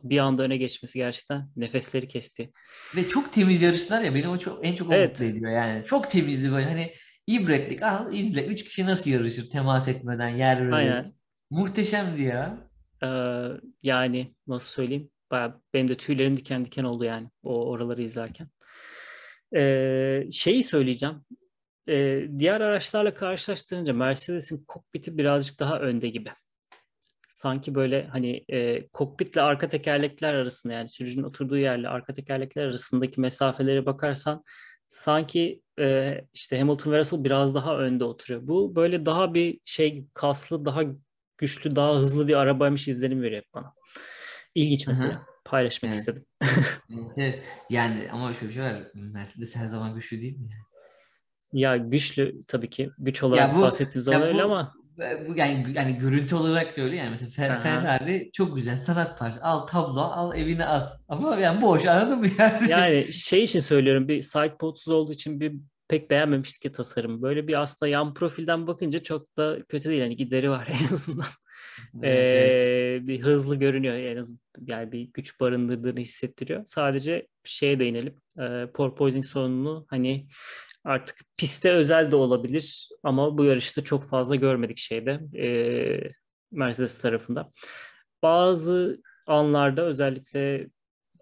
bir 0.04 0.19
anda 0.19 0.43
öne 0.43 0.58
geçmesi 0.58 0.99
gerçekten 0.99 1.49
nefesleri 1.56 2.08
kesti. 2.08 2.52
ve 2.95 3.08
çok 3.08 3.32
temiz 3.34 3.62
yarışlar 3.62 4.02
ya 4.02 4.15
beni 4.15 4.28
o 4.28 4.38
çok 4.38 4.65
en 4.67 4.75
çok 4.75 4.93
Evet. 4.93 5.10
mutlu 5.12 5.25
ediyor 5.25 5.52
yani. 5.52 5.86
Çok 5.86 6.12
temizdi 6.12 6.52
böyle 6.52 6.65
hani 6.65 6.93
ibretlik 7.29 7.83
al 7.83 8.13
izle. 8.13 8.45
Üç 8.45 8.63
kişi 8.63 8.85
nasıl 8.85 9.11
yarışır 9.11 9.49
temas 9.49 9.87
etmeden 9.87 10.29
yer 10.29 10.57
vererek. 10.57 10.73
Aynen. 10.73 11.13
Muhteşemdi 11.49 12.21
ya. 12.21 12.57
E, 13.03 13.09
yani 13.83 14.35
nasıl 14.47 14.67
söyleyeyim? 14.67 15.09
Bayağı 15.31 15.61
benim 15.73 15.87
de 15.87 15.97
tüylerim 15.97 16.37
diken 16.37 16.65
diken 16.65 16.83
oldu 16.83 17.05
yani 17.05 17.29
o 17.43 17.65
oraları 17.69 18.03
izlerken. 18.03 18.47
E, 19.55 20.31
şeyi 20.31 20.63
söyleyeceğim. 20.63 21.15
E, 21.89 22.25
diğer 22.39 22.61
araçlarla 22.61 23.13
karşılaştırınca 23.13 23.93
Mercedes'in 23.93 24.63
kokpiti 24.67 25.17
birazcık 25.17 25.59
daha 25.59 25.79
önde 25.79 26.09
gibi. 26.09 26.29
Sanki 27.29 27.75
böyle 27.75 28.07
hani 28.07 28.45
e, 28.49 28.87
kokpitle 28.87 29.41
arka 29.41 29.69
tekerlekler 29.69 30.33
arasında 30.33 30.73
yani 30.73 30.89
sürücünün 30.89 31.23
oturduğu 31.23 31.57
yerle 31.57 31.87
arka 31.87 32.13
tekerlekler 32.13 32.63
arasındaki 32.63 33.21
mesafelere 33.21 33.85
bakarsan 33.85 34.43
sanki 34.89 35.62
e, 35.80 36.17
işte 36.34 36.60
Hamilton 36.60 36.91
ve 36.91 36.99
Russell 36.99 37.23
biraz 37.23 37.56
daha 37.56 37.78
önde 37.78 38.04
oturuyor. 38.04 38.47
Bu 38.47 38.75
böyle 38.75 39.06
daha 39.06 39.34
bir 39.34 39.60
şey 39.65 40.06
kaslı, 40.13 40.65
daha 40.65 40.82
güçlü, 41.38 41.75
daha 41.75 41.95
hızlı 41.95 42.28
bir 42.28 42.34
arabaymış 42.34 42.88
izlenim 42.88 43.21
veriyor 43.21 43.43
bana. 43.54 43.73
İlginç 44.56 44.88
mesela. 44.88 45.25
Paylaşmak 45.45 45.89
Evet. 45.93 45.99
istedim. 45.99 46.25
Evet. 47.17 47.45
Yani 47.69 48.10
ama 48.12 48.34
şöyle 48.34 48.49
bir 48.49 48.54
şey 48.54 48.63
var. 48.63 48.91
Mercedes 48.93 49.56
her 49.56 49.65
zaman 49.65 49.95
güçlü 49.95 50.21
değil 50.21 50.38
mi? 50.39 50.49
Ya 51.54 51.78
güçlü 51.78 52.39
tabii 52.47 52.69
ki. 52.69 52.89
Güç 52.97 53.23
olarak 53.23 53.49
Ya 53.49 53.56
bu 53.56 53.62
bahsettiğim 53.62 54.02
zaman 54.02 54.21
öyle 54.28 54.43
ama 54.43 54.73
bu 55.27 55.38
yani 55.38 55.65
yani 55.75 55.97
görüntü 55.97 56.35
olarak 56.35 56.77
da 56.77 56.81
öyle 56.81 56.95
yani 56.95 57.09
mesela 57.09 57.29
Fer-. 57.29 57.62
Ferrari 57.62 58.29
çok 58.33 58.55
güzel 58.55 58.77
sanat 58.77 59.19
parçası. 59.19 59.43
Al 59.43 59.59
tablo, 59.59 60.01
al 60.01 60.38
evine 60.38 60.65
as. 60.65 61.05
Ama 61.09 61.35
yani 61.35 61.62
boş 61.62 61.85
anladın 61.85 62.19
mı 62.19 62.27
yani? 62.39 62.71
Yani 62.71 63.13
şey 63.13 63.43
için 63.43 63.59
söylüyorum 63.59 64.07
bir 64.07 64.21
side 64.21 64.57
podsuz 64.59 64.93
olduğu 64.93 65.12
için 65.12 65.39
bir 65.39 65.53
pek 65.88 66.09
beğenmemiştik 66.09 66.65
ya 66.65 66.71
tasarım. 66.71 67.21
Böyle 67.21 67.47
bir 67.47 67.62
aslında 67.62 67.89
yan 67.89 68.13
profilden 68.13 68.67
bakınca 68.67 69.03
çok 69.03 69.38
da 69.38 69.57
kötü 69.69 69.89
değil. 69.89 70.01
Yani 70.01 70.15
gideri 70.15 70.49
var 70.49 70.67
en 70.81 70.93
azından. 70.93 71.25
Evet, 72.03 72.17
evet. 72.17 73.03
Ee, 73.03 73.07
bir 73.07 73.21
hızlı 73.21 73.55
görünüyor 73.55 73.95
en 73.95 74.17
azından. 74.17 74.39
Yani 74.67 74.91
bir 74.91 75.09
güç 75.13 75.39
barındırdığını 75.39 75.99
hissettiriyor. 75.99 76.63
Sadece 76.65 77.27
şeye 77.43 77.79
değinelim. 77.79 78.15
Ee, 78.39 78.67
porpoising 78.73 79.25
sorununu 79.25 79.85
hani 79.89 80.27
artık 80.83 81.19
piste 81.37 81.71
özel 81.71 82.11
de 82.11 82.15
olabilir 82.15 82.89
ama 83.03 83.37
bu 83.37 83.45
yarışta 83.45 83.83
çok 83.83 84.09
fazla 84.09 84.35
görmedik 84.35 84.77
şeyde 84.77 85.19
ee, 85.37 86.11
Mercedes 86.51 86.97
tarafında. 86.97 87.51
Bazı 88.23 89.01
anlarda 89.27 89.81
özellikle 89.81 90.67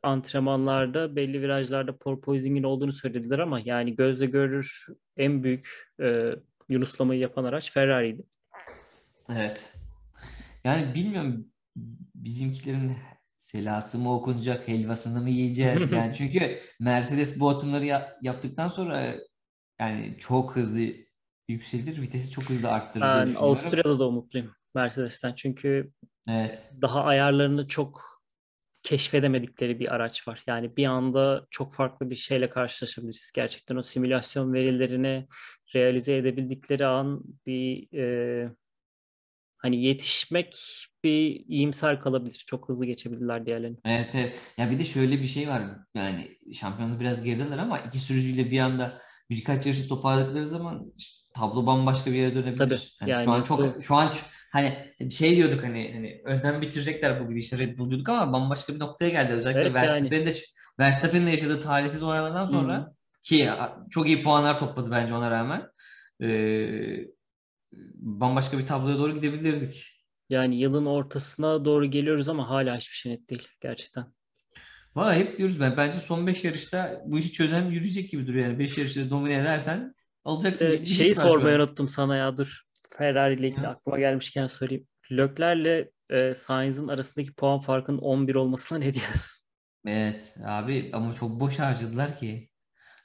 antrenmanlarda 0.04 1.16
belli 1.16 1.42
virajlarda 1.42 1.98
porpoising'in 1.98 2.64
olduğunu 2.64 2.92
söylediler 2.92 3.40
ama 3.40 3.60
yani 3.66 3.96
gözle 3.96 4.26
görür 4.26 4.86
en 5.18 5.44
büyük 5.44 5.88
e, 6.02 6.36
yunuslamayı 6.70 7.20
yapan 7.20 7.44
araç 7.44 7.72
Ferrari'ydi. 7.72 8.24
Evet. 9.30 9.74
Yani 10.64 10.96
bilmiyorum 10.96 11.48
bizimkilerin 12.16 12.92
selası 13.40 13.98
mı 13.98 14.14
okunacak, 14.16 14.68
helvasını 14.68 15.22
mı 15.22 15.30
yiyeceğiz? 15.30 15.92
Yani 15.92 16.16
çünkü 16.16 16.60
Mercedes 16.80 17.40
bu 17.40 17.50
atımları 17.50 17.86
ya- 17.86 18.18
yaptıktan 18.22 18.68
sonra 18.68 19.16
yani 19.80 20.16
çok 20.20 20.56
hızlı 20.56 20.82
yükselir, 21.48 22.02
vitesi 22.02 22.32
çok 22.32 22.50
hızlı 22.50 22.72
arttırır 22.72 23.06
Ben. 23.06 23.36
Avusturya'da 23.36 24.00
da 24.00 24.08
umutluyum 24.08 24.52
Mercedes'ten 24.76 25.34
çünkü 25.36 25.92
Evet. 26.28 26.72
daha 26.82 27.04
ayarlarını 27.04 27.68
çok 27.68 28.18
keşfedemedikleri 28.84 29.80
bir 29.80 29.96
araç 29.96 30.28
var. 30.28 30.44
Yani 30.48 30.78
bir 30.78 30.88
anda 30.88 31.46
çok 31.50 31.74
farklı 31.74 32.10
bir 32.10 32.16
şeyle 32.16 32.50
karşılaşabiliriz. 32.50 33.32
Gerçekten 33.36 33.76
o 33.76 33.84
simülasyon 33.84 34.54
verilerini 34.54 35.28
realize 35.76 36.18
edebildikleri 36.18 36.86
an 36.86 37.24
bir 37.46 37.98
e, 37.98 38.50
hani 39.58 39.84
yetişmek 39.84 40.56
bir 41.04 41.46
iyimser 41.48 42.02
kalabilir. 42.02 42.44
Çok 42.48 42.70
hızlı 42.70 42.86
geçebilirler 42.86 43.46
diğerlerini. 43.46 43.78
Evet, 43.86 44.10
evet. 44.14 44.40
Ya 44.58 44.72
bir 44.72 44.80
de 44.80 44.86
şöyle 44.86 45.22
bir 45.22 45.28
şey 45.28 45.48
var. 45.48 45.64
Yani 45.96 46.38
şampiyonluk 46.54 47.00
biraz 47.00 47.24
gerideler 47.24 47.58
ama 47.58 47.80
iki 47.80 48.00
sürücüyle 48.00 48.52
bir 48.52 48.60
anda 48.60 49.02
birkaç 49.30 49.66
yarışı 49.66 49.88
toparladıkları 49.88 50.48
zaman 50.48 50.94
tablo 51.34 51.66
bambaşka 51.66 52.12
bir 52.12 52.16
yere 52.16 52.36
dönebilir. 52.36 52.58
Tabii, 52.58 52.74
Yani 53.02 53.24
şu 53.24 53.30
yani 53.30 53.30
an 53.30 53.44
çok 53.44 53.78
bu- 53.78 53.82
şu 53.82 53.96
an 53.96 54.14
hani 54.52 54.94
şey 55.12 55.36
diyorduk 55.36 55.64
hani 55.64 55.92
hani 55.94 56.22
önden 56.26 56.62
bitirecekler 56.62 57.24
bu 57.26 57.30
gibi 57.30 57.40
işte 57.40 57.58
Red 57.58 57.78
Bull 57.78 57.90
diyorduk 57.90 58.10
ama 58.10 58.34
bambaşka 58.34 58.74
bir 58.74 58.80
noktaya 58.80 59.10
geldi. 59.10 59.34
Özellikle 59.34 59.62
Evet, 59.62 59.76
yani. 59.76 59.82
Verstappen'in 59.86 60.28
de 60.28 60.34
Verstappen'in 60.80 61.26
de 61.26 61.32
yaşadığı 61.32 61.60
talihsiz 61.60 62.04
olaylardan 62.04 62.46
sonra 62.46 62.78
Hı. 62.80 62.94
ki 63.24 63.50
çok 63.90 64.08
iyi 64.08 64.24
puanlar 64.24 64.60
topladı 64.60 64.92
bence 64.92 65.14
ona 65.14 65.32
rağmen. 65.32 65.68
Ee, 66.22 66.98
bambaşka 67.96 68.58
bir 68.58 68.66
tabloya 68.66 68.98
doğru 68.98 69.16
gidebilirdik. 69.16 69.88
Yani 70.30 70.56
yılın 70.56 70.86
ortasına 70.86 71.66
doğru 71.66 71.86
geliyoruz 71.86 72.30
ama 72.30 72.50
hala 72.50 72.78
hiçbir 72.78 72.96
şey 72.96 73.12
net 73.12 73.30
değil 73.30 73.48
gerçekten. 73.62 74.14
Valla 74.98 75.16
hep 75.16 75.38
diyoruz 75.38 75.60
ben. 75.60 75.78
Bence 75.78 76.00
son 76.00 76.28
5 76.28 76.44
yarışta 76.44 77.02
bu 77.06 77.20
işi 77.20 77.32
çözen 77.32 77.66
yürüyecek 77.66 78.12
gibi 78.12 78.28
duruyor. 78.28 78.46
Yani 78.46 78.60
5 78.60 78.78
yarışta 78.78 79.10
domine 79.10 79.36
edersen 79.38 79.96
alacaksın 80.26 80.72
Ee, 80.72 80.86
şeyi 80.86 81.16
sormayı 81.16 81.58
unuttum 81.58 81.90
sana 81.90 82.16
ya 82.16 82.38
dur. 82.38 82.62
Ferrari 82.98 83.34
ile 83.34 83.48
ilgili 83.48 83.62
Hı. 83.62 83.70
aklıma 83.70 84.00
gelmişken 84.00 84.48
söyleyeyim. 84.48 84.88
Leclerc'le 85.12 85.90
e, 86.10 86.34
Sainz'in 86.34 86.88
arasındaki 86.88 87.34
puan 87.34 87.60
farkının 87.62 87.98
11 87.98 88.36
olmasına 88.36 88.78
ne 88.78 88.94
diyorsun? 88.94 89.48
Evet 89.86 90.36
abi 90.46 90.92
ama 90.94 91.14
çok 91.14 91.40
boş 91.40 91.60
harcadılar 91.60 92.20
ki. 92.20 92.50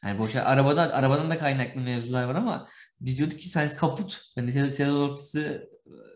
Yani 0.05 0.18
boşa 0.18 0.42
arabadan 0.42 0.90
arabadan 0.90 1.31
da 1.31 1.38
kaynaklı 1.38 1.81
mevzular 1.81 2.24
var 2.24 2.35
ama 2.35 2.68
biz 3.00 3.18
diyorduk 3.18 3.40
ki 3.40 3.48
Sainz 3.48 3.76
kaput. 3.76 4.20
Hani 4.35 4.52
sezon 4.52 5.11
ortası 5.11 5.70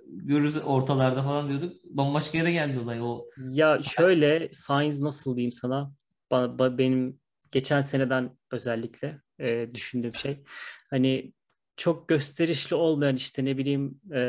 görürüz 0.09 0.57
ortalarda 0.57 1.23
falan 1.23 1.49
diyorduk. 1.49 1.85
Bambaşka 1.85 2.39
yere 2.39 2.53
geldi 2.53 2.79
olay. 2.79 3.01
O 3.03 3.25
Ya 3.51 3.83
şöyle 3.83 4.49
Sainz 4.53 5.01
nasıl 5.01 5.37
diyeyim 5.37 5.53
sana? 5.53 5.93
Ba- 6.31 6.59
ba- 6.59 6.79
benim 6.79 7.21
geçen 7.53 7.81
seneden 7.81 8.37
özellikle 8.51 9.21
e, 9.41 9.75
düşündüğüm 9.75 10.15
şey. 10.15 10.43
Hani 10.91 11.33
çok 11.77 12.09
gösterişli 12.09 12.77
olmayan 12.77 13.17
işte 13.17 13.45
ne 13.45 13.59
bileyim 13.59 14.01
e, 14.15 14.21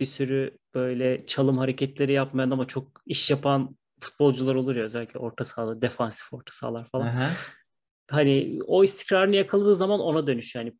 bir 0.00 0.06
sürü 0.06 0.58
böyle 0.74 1.26
çalım 1.26 1.58
hareketleri 1.58 2.12
yapmayan 2.12 2.50
ama 2.50 2.66
çok 2.66 3.02
iş 3.06 3.30
yapan 3.30 3.76
futbolcular 4.00 4.54
olur 4.54 4.76
ya 4.76 4.84
özellikle 4.84 5.18
orta 5.18 5.44
sahada, 5.44 5.82
defansif 5.82 6.32
orta 6.32 6.52
sahalar 6.52 6.88
falan. 6.88 7.06
Aha. 7.06 7.30
Hani 8.10 8.60
o 8.66 8.84
istikrarını 8.84 9.36
yakaladığı 9.36 9.74
zaman 9.74 10.00
ona 10.00 10.26
dönüş 10.26 10.54
yani 10.54 10.76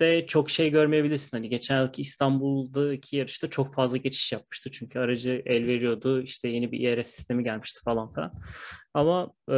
pitte 0.00 0.26
çok 0.26 0.50
şey 0.50 0.70
görmeyebilirsin. 0.70 1.36
Hani 1.36 1.48
geçen 1.48 1.80
yılki 1.82 2.02
İstanbul'daki 2.02 3.16
yarışta 3.16 3.50
çok 3.50 3.74
fazla 3.74 3.96
geçiş 3.96 4.32
yapmıştı. 4.32 4.70
Çünkü 4.70 4.98
aracı 4.98 5.42
el 5.46 5.66
veriyordu. 5.66 6.22
İşte 6.22 6.48
yeni 6.48 6.72
bir 6.72 6.88
ERS 6.88 7.06
sistemi 7.06 7.44
gelmişti 7.44 7.80
falan 7.84 8.12
filan. 8.12 8.32
Ama 8.94 9.32
e, 9.48 9.54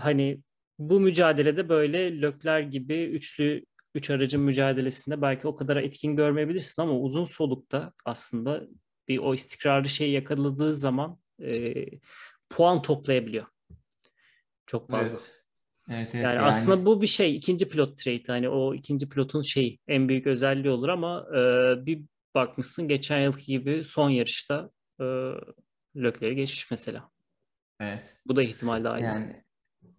hani 0.00 0.40
bu 0.78 1.00
mücadelede 1.00 1.68
böyle 1.68 2.20
Lökler 2.20 2.60
gibi 2.60 3.04
üçlü 3.04 3.64
üç 3.94 4.10
aracın 4.10 4.42
mücadelesinde 4.42 5.22
belki 5.22 5.48
o 5.48 5.56
kadar 5.56 5.76
etkin 5.76 6.16
görmeyebilirsin 6.16 6.82
ama 6.82 6.92
uzun 6.92 7.24
solukta 7.24 7.92
aslında 8.04 8.66
bir 9.08 9.18
o 9.18 9.34
istikrarlı 9.34 9.88
şeyi 9.88 10.12
yakaladığı 10.12 10.74
zaman 10.74 11.18
e, 11.42 11.84
puan 12.50 12.82
toplayabiliyor. 12.82 13.46
Çok 14.66 14.90
fazla. 14.90 15.08
Evet. 15.08 15.39
Evet, 15.88 16.14
evet 16.14 16.24
Yani, 16.24 16.36
yani. 16.36 16.46
aslında 16.46 16.86
bu 16.86 17.02
bir 17.02 17.06
şey 17.06 17.36
ikinci 17.36 17.68
pilot 17.68 17.98
trait 17.98 18.28
hani 18.28 18.48
o 18.48 18.74
ikinci 18.74 19.08
pilotun 19.08 19.42
şeyi 19.42 19.78
en 19.88 20.08
büyük 20.08 20.26
özelliği 20.26 20.70
olur 20.70 20.88
ama 20.88 21.26
e, 21.30 21.38
bir 21.86 22.02
bakmışsın 22.34 22.88
geçen 22.88 23.20
yılki 23.20 23.46
gibi 23.46 23.84
son 23.84 24.10
yarışta 24.10 24.70
e, 25.00 25.04
Leclerc'i 25.96 26.36
geçmiş 26.36 26.70
mesela. 26.70 27.10
Evet. 27.80 28.16
Bu 28.26 28.36
da 28.36 28.42
ihtimal 28.42 28.84
dahil. 28.84 29.02
Yani 29.04 29.42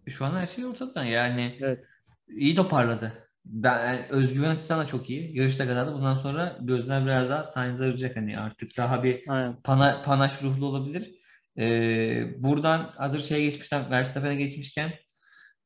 şu 0.08 0.24
an 0.24 0.34
her 0.36 0.46
şey 0.46 0.64
ortada. 0.66 1.04
Yani 1.04 1.56
Evet. 1.60 1.84
iyi 2.28 2.54
toparladı. 2.54 3.12
ben 3.44 3.86
yani 3.86 4.06
özgüven 4.10 4.50
açısından 4.50 4.80
da 4.80 4.86
çok 4.86 5.10
iyi. 5.10 5.38
Yarışta 5.38 5.66
kazandı. 5.66 5.94
Bundan 5.94 6.14
sonra 6.14 6.58
gözler 6.60 7.04
biraz 7.04 7.30
daha 7.30 7.42
Sainz'e 7.42 7.84
arayacak. 7.84 8.16
Hani 8.16 8.38
artık 8.38 8.76
daha 8.76 9.02
bir 9.04 9.24
Aynen. 9.28 9.56
pana, 9.62 10.02
panaş 10.04 10.42
ruhlu 10.42 10.66
olabilir. 10.66 11.14
Ee, 11.58 12.24
buradan 12.38 12.92
hazır 12.96 13.20
şeye 13.20 13.40
geçmişten 13.44 13.90
Verstappen'e 13.90 14.34
geçmişken 14.34 14.92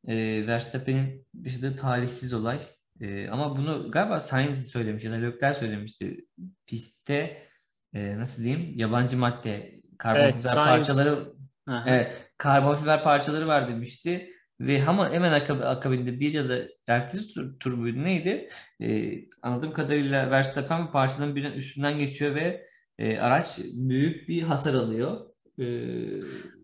e, 0.07 0.47
Verstappen'in 0.47 1.27
yaşadığı 1.45 1.77
talihsiz 1.77 2.35
olay. 2.35 2.59
E, 3.01 3.29
ama 3.29 3.57
bunu 3.57 3.91
galiba 3.91 4.21
Sainz 4.21 4.67
söylemiş 4.71 5.05
ya 5.05 5.13
da 5.13 5.15
Leclerc 5.15 5.59
söylemişti. 5.59 6.27
Pistte 6.67 7.43
e, 7.95 8.19
nasıl 8.19 8.43
diyeyim 8.43 8.79
yabancı 8.79 9.19
madde 9.19 9.81
karbon 9.99 10.21
Evet, 10.21 10.51
parçaları 10.55 11.33
Aha. 11.69 11.85
evet, 11.89 12.31
karbon 12.39 12.75
fiber 12.75 13.03
parçaları 13.03 13.47
var 13.47 13.69
demişti. 13.69 14.31
Ve 14.61 14.85
ama 14.87 15.13
hemen 15.13 15.33
akab- 15.33 15.65
akabinde 15.65 16.21
bir 16.21 16.33
ya 16.33 16.49
da 16.49 16.59
ertesi 16.87 17.35
tur, 17.35 17.59
tur 17.61 17.73
muydu 17.73 18.05
neydi? 18.05 18.49
E, 18.81 19.15
anladığım 19.43 19.73
kadarıyla 19.73 20.31
Verstappen 20.31 20.91
parçaların 20.91 21.37
birinin 21.37 21.53
üstünden 21.53 21.99
geçiyor 21.99 22.35
ve 22.35 22.67
e, 22.99 23.19
araç 23.19 23.59
büyük 23.75 24.29
bir 24.29 24.43
hasar 24.43 24.75
alıyor. 24.75 25.27
E, 25.59 25.65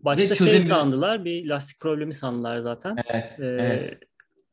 Başta 0.03 0.35
şey 0.35 0.59
sandılar, 0.61 1.25
bir 1.25 1.49
lastik 1.49 1.79
problemi 1.79 2.13
sandılar 2.13 2.57
zaten. 2.57 2.95
Evet, 3.13 3.39
Ee, 3.39 3.43
evet. 3.45 3.99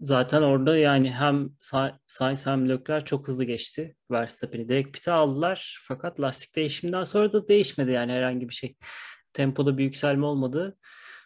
Zaten 0.00 0.42
orada 0.42 0.76
yani 0.76 1.10
hem 1.10 1.46
Sa- 1.60 1.98
Sainz 2.06 2.46
hem 2.46 2.68
Leclerc 2.68 3.04
çok 3.04 3.28
hızlı 3.28 3.44
geçti 3.44 3.96
Verstappen'i. 4.10 4.68
Direkt 4.68 4.92
pite 4.94 5.12
aldılar 5.12 5.80
fakat 5.88 6.20
lastik 6.20 6.56
değişiminden 6.56 7.04
sonra 7.04 7.32
da 7.32 7.48
değişmedi 7.48 7.90
yani 7.90 8.12
herhangi 8.12 8.48
bir 8.48 8.54
şey. 8.54 8.76
Tempoda 9.32 9.78
bir 9.78 9.84
yükselme 9.84 10.26
olmadı. 10.26 10.76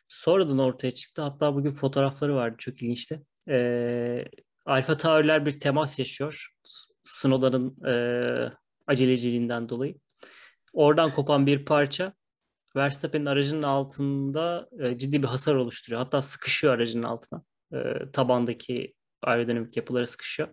Sonradan 0.09 0.59
ortaya 0.59 0.91
çıktı. 0.91 1.23
Hatta 1.23 1.55
bugün 1.55 1.71
fotoğrafları 1.71 2.35
vardı 2.35 2.57
çok 2.59 2.83
ilginçti. 2.83 3.23
Ee, 3.49 4.25
Alfa 4.67 4.97
Tauri'ler 4.97 5.47
bir 5.47 5.61
temas 5.61 5.99
yaşıyor. 5.99 6.49
S- 6.65 6.93
Snowda'nın 7.05 7.85
e, 7.87 7.95
aceleciliğinden 8.87 9.69
dolayı. 9.69 9.95
Oradan 10.73 11.11
kopan 11.11 11.47
bir 11.47 11.65
parça 11.65 12.13
Verstappen'in 12.77 13.27
aracının 13.27 13.63
altında 13.63 14.69
e, 14.81 14.99
ciddi 14.99 15.23
bir 15.23 15.29
hasar 15.29 15.55
oluşturuyor. 15.55 16.03
Hatta 16.03 16.23
sıkışıyor 16.23 16.75
aracının 16.75 17.03
altına. 17.03 17.43
E, 17.75 17.79
tabandaki 18.13 18.95
aerodinamik 19.23 19.77
yapıları 19.77 20.07
sıkışıyor. 20.07 20.49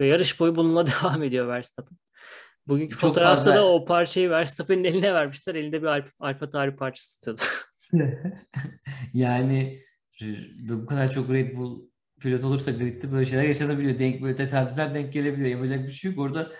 Ve 0.00 0.06
yarış 0.06 0.40
boyu 0.40 0.56
bununla 0.56 0.86
devam 1.02 1.22
ediyor 1.22 1.48
Verstappen. 1.48 1.98
Bugünkü 2.66 2.92
Çok 2.92 3.00
fotoğrafta 3.00 3.36
fazla- 3.44 3.54
da 3.54 3.66
o 3.68 3.84
parçayı 3.84 4.30
Verstappen'in 4.30 4.84
eline 4.84 5.14
vermişler. 5.14 5.54
Elinde 5.54 5.82
bir 5.82 5.86
Alfa, 5.86 6.10
Alfa 6.18 6.50
Tauri 6.50 6.76
parçası 6.76 7.20
tutuyordu. 7.20 7.42
Yani 9.14 9.82
bu 10.68 10.86
kadar 10.86 11.12
çok 11.12 11.30
Red 11.30 11.56
Bull 11.56 11.88
pilot 12.20 12.44
olursa 12.44 12.70
gridde 12.70 13.12
böyle 13.12 13.26
şeyler 13.26 13.44
yaşanabiliyor. 13.44 13.98
Denk 13.98 14.22
böyle 14.22 14.36
tesadüfler 14.36 14.94
denk 14.94 15.12
gelebiliyor. 15.12 15.48
Yapacak 15.48 15.86
bir 15.86 15.92
şey 15.92 16.10
yok. 16.10 16.20
Orada 16.20 16.52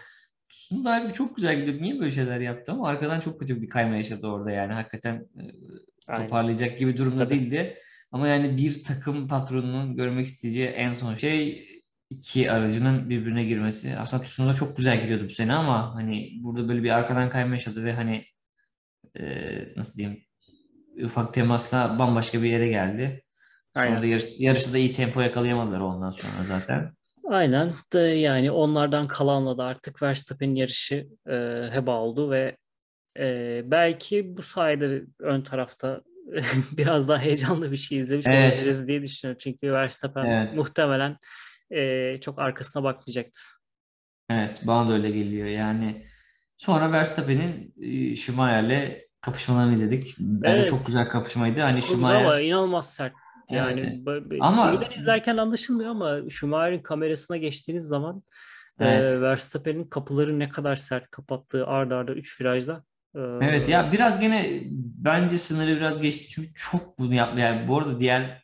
Tsunoda 0.67 0.95
abi 0.95 1.13
çok 1.13 1.37
güzel 1.37 1.61
gidiyor. 1.61 1.83
Niye 1.83 2.01
böyle 2.01 2.11
şeyler 2.11 2.41
yaptı 2.41 2.73
ama 2.73 2.89
arkadan 2.89 3.21
çok 3.21 3.41
kötü 3.41 3.63
bir 3.63 3.69
kayma 3.69 3.97
yaşadı 3.97 4.27
orada 4.27 4.51
yani. 4.51 4.73
Hakikaten 4.73 5.15
e, 5.15 5.43
Aynen. 6.07 6.27
toparlayacak 6.27 6.79
gibi 6.79 6.97
durumda 6.97 7.25
Tabii. 7.25 7.41
değildi. 7.41 7.79
Ama 8.13 8.29
yani 8.29 8.57
bir 8.57 8.85
takım 8.85 9.29
patronunun 9.29 9.97
görmek 9.97 10.27
isteyeceği 10.27 10.67
en 10.67 10.93
son 10.93 11.15
şey 11.15 11.69
iki 12.11 12.53
aracının 12.53 13.11
birbirine 13.11 13.45
girmesi. 13.45 13.97
Aslında 13.99 14.23
Tsunoda 14.23 14.55
çok 14.55 14.77
güzel 14.77 15.03
gidiyordu 15.03 15.25
bu 15.25 15.33
sene 15.33 15.55
ama 15.55 15.95
hani 15.95 16.33
burada 16.41 16.69
böyle 16.69 16.83
bir 16.83 16.91
arkadan 16.91 17.31
kayma 17.31 17.55
yaşadı 17.55 17.85
ve 17.85 17.93
hani 17.93 18.25
e, 19.19 19.25
nasıl 19.77 19.99
diyeyim 19.99 20.21
ufak 21.05 21.35
temasla 21.35 21.97
bambaşka 21.99 22.43
bir 22.43 22.51
yere 22.51 22.69
geldi. 22.69 23.23
Sonra 23.75 23.87
Aynen. 23.87 24.03
da 24.03 24.07
yarış, 24.07 24.25
yarışta 24.39 24.73
da 24.73 24.79
iyi 24.79 24.93
tempo 24.93 25.21
yakalayamadılar 25.21 25.81
ondan 25.81 26.11
sonra 26.11 26.45
zaten. 26.45 26.96
Aynen. 27.29 27.73
De 27.93 27.99
yani 28.01 28.51
onlardan 28.51 29.09
kalanla 29.09 29.59
da 29.59 29.65
artık 29.65 30.03
Verstappen'in 30.03 30.55
yarışı 30.55 31.07
e, 31.29 31.35
heba 31.73 32.01
oldu 32.01 32.31
ve 32.31 32.57
e, 33.19 33.63
belki 33.65 34.37
bu 34.37 34.43
sayede 34.43 35.03
ön 35.21 35.43
tarafta 35.43 36.01
biraz 36.73 37.09
daha 37.09 37.19
heyecanlı 37.19 37.73
bir 37.73 37.77
şey 37.77 37.99
izlemiş 37.99 38.27
Evet. 38.29 38.53
olabiliriz 38.53 38.89
diye 38.89 39.03
düşünüyorum. 39.03 39.39
Çünkü 39.43 39.73
Verstappen 39.73 40.25
Evet. 40.25 40.55
muhtemelen 40.55 41.17
e, 41.71 42.17
çok 42.21 42.39
arkasına 42.39 42.83
bakmayacaktı. 42.83 43.41
Evet, 44.31 44.63
bana 44.67 44.89
da 44.89 44.93
öyle 44.93 45.11
geliyor. 45.11 45.49
Yani 45.49 46.07
sonra 46.59 46.93
Verstappen'in 46.93 47.75
e, 47.83 48.17
Schumacher'le 48.17 49.07
kapışmalarını 49.21 49.73
izledik. 49.73 50.15
Bence 50.19 50.59
Evet. 50.61 50.71
çok 50.71 50.87
güzel 50.87 51.09
kapışmaydı. 51.09 51.61
Hani 51.61 51.75
güzel 51.81 51.95
ama 51.95 52.19
Schumacher 52.19 52.41
inanılmaz 52.41 52.95
sert. 52.95 53.13
Yani 53.51 54.03
Evet. 54.09 54.39
Ama- 54.41 54.81
TV'den 54.81 54.97
izlerken 54.97 55.37
anlaşılmıyor 55.37 55.91
ama 55.91 56.21
Schumacher'in 56.31 56.83
kamerasına 56.83 57.37
geçtiğiniz 57.37 57.85
zaman 57.85 58.23
e, 58.81 58.85
Evet. 58.87 59.21
Verstappen'in 59.23 59.85
kapıları 59.85 60.39
ne 60.39 60.49
kadar 60.49 60.77
sert 60.77 61.11
kapattığı 61.11 61.67
ard 61.67 61.91
arda 61.91 62.13
3 62.15 62.41
virajda. 62.41 62.85
e, 63.15 63.21
Evet 63.41 63.69
ya 63.69 63.93
biraz 63.93 64.21
gene 64.21 64.61
bence 64.99 65.39
sınırı 65.39 65.77
biraz 65.77 66.03
geçti 66.03 66.29
çünkü 66.31 66.55
çok 66.55 66.99
bunu 66.99 67.15
yapmıyor. 67.15 67.49
Yani 67.49 67.69
bu 67.69 67.79
arada 67.79 68.01
diğer 68.01 68.43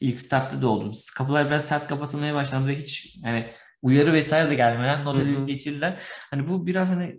ilk 0.00 0.20
startta 0.20 0.62
da 0.62 0.68
oldu. 0.68 0.92
Kapılar 1.16 1.46
biraz 1.46 1.64
sert 1.68 1.86
kapatılmaya 1.86 2.34
başlandı 2.34 2.68
ve 2.68 2.76
hiç 2.76 3.16
yani 3.24 3.46
uyarı 3.82 4.12
vesaire 4.12 4.50
de 4.50 4.54
gelmeden 4.54 5.04
not 5.04 5.18
edilip 5.20 5.46
geçirdiler. 5.48 6.02
Hani 6.30 6.48
bu 6.48 6.66
biraz 6.66 6.90
hani 6.90 7.16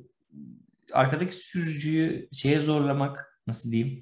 arkadaki 0.93 1.36
sürücüyü 1.36 2.28
şeye 2.34 2.60
zorlamak 2.60 3.39
nasıl 3.47 3.72
diyeyim 3.72 4.01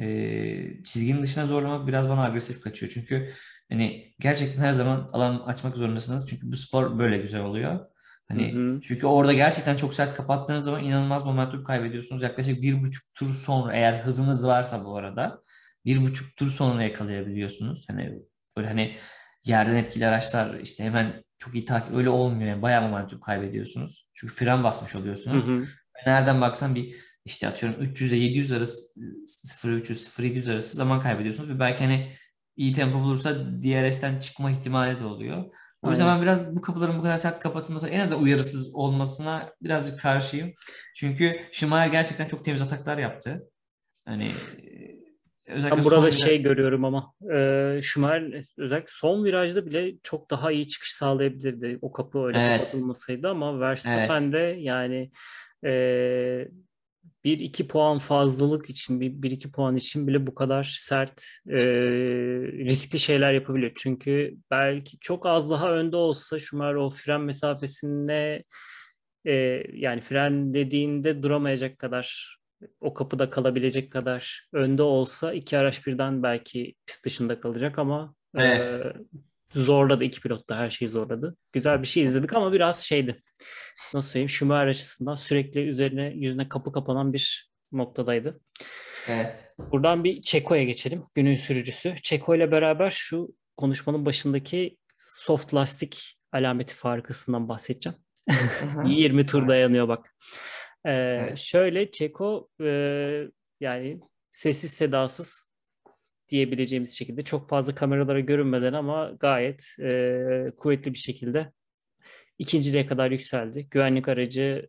e, 0.00 0.82
çizginin 0.84 1.22
dışına 1.22 1.46
zorlamak 1.46 1.86
biraz 1.86 2.08
bana 2.08 2.24
agresif 2.24 2.60
kaçıyor. 2.60 2.92
Çünkü 2.94 3.30
hani 3.70 4.14
gerçekten 4.20 4.62
her 4.62 4.72
zaman 4.72 5.10
alan 5.12 5.40
açmak 5.40 5.76
zorundasınız. 5.76 6.30
Çünkü 6.30 6.52
bu 6.52 6.56
spor 6.56 6.98
böyle 6.98 7.18
güzel 7.18 7.40
oluyor. 7.40 7.80
Hani 8.28 8.52
Hı 8.52 8.58
hı. 8.58 8.80
çünkü 8.80 9.06
orada 9.06 9.32
gerçekten 9.32 9.76
çok 9.76 9.94
sert 9.94 10.14
kapattığınız 10.14 10.64
zaman 10.64 10.84
inanılmaz 10.84 11.24
momentum 11.24 11.64
kaybediyorsunuz. 11.64 12.22
Yaklaşık 12.22 12.62
bir 12.62 12.82
buçuk 12.82 13.14
tur 13.14 13.34
sonra 13.34 13.76
eğer 13.76 13.98
hızınız 13.98 14.46
varsa 14.46 14.84
bu 14.84 14.96
arada 14.96 15.42
bir 15.84 16.02
buçuk 16.02 16.36
tur 16.36 16.50
sonra 16.50 16.82
yakalayabiliyorsunuz. 16.82 17.84
Hani 17.88 18.18
böyle 18.56 18.68
hani 18.68 18.96
yerden 19.44 19.74
etkili 19.74 20.06
araçlar 20.06 20.58
işte 20.60 20.84
hemen 20.84 21.24
çok 21.38 21.54
iyi 21.54 21.64
takip 21.64 21.94
öyle 21.96 22.08
olmuyor. 22.10 22.48
Yani 22.50 22.62
bayağı 22.62 22.82
momentum 22.82 23.20
kaybediyorsunuz. 23.20 24.08
Çünkü 24.14 24.34
fren 24.34 24.64
basmış 24.64 24.94
Hı 24.94 24.98
oluyorsunuz. 24.98 25.44
hı. 25.44 25.66
Nereden 26.06 26.40
baksan 26.40 26.74
bir 26.74 26.96
işte 27.24 27.48
atıyorum 27.48 27.82
300 27.82 28.12
ile 28.12 28.16
700 28.16 28.52
arası 28.52 29.00
0-300 29.00 29.82
0-700 29.82 30.52
arası 30.52 30.76
zaman 30.76 31.00
kaybediyorsunuz 31.00 31.50
ve 31.50 31.58
belki 31.58 31.84
hani 31.84 32.12
iyi 32.56 32.72
tempo 32.72 33.00
bulursa 33.00 33.34
DRS'ten 33.62 34.20
çıkma 34.20 34.50
ihtimali 34.50 35.00
de 35.00 35.04
oluyor. 35.04 35.44
O 35.82 35.90
yüzden 35.90 36.06
ben 36.06 36.22
biraz 36.22 36.56
bu 36.56 36.60
kapıların 36.60 36.98
bu 36.98 37.02
kadar 37.02 37.16
sert 37.16 37.40
kapatılması 37.40 37.88
en 37.88 38.00
azından 38.00 38.22
uyarısız 38.22 38.74
olmasına 38.74 39.52
birazcık 39.62 40.00
karşıyım. 40.00 40.52
Çünkü 40.96 41.40
Schumacher 41.52 41.86
gerçekten 41.86 42.28
çok 42.28 42.44
temiz 42.44 42.62
ataklar 42.62 42.98
yaptı. 42.98 43.50
Hani 44.04 44.24
e, 44.24 45.52
özellikle 45.52 45.76
Ben 45.78 45.84
burada 45.84 46.10
şey 46.10 46.42
görüyorum 46.42 46.84
ama 46.84 47.14
e, 47.34 47.80
Schumacher 47.82 48.44
özellikle 48.58 48.88
son 48.90 49.24
virajda 49.24 49.66
bile 49.66 49.94
çok 50.02 50.30
daha 50.30 50.52
iyi 50.52 50.68
çıkış 50.68 50.92
sağlayabilirdi. 50.92 51.78
O 51.82 51.92
kapı 51.92 52.24
öyle 52.24 52.38
Evet. 52.38 52.58
kapatılmasaydı 52.58 53.28
ama 53.28 53.60
Verstappen 53.60 54.32
de 54.32 54.56
yani 54.58 55.10
e, 55.64 56.48
bir 57.24 57.38
iki 57.38 57.68
puan 57.68 57.98
fazlalık 57.98 58.70
için 58.70 59.00
bir, 59.00 59.22
bir 59.22 59.30
iki 59.30 59.52
puan 59.52 59.76
için 59.76 60.08
bile 60.08 60.26
bu 60.26 60.34
kadar 60.34 60.76
sert 60.78 61.24
e, 61.48 61.56
riskli 62.64 62.98
şeyler 62.98 63.32
yapabiliyor. 63.32 63.72
Çünkü 63.76 64.36
belki 64.50 64.98
çok 65.00 65.26
az 65.26 65.50
daha 65.50 65.72
önde 65.72 65.96
olsa 65.96 66.38
Schumacher 66.38 66.74
o 66.74 66.90
fren 66.90 67.20
mesafesinde 67.20 68.44
e, 69.26 69.62
yani 69.72 70.00
fren 70.00 70.54
dediğinde 70.54 71.22
duramayacak 71.22 71.78
kadar 71.78 72.36
o 72.80 72.94
kapıda 72.94 73.30
kalabilecek 73.30 73.92
kadar 73.92 74.48
önde 74.52 74.82
olsa 74.82 75.32
iki 75.32 75.58
araç 75.58 75.86
birden 75.86 76.22
belki 76.22 76.74
pist 76.86 77.04
dışında 77.04 77.40
kalacak 77.40 77.78
ama 77.78 78.14
e, 78.36 78.40
Evet. 78.40 78.96
Zorladı 79.54 80.04
iki 80.04 80.20
pilot 80.20 80.48
da 80.48 80.56
her 80.56 80.70
şeyi 80.70 80.88
zorladı. 80.88 81.36
Güzel 81.52 81.82
bir 81.82 81.86
şey 81.86 82.02
izledik 82.02 82.32
ama 82.32 82.52
biraz 82.52 82.84
şeydi. 82.84 83.22
Nasıl 83.94 84.08
söyleyeyim? 84.08 84.28
Schumacher 84.28 84.66
açısından 84.66 85.14
sürekli 85.14 85.60
üzerine 85.60 86.12
yüzüne 86.16 86.48
kapı 86.48 86.72
kapanan 86.72 87.12
bir 87.12 87.50
noktadaydı. 87.72 88.40
Evet. 89.08 89.54
Buradan 89.72 90.04
bir 90.04 90.22
Çeko'ya 90.22 90.64
geçelim. 90.64 91.04
Günün 91.14 91.36
sürücüsü. 91.36 91.94
Çeko 92.02 92.34
ile 92.34 92.50
beraber 92.50 92.90
şu 92.90 93.28
konuşmanın 93.56 94.06
başındaki 94.06 94.76
soft 94.96 95.54
lastik 95.54 96.18
alameti 96.32 96.74
farkasından 96.74 97.48
bahsedeceğim. 97.48 97.98
20 98.84 99.26
tur 99.26 99.48
dayanıyor 99.48 99.88
bak. 99.88 100.14
Ee, 100.84 100.90
Evet. 100.92 101.38
Şöyle 101.38 101.90
Çeko 101.90 102.48
e, 102.60 102.68
yani 103.60 104.00
sessiz 104.30 104.70
sedasız 104.70 105.53
diyebileceğimiz 106.28 106.98
şekilde 106.98 107.22
çok 107.22 107.48
fazla 107.48 107.74
kameralara 107.74 108.20
görünmeden 108.20 108.72
ama 108.72 109.12
gayet 109.20 109.66
e, 109.80 110.50
kuvvetli 110.56 110.92
bir 110.92 110.98
şekilde 110.98 111.52
ikinciliğe 112.38 112.86
kadar 112.86 113.10
yükseldi. 113.10 113.68
Güvenlik 113.70 114.08
aracı 114.08 114.68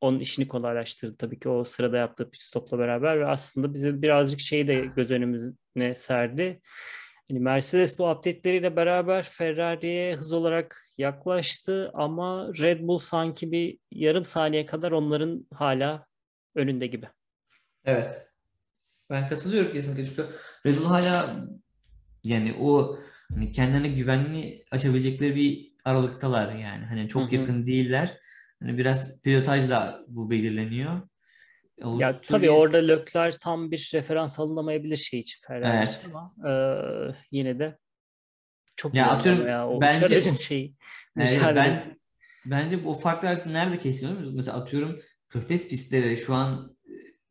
onun 0.00 0.20
işini 0.20 0.48
kolaylaştırdı 0.48 1.16
tabii 1.16 1.38
ki 1.40 1.48
o 1.48 1.64
sırada 1.64 1.96
yaptığı 1.96 2.30
pit 2.30 2.42
stopla 2.42 2.78
beraber 2.78 3.20
ve 3.20 3.26
aslında 3.26 3.74
bize 3.74 4.02
birazcık 4.02 4.40
şeyi 4.40 4.68
de 4.68 4.74
göz 4.96 5.10
önümüzüne 5.10 5.94
serdi. 5.94 6.60
hani 7.30 7.40
Mercedes 7.40 7.98
bu 7.98 8.10
update'leriyle 8.10 8.76
beraber 8.76 9.22
Ferrari'ye 9.22 10.14
hız 10.14 10.32
olarak 10.32 10.84
yaklaştı 10.98 11.90
ama 11.94 12.52
Red 12.58 12.80
Bull 12.80 12.98
sanki 12.98 13.52
bir 13.52 13.78
yarım 13.90 14.24
saniye 14.24 14.66
kadar 14.66 14.92
onların 14.92 15.46
hala 15.54 16.06
önünde 16.54 16.86
gibi. 16.86 17.08
Evet. 17.84 18.29
Ben 19.10 19.28
katılıyorum 19.28 19.72
kesinlikle 19.72 20.04
çünkü 20.06 20.26
Red 20.66 20.78
Bull 20.78 20.84
hala 20.84 21.36
yani 22.24 22.56
o 22.60 22.98
hani 23.34 23.52
kendilerine 23.52 23.88
güvenli 23.88 24.64
açabilecekleri 24.70 25.36
bir 25.36 25.72
aralıktalar 25.84 26.54
yani. 26.54 26.84
Hani 26.84 27.08
çok 27.08 27.22
Hı 27.22 27.26
hı. 27.26 27.34
yakın 27.34 27.66
değiller. 27.66 28.16
Hani 28.62 28.78
biraz 28.78 29.22
pilotajla 29.22 30.00
bu 30.08 30.30
belirleniyor. 30.30 31.00
Ya 31.98 32.20
tabii 32.20 32.50
orada 32.50 32.76
Leclerc 32.76 33.38
tam 33.40 33.70
bir 33.70 33.90
referans 33.94 34.40
alınamayabilir 34.40 34.96
şey 34.96 35.20
için 35.20 35.40
Ferrari 35.46 35.76
Evet. 35.76 36.06
ama 36.10 36.34
e, 36.50 36.52
yine 37.30 37.58
de 37.58 37.78
çok 38.76 38.94
Ya 38.94 39.10
atıyorum, 39.10 39.48
ya 39.48 39.68
o 39.68 39.80
bence- 39.80 40.36
şeyi 40.36 40.74
Evet, 41.16 41.32
mücadelesi. 41.32 41.88
ben 41.90 41.96
bence 42.46 42.84
bu 42.84 42.94
farklı 42.94 43.28
arası 43.28 43.52
nerede 43.52 43.78
kesiliyor? 43.78 44.32
Mesela 44.34 44.56
atıyorum 44.58 45.00
Körfez 45.28 45.68
pistleri 45.68 46.16
şu 46.16 46.34
an 46.34 46.76
e, 46.79 46.79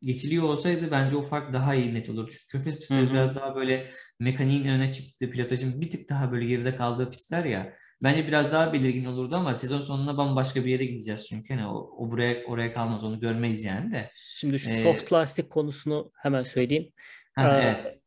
geçiliyor 0.02 0.42
olsaydı 0.44 0.90
bence 0.90 1.16
o 1.16 1.22
fark 1.22 1.52
daha 1.52 1.74
iyi 1.74 1.94
net 1.94 2.08
olurdu. 2.10 2.30
Çünkü 2.30 2.46
Körfez 2.48 2.78
pistleri 2.80 3.06
Hı 3.06 3.10
hı. 3.10 3.10
biraz 3.10 3.36
daha 3.36 3.56
böyle 3.56 3.90
mekaniğin 4.20 4.64
öne 4.68 4.92
çıktığı, 4.92 5.30
pilotajın 5.30 5.80
bir 5.80 5.90
tık 5.90 6.08
daha 6.08 6.32
böyle 6.32 6.46
geride 6.46 6.76
kaldığı 6.76 7.10
pistler 7.10 7.44
ya. 7.44 7.72
Bence 8.02 8.26
biraz 8.28 8.52
daha 8.52 8.72
belirgin 8.72 9.04
olurdu 9.04 9.36
ama 9.36 9.54
sezon 9.54 9.80
sonunda 9.80 10.16
bambaşka 10.16 10.64
bir 10.64 10.70
yere 10.70 10.84
gideceğiz 10.84 11.26
çünkü. 11.28 11.54
Hani 11.54 11.66
o, 11.66 11.90
o 11.98 12.10
buraya 12.10 12.44
oraya 12.46 12.72
kalmaz 12.72 13.04
onu 13.04 13.20
görmeyiz 13.20 13.64
yani 13.64 13.92
de. 13.92 14.10
Şimdi 14.28 14.58
şu 14.58 14.70
Ee, 14.70 14.82
soft 14.82 15.12
lastik 15.12 15.50
konusunu 15.50 16.12
hemen 16.16 16.42
söyleyeyim. 16.42 16.92
Ha, 17.34 17.60
Ee, 17.60 17.62
evet. 17.62 18.00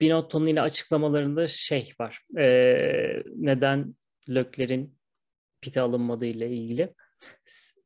Binotto'nun 0.00 0.46
yine 0.46 0.60
açıklamalarında 0.60 1.46
şey 1.46 1.92
var. 2.00 2.20
Ee, 2.38 3.22
neden 3.36 3.94
Leclerc'in 4.28 4.98
pite 5.60 5.80
alınmadığı 5.80 6.26
ile 6.26 6.50
ilgili. 6.50 6.94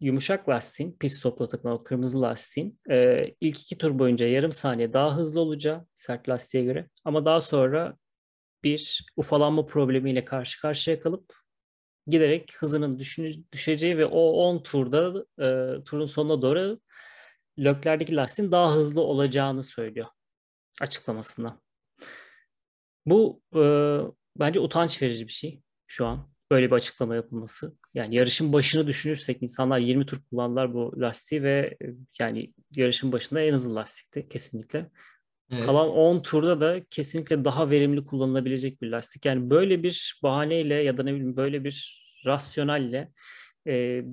Yumuşak 0.01 0.49
lastiğin, 0.49 0.97
pit 1.01 1.13
stopla 1.13 1.47
takılan 1.47 1.75
o 1.75 1.85
kırmızı 1.85 2.23
lastiğin 2.23 2.81
e, 2.91 3.25
ilk 3.41 3.61
iki 3.61 3.79
tur 3.79 3.99
boyunca 3.99 4.27
yarım 4.27 4.53
saniye 4.53 4.93
daha 4.93 5.17
hızlı 5.17 5.41
olacağı 5.41 5.87
sert 5.95 6.29
lastiğe 6.29 6.65
göre. 6.65 6.89
Ama 7.05 7.25
daha 7.25 7.41
sonra 7.41 7.97
bir 8.65 9.07
ufalanma 9.17 9.67
problemiyle 9.67 10.25
karşı 10.25 10.61
karşıya 10.61 11.01
kalıp 11.01 11.35
giderek 12.07 12.55
hızının 12.59 12.99
düşeceği 13.53 13.99
ve 13.99 14.07
o 14.07 14.21
10 14.21 14.63
turda 14.63 15.25
e, 15.39 15.85
turun 15.85 16.07
sonuna 16.07 16.43
doğru 16.43 16.81
Leclerc'deki 17.59 18.17
lastiğin 18.17 18.53
daha 18.53 18.75
hızlı 18.75 19.01
olacağını 19.01 19.63
söylüyor 19.63 20.07
açıklamasında. 20.81 21.61
Bu 23.07 23.43
e, 23.55 23.63
bence 24.39 24.61
utanç 24.61 25.03
verici 25.03 25.27
bir 25.27 25.33
şey 25.33 25.63
şu 25.87 26.07
an. 26.07 26.36
Böyle 26.51 26.67
bir 26.67 26.73
açıklama 26.73 27.15
yapılması. 27.15 27.73
Yani 27.95 28.15
yarışın 28.15 28.53
başını 28.53 28.87
düşünürsek 28.87 29.43
insanlar 29.43 29.79
20 29.79 30.07
tur 30.07 30.19
kullandılar 30.31 30.75
bu 30.75 30.95
lastiği 31.01 31.43
ve 31.43 31.77
e, 31.83 31.87
yani 32.21 32.53
yarışın 32.77 33.13
başında 33.13 33.41
en 33.41 33.53
hızlı 33.53 33.75
lastikti 33.75 34.29
kesinlikle. 34.29 34.91
Evet. 35.51 35.67
Kalan 35.67 35.89
10 35.89 36.23
turda 36.23 36.61
da 36.61 36.85
kesinlikle 36.91 37.45
daha 37.45 37.71
verimli 37.71 38.07
kullanılabilecek 38.07 38.83
bir 38.83 38.91
lastik. 38.91 39.25
Yani 39.25 39.51
böyle 39.51 39.83
bir 39.83 40.21
bahaneyle 40.23 40.75
ya 40.75 40.97
da 40.97 41.03
ne 41.03 41.15
bileyim 41.15 41.37
böyle 41.37 41.65
bir 41.65 42.07
rasyonelle 42.27 43.13
e, 43.67 44.05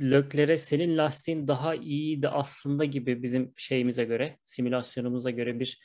Leclerc'e 0.00 0.56
senin 0.56 0.98
lastiğin 0.98 1.48
daha 1.48 1.74
iyiydi 1.74 2.28
aslında 2.28 2.84
gibi 2.84 3.22
bizim 3.22 3.52
şeyimize 3.56 4.04
göre, 4.04 4.38
simülasyonumuza 4.44 5.30
göre 5.30 5.60
bir 5.60 5.80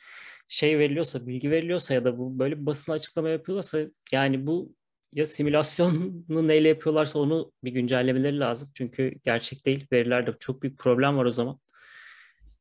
şey 0.48 0.78
veriliyorsa, 0.78 1.26
bilgi 1.26 1.50
veriliyorsa 1.50 1.94
ya 1.94 2.04
da 2.04 2.18
bu 2.18 2.38
böyle 2.38 2.60
bir 2.60 2.66
basın 2.66 2.92
açıklama 2.92 3.28
yapıyorlarsa 3.28 3.80
yani 4.12 4.46
bu 4.46 4.74
ya 5.12 5.26
simülasyonu 5.26 6.48
neyle 6.48 6.68
yapıyorlarsa 6.68 7.18
onu 7.18 7.52
bir 7.64 7.72
güncellemeleri 7.72 8.38
lazım. 8.40 8.70
Çünkü 8.74 9.12
gerçek 9.24 9.66
değil. 9.66 9.86
Verilerde 9.92 10.34
çok 10.40 10.62
büyük 10.62 10.78
problem 10.78 11.16
var 11.16 11.24
o 11.24 11.30
zaman. 11.30 11.58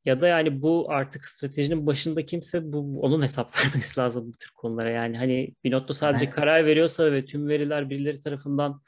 Ya 0.06 0.22
da 0.22 0.28
yani 0.28 0.62
bu 0.62 0.92
artık 0.92 1.26
stratejinin 1.26 1.88
başında 1.88 2.26
kimse 2.26 2.74
bu 2.74 3.00
onun 3.02 3.22
hesap 3.22 3.60
vermesi 3.62 4.00
lazım 4.00 4.34
bu 4.34 4.38
tür 4.38 4.52
konulara. 4.56 4.90
Yani 4.90 5.18
hani 5.18 5.54
Binotto 5.64 5.94
sadece 5.94 6.26
Ben- 6.26 6.32
karar 6.32 6.66
veriyorsa 6.66 7.12
ve 7.12 7.26
tüm 7.26 7.48
veriler 7.48 7.90
birileri 7.90 8.20
tarafından 8.20 8.82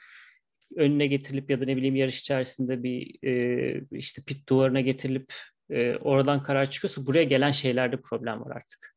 önüne 0.75 1.07
getirilip 1.07 1.49
ya 1.49 1.61
da 1.61 1.65
ne 1.65 1.77
bileyim 1.77 1.95
yarış 1.95 2.19
içerisinde 2.19 2.83
bir 2.83 3.27
e, 3.27 3.81
işte 3.91 4.21
pit 4.27 4.49
duvarına 4.49 4.81
getirilip 4.81 5.33
e, 5.69 5.95
oradan 5.95 6.43
karar 6.43 6.69
çıkıyorsa 6.69 7.05
buraya 7.05 7.23
gelen 7.23 7.51
şeylerde 7.51 8.01
problem 8.01 8.41
var 8.41 8.55
artık. 8.55 8.95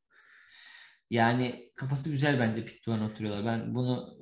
Yani 1.10 1.70
kafası 1.74 2.10
güzel 2.10 2.40
bence 2.40 2.64
pit 2.64 2.86
duvarına 2.86 3.06
oturuyorlar. 3.06 3.44
Ben 3.46 3.74
bunu 3.74 4.18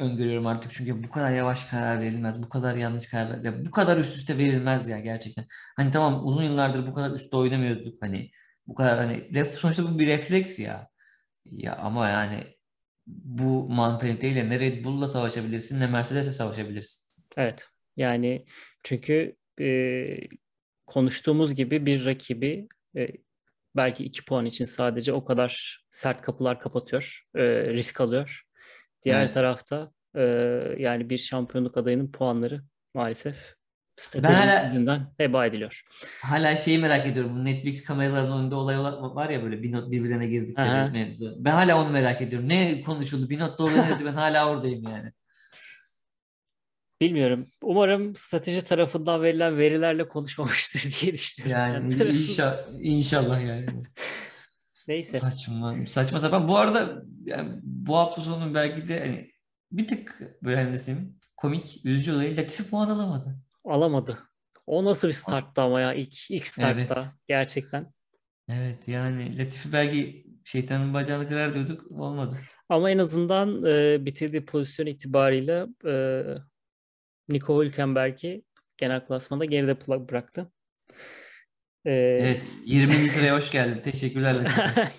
öngörüyorum 0.00 0.46
artık 0.46 0.72
çünkü 0.72 1.04
bu 1.04 1.10
kadar 1.10 1.30
yavaş 1.30 1.64
karar 1.64 2.00
verilmez, 2.00 2.42
bu 2.42 2.48
kadar 2.48 2.76
yanlış 2.76 3.10
karar 3.10 3.44
ya 3.44 3.64
bu 3.66 3.70
kadar 3.70 3.96
üst 3.96 4.16
üste 4.16 4.38
verilmez 4.38 4.88
ya 4.88 5.00
gerçekten. 5.00 5.44
Hani 5.76 5.90
tamam 5.90 6.26
uzun 6.26 6.42
yıllardır 6.42 6.86
bu 6.86 6.94
kadar 6.94 7.10
üstte 7.10 7.36
oynamıyorduk 7.36 8.02
hani 8.02 8.30
bu 8.66 8.74
kadar 8.74 8.98
hani 8.98 9.52
sonuçta 9.52 9.84
bu 9.84 9.98
bir 9.98 10.06
refleks 10.06 10.58
ya. 10.58 10.88
Ya 11.44 11.76
ama 11.76 12.08
yani 12.08 12.44
bu 13.06 13.68
mantaliteyle 13.68 14.48
ne 14.48 14.60
Red 14.60 14.84
Bull'la 14.84 15.08
savaşabilirsin 15.08 15.80
ne 15.80 15.86
Mercedes'le 15.86 16.30
savaşabilirsin. 16.30 17.22
Evet. 17.36 17.68
Yani 17.96 18.46
çünkü 18.82 19.36
e, 19.60 20.16
konuştuğumuz 20.86 21.54
gibi 21.54 21.86
bir 21.86 22.06
rakibi 22.06 22.68
e, 22.96 23.08
belki 23.76 24.04
iki 24.04 24.24
puan 24.24 24.46
için 24.46 24.64
sadece 24.64 25.12
o 25.12 25.24
kadar 25.24 25.82
sert 25.90 26.22
kapılar 26.22 26.60
kapatıyor, 26.60 27.26
e, 27.34 27.42
risk 27.72 28.00
alıyor. 28.00 28.49
Diğer 29.02 29.20
Evet. 29.22 29.34
tarafta 29.34 29.92
e, 30.16 30.22
yani 30.78 31.10
bir 31.10 31.18
şampiyonluk 31.18 31.76
adayının 31.76 32.12
puanları 32.12 32.62
maalesef 32.94 33.54
strateji 33.96 34.66
yüzünden 34.66 35.06
heba 35.18 35.46
ediliyor. 35.46 35.82
hala 36.22 36.56
şeyi 36.56 36.78
merak 36.78 37.06
ediyorum. 37.06 37.36
Bu 37.36 37.44
Netflix 37.44 37.84
kameralarının 37.84 38.40
önünde 38.42 38.54
olay 38.54 38.78
var 38.80 39.30
ya 39.30 39.42
böyle 39.42 39.62
bir 39.62 39.72
not 39.72 39.90
birbirlerine 39.92 40.26
girdikleri 40.26 40.90
mevzu. 40.90 41.36
Ben 41.38 41.50
hala 41.50 41.82
onu 41.82 41.90
merak 41.90 42.22
ediyorum. 42.22 42.48
Ne 42.48 42.82
konuşuldu? 42.82 43.30
Bir 43.30 43.38
not 43.38 43.58
da 43.58 43.62
olay 43.64 43.76
neydi? 43.90 44.04
Ben 44.04 44.12
hala 44.12 44.50
oradayım 44.50 44.82
yani. 44.82 45.12
Bilmiyorum. 47.00 47.46
Umarım 47.62 48.16
strateji 48.16 48.64
tarafından 48.64 49.22
verilen 49.22 49.58
verilerle 49.58 50.08
konuşmamıştır 50.08 50.80
diye 51.00 51.12
düşünüyorum. 51.12 51.60
Yani 51.62 51.72
kendi 51.72 51.98
tarafımdan. 51.98 52.22
inşa 52.22 52.64
inşallah 52.80 53.40
yani. 53.46 53.66
Neyse. 54.90 55.18
Saçma, 55.18 55.86
saçma 55.86 56.18
sapan. 56.18 56.48
Bu 56.48 56.56
arada 56.56 57.02
yani 57.24 57.60
bu 57.62 57.96
hafta 57.96 58.20
sonu 58.22 58.54
belki 58.54 58.88
de 58.88 59.00
hani 59.00 59.30
bir 59.72 59.88
tık 59.88 60.20
böyle 60.42 60.64
hani 60.64 60.86
diyeyim, 60.86 61.16
komik, 61.36 61.80
üzücü 61.84 62.12
olayı 62.12 62.36
Latifi 62.36 62.70
puan 62.70 62.88
alamadı. 62.88 63.36
Alamadı. 63.64 64.18
O 64.66 64.84
nasıl 64.84 65.08
bir 65.08 65.12
starttı 65.12 65.62
ama 65.62 65.80
ya 65.80 65.94
ilk 65.94 66.30
ilk 66.30 66.32
Evet. 66.32 66.46
startta 66.46 67.14
gerçekten. 67.28 67.92
Evet 68.48 68.88
yani 68.88 69.38
Latifi 69.38 69.72
belki 69.72 70.26
şeytanın 70.44 70.94
bacağını 70.94 71.28
kırar 71.28 71.54
diyorduk 71.54 71.90
olmadı. 71.90 72.36
Ama 72.68 72.90
en 72.90 72.98
azından 72.98 73.64
e, 73.64 74.06
bitirdiği 74.06 74.44
pozisyon 74.44 74.86
itibariyle 74.86 75.66
e, 75.86 76.24
Nico 77.28 77.62
Hülkenberg'i 77.62 78.44
genel 78.76 79.06
klasmanda 79.06 79.44
geride 79.44 80.08
bıraktı. 80.08 80.52
E, 81.84 81.92
Evet 81.92 82.58
20. 82.66 82.92
sıraya 82.94 83.36
hoş 83.36 83.50
geldin. 83.50 83.80
Teşekkürler. 83.84 84.36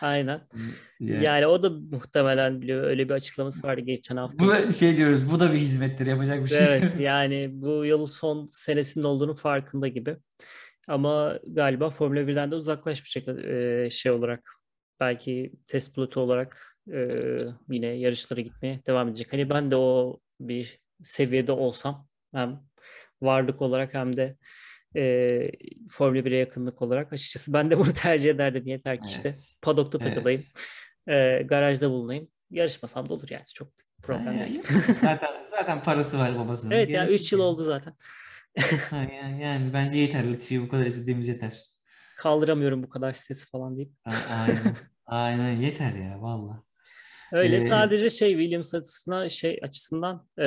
Aynen. 0.00 0.40
Yani, 1.00 1.24
Yani 1.24 1.46
o 1.46 1.62
da 1.62 1.70
muhtemelen 1.70 2.60
biliyor 2.62 2.84
öyle 2.84 3.08
bir 3.08 3.14
açıklaması 3.14 3.66
vardı 3.66 3.80
geçen 3.80 4.16
hafta. 4.16 4.54
için. 4.54 4.68
bu 4.68 4.72
şey 4.74 4.96
diyoruz 4.96 5.30
bu 5.32 5.40
da 5.40 5.52
bir 5.52 5.58
hizmettir 5.58 6.06
yapacak 6.06 6.44
bir 6.44 6.48
şey. 6.48 6.58
Evet 6.58 6.92
yani 7.00 7.48
bu 7.52 7.84
yıl 7.84 8.06
son 8.06 8.46
senesinin 8.46 9.04
olduğunu 9.04 9.34
farkında 9.34 9.88
gibi. 9.88 10.16
Ama 10.88 11.38
galiba 11.46 11.90
Formula 11.90 12.20
1'den 12.20 12.50
de 12.50 12.54
uzaklaşmayacak 12.54 13.44
e, 13.44 13.90
şey 13.90 14.12
olarak. 14.12 14.50
Belki 15.00 15.52
test 15.66 15.94
pilotu 15.94 16.20
olarak 16.20 16.76
e, 16.92 16.98
yine 17.70 17.86
yarışlara 17.86 18.40
gitmeye 18.40 18.80
devam 18.86 19.08
edecek. 19.08 19.32
Hani 19.32 19.50
ben 19.50 19.70
de 19.70 19.76
o 19.76 20.20
bir 20.40 20.78
seviyede 21.04 21.52
olsam 21.52 22.08
hem 22.34 22.60
varlık 23.22 23.62
olarak 23.62 23.94
hem 23.94 24.16
de 24.16 24.36
e, 24.96 25.50
Formula 25.90 26.18
1'e 26.20 26.36
yakınlık 26.36 26.82
olarak 26.82 27.12
açıkçası 27.12 27.52
ben 27.52 27.70
de 27.70 27.78
bunu 27.78 27.92
tercih 27.92 28.30
ederdim. 28.30 28.66
Yeter 28.66 29.00
ki 29.00 29.06
işte 29.08 29.28
Evet. 29.28 29.58
padokta 29.62 29.98
Evet. 30.02 30.14
takılayım, 30.14 30.42
e, 31.08 31.42
garajda 31.42 31.90
bulunayım. 31.90 32.28
Yarışmasam 32.50 33.08
da 33.08 33.14
olur 33.14 33.28
yani 33.30 33.44
çok 33.54 33.68
problem 34.02 34.38
Yani, 34.38 34.48
değil. 34.48 34.62
zaten 35.00 35.30
zaten 35.50 35.82
parası 35.82 36.18
var 36.18 36.38
babasının. 36.38 36.70
Evet 36.74 36.90
ya 36.90 37.04
Gerek 37.04 37.20
3 37.20 37.22
yok 37.22 37.32
yıl 37.32 37.38
yani. 37.38 37.48
oldu 37.48 37.62
zaten. 37.62 37.94
Yani, 38.92 39.42
yani 39.42 39.72
bence 39.72 39.98
yeter 39.98 40.24
Latifi'yi 40.32 40.62
bu 40.62 40.68
kadar 40.68 40.86
izlediğimiz 40.86 41.28
yeter. 41.28 41.60
Kaldıramıyorum 42.16 42.82
bu 42.82 42.88
kadar 42.88 43.12
stresi 43.12 43.46
falan 43.46 43.76
deyip. 43.76 43.92
Aynen. 44.30 44.58
Aynen 45.06 45.50
yeter 45.50 45.92
ya 45.92 46.22
valla. 46.22 46.62
Öyle 47.32 47.56
Ee, 47.56 47.60
sadece 47.60 48.10
şey 48.10 48.30
Williams 48.30 48.74
açısından 48.74 49.28
şey 49.28 49.58
açısından 49.62 50.28
e, 50.38 50.46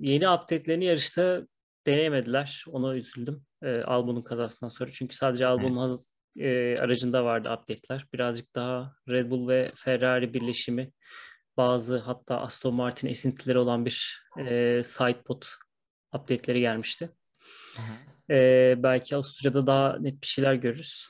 yeni 0.00 0.28
update'lerini 0.30 0.84
yarışta 0.84 1.42
deneyemediler. 1.86 2.64
Ona 2.68 2.94
üzüldüm. 2.94 3.42
E, 3.62 3.80
Albon'un 3.82 4.22
kazasından 4.22 4.68
sonra. 4.70 4.90
Çünkü 4.92 5.16
sadece 5.16 5.46
Albon'un 5.46 5.76
haz- 5.76 6.14
e, 6.38 6.78
aracında 6.80 7.24
vardı 7.24 7.48
update'ler. 7.52 8.06
Birazcık 8.14 8.54
daha 8.54 8.94
Red 9.08 9.30
Bull 9.30 9.48
ve 9.48 9.72
Ferrari 9.76 10.34
birleşimi 10.34 10.92
bazı 11.56 11.98
hatta 11.98 12.40
Aston 12.40 12.74
Martin 12.74 13.08
esintileri 13.08 13.58
olan 13.58 13.86
bir 13.86 14.22
e, 14.38 14.82
sidepod 14.84 15.42
update'leri 16.14 16.60
gelmişti. 16.60 17.10
E, 18.30 18.74
belki 18.78 19.16
Avusturya'da 19.16 19.66
daha 19.66 19.96
net 20.00 20.22
bir 20.22 20.26
şeyler 20.26 20.54
görürüz. 20.54 21.06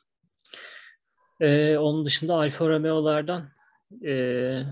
E, 1.40 1.76
onun 1.78 2.04
dışında 2.04 2.34
Alfa 2.34 2.68
Romeo'lardan 2.68 3.50
e, 4.06 4.62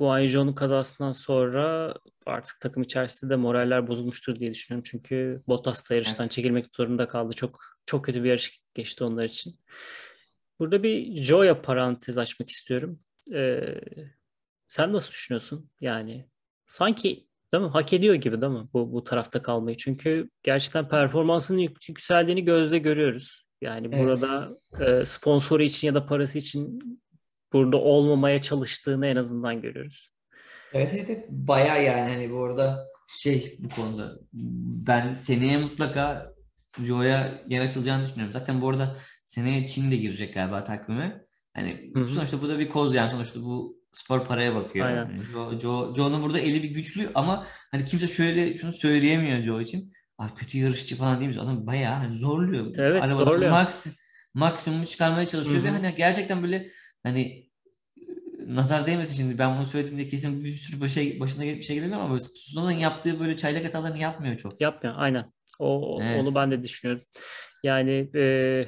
Guanyu 0.00 0.54
kazasından 0.54 1.12
sonra 1.12 1.94
artık 2.26 2.60
takım 2.60 2.82
içerisinde 2.82 3.30
de 3.30 3.36
moraller 3.36 3.86
bozulmuştur 3.86 4.36
diye 4.36 4.50
düşünüyorum. 4.50 4.88
Çünkü 4.90 5.42
Bottas 5.48 5.90
da 5.90 5.94
yarıştan 5.94 6.24
evet. 6.24 6.32
çekilmek 6.32 6.66
zorunda 6.76 7.08
kaldı. 7.08 7.32
Çok 7.32 7.60
çok 7.86 8.04
kötü 8.04 8.24
bir 8.24 8.28
yarış 8.28 8.60
geçti 8.74 9.04
onlar 9.04 9.24
için. 9.24 9.60
Burada 10.58 10.82
bir 10.82 11.16
Joya 11.16 11.62
parantez 11.62 12.18
açmak 12.18 12.50
istiyorum. 12.50 13.00
Ee, 13.34 13.80
sen 14.68 14.92
nasıl 14.92 15.10
düşünüyorsun? 15.10 15.70
Yani 15.80 16.28
sanki 16.66 17.26
değil 17.52 17.64
mi? 17.64 17.70
Hak 17.70 17.92
ediyor 17.92 18.14
gibi 18.14 18.40
değil 18.40 18.52
mi 18.52 18.68
bu, 18.72 18.92
bu 18.92 19.04
tarafta 19.04 19.42
kalmayı? 19.42 19.76
Çünkü 19.76 20.30
gerçekten 20.42 20.88
performansının 20.88 21.58
yükseldiğini 21.88 22.44
gözle 22.44 22.78
görüyoruz. 22.78 23.42
Yani 23.62 23.88
evet. 23.92 24.08
burada 24.08 24.58
e, 24.80 25.06
sponsoru 25.06 25.62
için 25.62 25.88
ya 25.88 25.94
da 25.94 26.06
parası 26.06 26.38
için 26.38 26.78
burada 27.52 27.76
olmamaya 27.76 28.42
çalıştığını 28.42 29.06
en 29.06 29.16
azından 29.16 29.62
görüyoruz. 29.62 30.10
Evet 30.72 30.90
evet, 30.94 31.10
evet. 31.10 31.26
bayağı 31.30 31.84
yani 31.84 32.12
hani 32.12 32.30
bu 32.32 32.44
arada 32.44 32.86
şey 33.08 33.56
bu 33.58 33.68
konuda 33.68 34.12
ben 34.86 35.14
seneye 35.14 35.58
mutlaka 35.58 36.34
Joe'ya 36.78 37.42
yer 37.48 37.60
açılacağını 37.60 38.06
düşünüyorum. 38.06 38.32
Zaten 38.32 38.60
bu 38.60 38.68
arada 38.68 38.96
seneye 39.26 39.66
Çin 39.66 39.90
de 39.90 39.96
girecek 39.96 40.34
galiba 40.34 40.64
takvime. 40.64 41.24
Hani 41.54 41.90
Hı-hı. 41.94 42.06
sonuçta 42.06 42.42
bu 42.42 42.48
da 42.48 42.58
bir 42.58 42.68
koz 42.68 42.94
yani 42.94 43.10
sonuçta 43.10 43.42
bu 43.42 43.80
spor 43.92 44.24
paraya 44.24 44.54
bakıyor. 44.54 44.86
Aynen. 44.86 44.98
Yani 44.98 45.20
Joe, 45.32 45.58
Joe, 45.58 45.94
Joe'nun 45.94 46.22
burada 46.22 46.38
eli 46.38 46.62
bir 46.62 46.70
güçlü 46.70 47.10
ama 47.14 47.46
hani 47.70 47.84
kimse 47.84 48.08
şöyle 48.08 48.56
şunu 48.56 48.72
söyleyemiyor 48.72 49.42
Joe 49.42 49.60
için. 49.60 49.92
Ah 50.18 50.36
kötü 50.36 50.58
yarışçı 50.58 50.96
falan 50.96 51.20
değil 51.20 51.36
mi? 51.36 51.40
Adam 51.40 51.66
bayağı 51.66 51.94
hani 51.94 52.14
zorluyor. 52.14 52.74
Evet 52.76 53.02
Arabada 53.02 53.24
zorluyor. 53.24 53.50
Max, 53.50 53.86
maksimum 54.34 54.84
çıkarmaya 54.84 55.26
çalışıyor 55.26 55.56
Hı-hı. 55.56 55.64
ve 55.64 55.70
hani 55.70 55.94
gerçekten 55.96 56.42
böyle 56.42 56.70
hani 57.02 57.50
nazar 58.46 58.86
değmesin 58.86 59.16
şimdi 59.16 59.38
ben 59.38 59.56
bunu 59.56 59.66
söylediğimde 59.66 60.08
kesin 60.08 60.44
bir 60.44 60.56
sürü 60.56 60.80
başa, 60.80 61.00
başına 61.20 61.44
bir 61.44 61.62
şey 61.62 61.76
gelebilir 61.76 61.96
ama 61.96 62.20
Suzan'ın 62.20 62.72
yaptığı 62.72 63.20
böyle 63.20 63.36
çaylak 63.36 63.64
hatalarını 63.64 63.98
yapmıyor 63.98 64.36
çok. 64.36 64.60
Yapmıyor 64.60 64.94
aynen. 64.98 65.32
O, 65.58 65.98
evet. 66.02 66.20
Onu 66.20 66.34
ben 66.34 66.50
de 66.50 66.62
düşünüyorum. 66.62 67.04
Yani 67.64 68.10
e, 68.14 68.64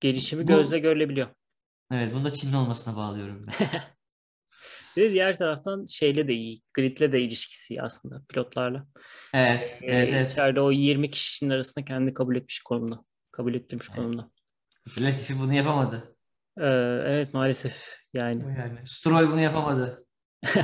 gelişimi 0.00 0.42
Bu, 0.42 0.46
gözle 0.46 0.78
görülebiliyor. 0.78 1.28
Evet 1.92 2.14
bunu 2.14 2.24
da 2.24 2.32
Çinli 2.32 2.56
olmasına 2.56 2.96
bağlıyorum 2.96 3.46
ben. 3.46 3.68
Bir 4.96 5.12
diğer 5.12 5.38
taraftan 5.38 5.86
şeyle 5.86 6.28
de 6.28 6.34
iyi. 6.34 6.62
Grid'le 6.74 7.12
de 7.12 7.20
ilişkisi 7.20 7.74
iyi 7.74 7.82
aslında 7.82 8.22
pilotlarla. 8.28 8.86
Evet. 9.34 9.78
Ee, 9.82 9.86
evet, 9.86 10.10
evet. 10.12 10.32
İçeride 10.32 10.60
o 10.60 10.72
20 10.72 11.10
kişinin 11.10 11.50
arasında 11.50 11.84
kendi 11.84 12.14
kabul 12.14 12.36
etmiş 12.36 12.60
konumda. 12.60 13.04
Kabul 13.30 13.54
ettirmiş 13.54 13.86
evet. 13.88 13.96
konumda. 13.96 14.30
Latifi 14.98 15.38
bunu 15.38 15.54
yapamadı. 15.54 16.11
Ee, 16.58 16.64
evet 17.06 17.34
maalesef. 17.34 17.98
Yani. 18.14 18.42
yani. 18.58 18.78
Stroll 18.86 19.30
bunu 19.30 19.40
yapamadı. 19.40 20.06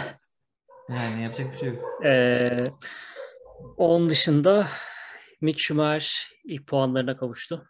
yani 0.89 1.23
yapacak 1.23 1.53
bir 1.53 1.59
şey 1.59 1.69
yok. 1.69 2.05
Ee, 2.05 2.65
onun 3.77 4.09
dışında 4.09 4.69
Mick 5.41 5.61
Schumacher 5.61 6.31
ilk 6.45 6.67
puanlarına 6.67 7.17
kavuştu. 7.17 7.69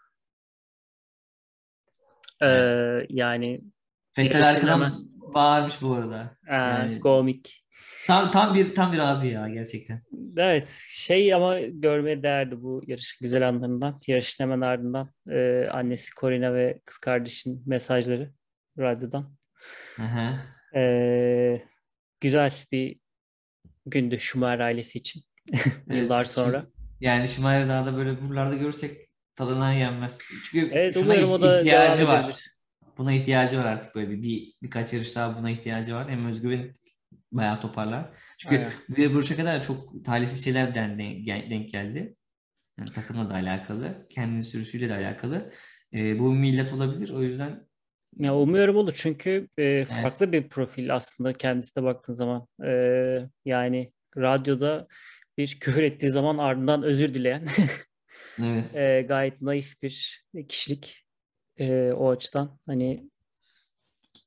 Ee, 2.41 2.47
evet. 2.47 3.07
Yani 3.11 3.61
Vettel 4.19 4.49
arkadan 4.49 4.93
bağırmış 5.35 5.83
bu 5.83 5.95
arada. 5.95 6.37
Ee, 6.49 6.55
yani... 6.55 6.99
Go 6.99 7.23
Mick. 7.23 7.68
Tam, 8.09 8.31
tam 8.31 8.55
bir 8.55 8.75
tam 8.75 8.93
bir 8.93 8.99
abi 8.99 9.29
ya 9.29 9.49
gerçekten. 9.49 10.03
Evet 10.37 10.69
şey 10.87 11.35
ama 11.35 11.61
görmeye 11.61 12.23
değerdi 12.23 12.63
bu 12.63 12.83
yarış 12.87 13.19
güzel 13.19 13.49
anlarından. 13.49 14.01
Yarışın 14.07 14.45
hemen 14.45 14.61
ardından 14.61 15.11
e, 15.31 15.67
annesi 15.71 16.11
Corina 16.21 16.55
ve 16.55 16.81
kız 16.85 16.99
kardeşin 16.99 17.63
mesajları 17.67 18.33
radyodan. 18.79 19.37
Hı. 19.97 20.39
E, 20.79 21.63
güzel 22.21 22.53
bir 22.73 23.01
gündü 23.87 24.19
Schumacher 24.19 24.61
ailesi 24.61 24.99
için 24.99 25.23
yıllar 25.91 26.19
evet, 26.19 26.31
sonra. 26.31 26.67
Yani 27.01 27.29
Schumacher'ı 27.29 27.69
daha 27.69 27.87
da 27.87 27.97
böyle 27.97 28.21
buralarda 28.23 28.55
görürsek 28.55 29.09
tadından 29.37 29.73
yenmez. 29.73 30.21
Çünkü 30.51 30.71
evet, 30.73 30.97
umarım 30.97 31.31
o 31.31 31.43
da 31.43 31.61
ihtiyacı 31.61 32.09
var. 32.09 32.21
Edebilir. 32.21 32.51
Buna 32.99 33.13
ihtiyacı 33.13 33.59
var 33.59 33.65
artık 33.65 33.95
böyle 33.95 34.11
bir, 34.11 34.23
bir 34.23 34.53
birkaç 34.63 34.93
yarış 34.93 35.17
daha 35.17 35.39
buna 35.39 35.51
ihtiyacı 35.51 35.95
var. 35.95 36.11
Hem 36.11 36.27
özgüven 36.27 36.75
bayağı 37.33 37.61
toparlar. 37.61 38.11
Çünkü 38.39 38.69
Aynen. 38.99 39.15
vuruşa 39.15 39.37
kadar 39.37 39.63
çok 39.63 40.05
talihsiz 40.05 40.45
şeyler 40.45 40.75
denk, 40.75 41.27
denk 41.27 41.71
geldi. 41.71 42.13
Yani 42.79 42.89
takımla 42.95 43.31
da 43.31 43.35
alakalı, 43.35 44.07
kendinin 44.11 44.41
sürüsüyle 44.41 44.89
de 44.89 44.95
alakalı. 44.95 45.53
E, 45.95 46.19
bu 46.19 46.33
millet 46.33 46.73
olabilir. 46.73 47.11
O 47.11 47.23
yüzden 47.23 47.69
ya 48.17 48.37
umuyorum 48.37 48.77
olur 48.77 48.93
çünkü 48.95 49.49
e, 49.59 49.85
farklı 49.85 50.27
evet. 50.27 50.33
bir 50.33 50.49
profil 50.49 50.95
aslında 50.95 51.33
kendisi 51.33 51.77
de 51.77 51.83
baktığın 51.83 52.15
zaman. 52.15 52.47
E, 52.65 52.71
yani 53.45 53.93
radyoda 54.17 54.87
bir 55.39 55.57
küfür 55.61 55.83
ettiği 55.83 56.11
zaman 56.11 56.39
ardından 56.39 56.83
özür 56.83 57.15
dileyen 57.15 57.47
evet. 58.43 58.77
e, 58.77 59.05
gayet 59.09 59.43
naif 59.43 59.83
bir 59.83 60.25
kişilik 60.49 61.05
e, 61.57 61.93
o 61.93 62.11
açıdan 62.11 62.59
hani 62.67 63.11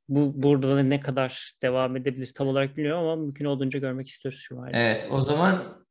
bu 0.09 0.43
burada 0.43 0.75
da 0.75 0.83
ne 0.83 0.99
kadar 0.99 1.53
devam 1.61 1.97
edebilir 1.97 2.31
tam 2.35 2.47
olarak 2.47 2.77
bilmiyorum 2.77 3.03
ama 3.03 3.15
mümkün 3.15 3.45
olduğunca 3.45 3.79
görmek 3.79 4.07
istiyoruz 4.07 4.39
şu 4.39 4.59
an. 4.59 4.69
Evet 4.73 5.07
o 5.11 5.21
zaman 5.21 5.85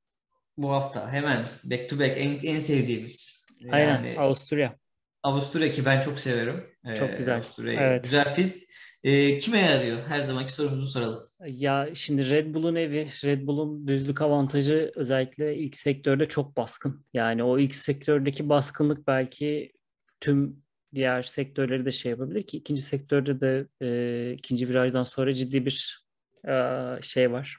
bu 0.57 0.71
hafta 0.71 1.13
hemen 1.13 1.47
back 1.65 1.89
to 1.89 1.99
back 1.99 2.17
en, 2.17 2.39
en 2.43 2.59
sevdiğimiz. 2.59 3.47
Aynen 3.71 4.05
yani, 4.05 4.19
Avusturya. 4.19 4.77
Avusturya 5.23 5.71
ki 5.71 5.85
ben 5.85 6.03
çok 6.03 6.19
severim. 6.19 6.67
Çok 6.99 7.11
ee, 7.11 7.17
güzel. 7.17 7.37
Avusturya 7.37 7.81
evet. 7.81 8.05
güzel 8.05 8.35
pist. 8.35 8.71
E, 9.05 9.39
kime 9.39 9.59
yarıyor? 9.59 10.07
Her 10.07 10.21
zamanki 10.21 10.53
sorumuzu 10.53 10.91
soralım. 10.91 11.21
Ya 11.47 11.89
şimdi 11.95 12.31
Red 12.31 12.55
Bull'un 12.55 12.75
evi, 12.75 13.09
Red 13.25 13.47
Bull'un 13.47 13.89
düzlük 13.89 14.23
avantajı 14.23 14.93
özellikle 14.95 15.57
ilk 15.57 15.77
sektörde 15.77 16.29
çok 16.29 16.57
baskın. 16.57 17.05
Yani 17.15 17.43
o 17.43 17.59
ilk 17.59 17.75
sektördeki 17.75 18.49
baskınlık 18.49 19.07
belki 19.07 19.73
tüm 20.21 20.63
diğer 20.95 21.23
sektörleri 21.23 21.85
de 21.85 21.91
şey 21.93 22.11
yapabilir 22.11 22.43
ki 22.43 22.57
ikinci 22.57 22.83
sektörde 22.83 23.41
de 23.41 23.67
e, 23.83 24.33
ikinci 24.33 24.69
virajdan 24.69 25.05
sonra 25.05 25.33
ciddi 25.33 25.67
bir 25.67 26.05
e, 26.49 26.55
şey 27.03 27.33
var. 27.33 27.59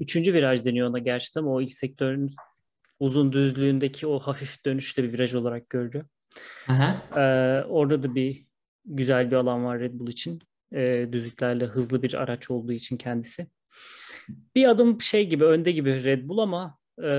Üçüncü 0.00 0.34
viraj 0.34 0.64
deniyor 0.64 0.88
ona 0.88 0.98
gerçekten 0.98 1.40
ama 1.40 1.50
o 1.50 1.60
ilk 1.60 1.72
sektörün 1.72 2.30
uzun 3.00 3.32
düzlüğündeki 3.32 4.06
o 4.06 4.18
hafif 4.18 4.64
dönüşte 4.64 5.02
bir 5.02 5.12
viraj 5.12 5.34
olarak 5.34 5.70
görülüyor. 5.70 6.04
Aha. 6.68 7.02
E, 7.16 7.24
orada 7.64 8.02
da 8.02 8.14
bir 8.14 8.46
güzel 8.84 9.30
bir 9.30 9.36
alan 9.36 9.64
var 9.64 9.80
Red 9.80 9.92
Bull 9.94 10.08
için. 10.08 10.42
E, 10.74 11.06
düzlüklerle 11.12 11.64
hızlı 11.64 12.02
bir 12.02 12.14
araç 12.14 12.50
olduğu 12.50 12.72
için 12.72 12.96
kendisi. 12.96 13.46
Bir 14.54 14.68
adım 14.68 15.00
şey 15.00 15.28
gibi 15.28 15.44
önde 15.44 15.72
gibi 15.72 16.04
Red 16.04 16.28
Bull 16.28 16.38
ama 16.38 16.78
e, 17.02 17.10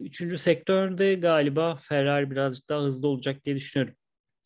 üçüncü 0.00 0.38
sektörde 0.38 1.14
galiba 1.14 1.76
Ferrari 1.76 2.30
birazcık 2.30 2.68
daha 2.68 2.82
hızlı 2.82 3.08
olacak 3.08 3.44
diye 3.44 3.56
düşünüyorum. 3.56 3.96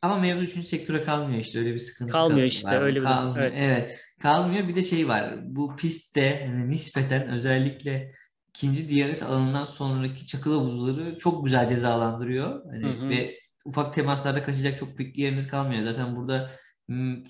Ama 0.02 0.18
mevzu 0.18 0.44
üçüncü 0.44 0.66
sektöre 0.66 1.02
kalmıyor 1.02 1.40
işte 1.40 1.58
öyle 1.58 1.74
bir 1.74 1.78
sıkıntı. 1.78 2.12
Kalmıyor 2.12 2.46
işte 2.46 2.68
var. 2.68 2.82
öyle 2.82 2.98
bir 2.98 3.04
kalmıyor. 3.04 3.46
Evet. 3.46 3.54
evet. 3.56 4.04
Kalmıyor 4.20 4.68
bir 4.68 4.76
de 4.76 4.82
şey 4.82 5.08
var. 5.08 5.34
Bu 5.42 5.76
pistte 5.76 6.20
yani 6.20 6.70
nispeten 6.70 7.28
özellikle 7.28 8.12
ikinci 8.48 8.88
DRS 8.88 9.22
alanından 9.22 9.64
sonraki 9.64 10.26
çakıl 10.26 10.52
havuzları 10.52 11.18
çok 11.18 11.44
güzel 11.44 11.66
cezalandırıyor. 11.66 12.64
Hani 12.72 12.84
hı 12.84 13.04
hı. 13.06 13.08
ve 13.08 13.38
ufak 13.64 13.94
temaslarda 13.94 14.42
kaçacak 14.42 14.78
çok 14.78 14.98
büyük 14.98 15.18
yeriniz 15.18 15.48
kalmıyor. 15.48 15.84
Zaten 15.84 16.16
burada 16.16 16.50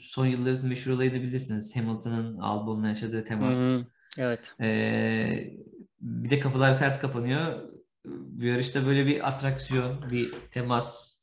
son 0.01 0.27
yılların 0.27 0.67
meşhur 0.67 0.91
olayını 0.91 1.23
bilirsiniz. 1.23 1.77
Hamilton'ın 1.77 2.39
Albon'la 2.39 2.89
yaşadığı 2.89 3.25
temas. 3.25 3.57
Hı 3.57 3.85
Evet. 4.19 4.55
Ee, 4.61 5.55
bir 6.01 6.31
de 6.31 6.39
kapılar 6.39 6.73
sert 6.73 7.01
kapanıyor. 7.01 7.69
Bu 8.05 8.45
yarışta 8.45 8.87
böyle 8.87 9.07
bir 9.07 9.29
atraksiyon, 9.29 10.11
bir 10.11 10.33
temas, 10.51 11.18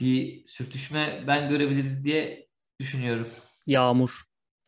bir 0.00 0.46
sürtüşme 0.46 1.24
ben 1.26 1.48
görebiliriz 1.48 2.04
diye 2.04 2.48
düşünüyorum. 2.80 3.28
Yağmur. 3.66 4.22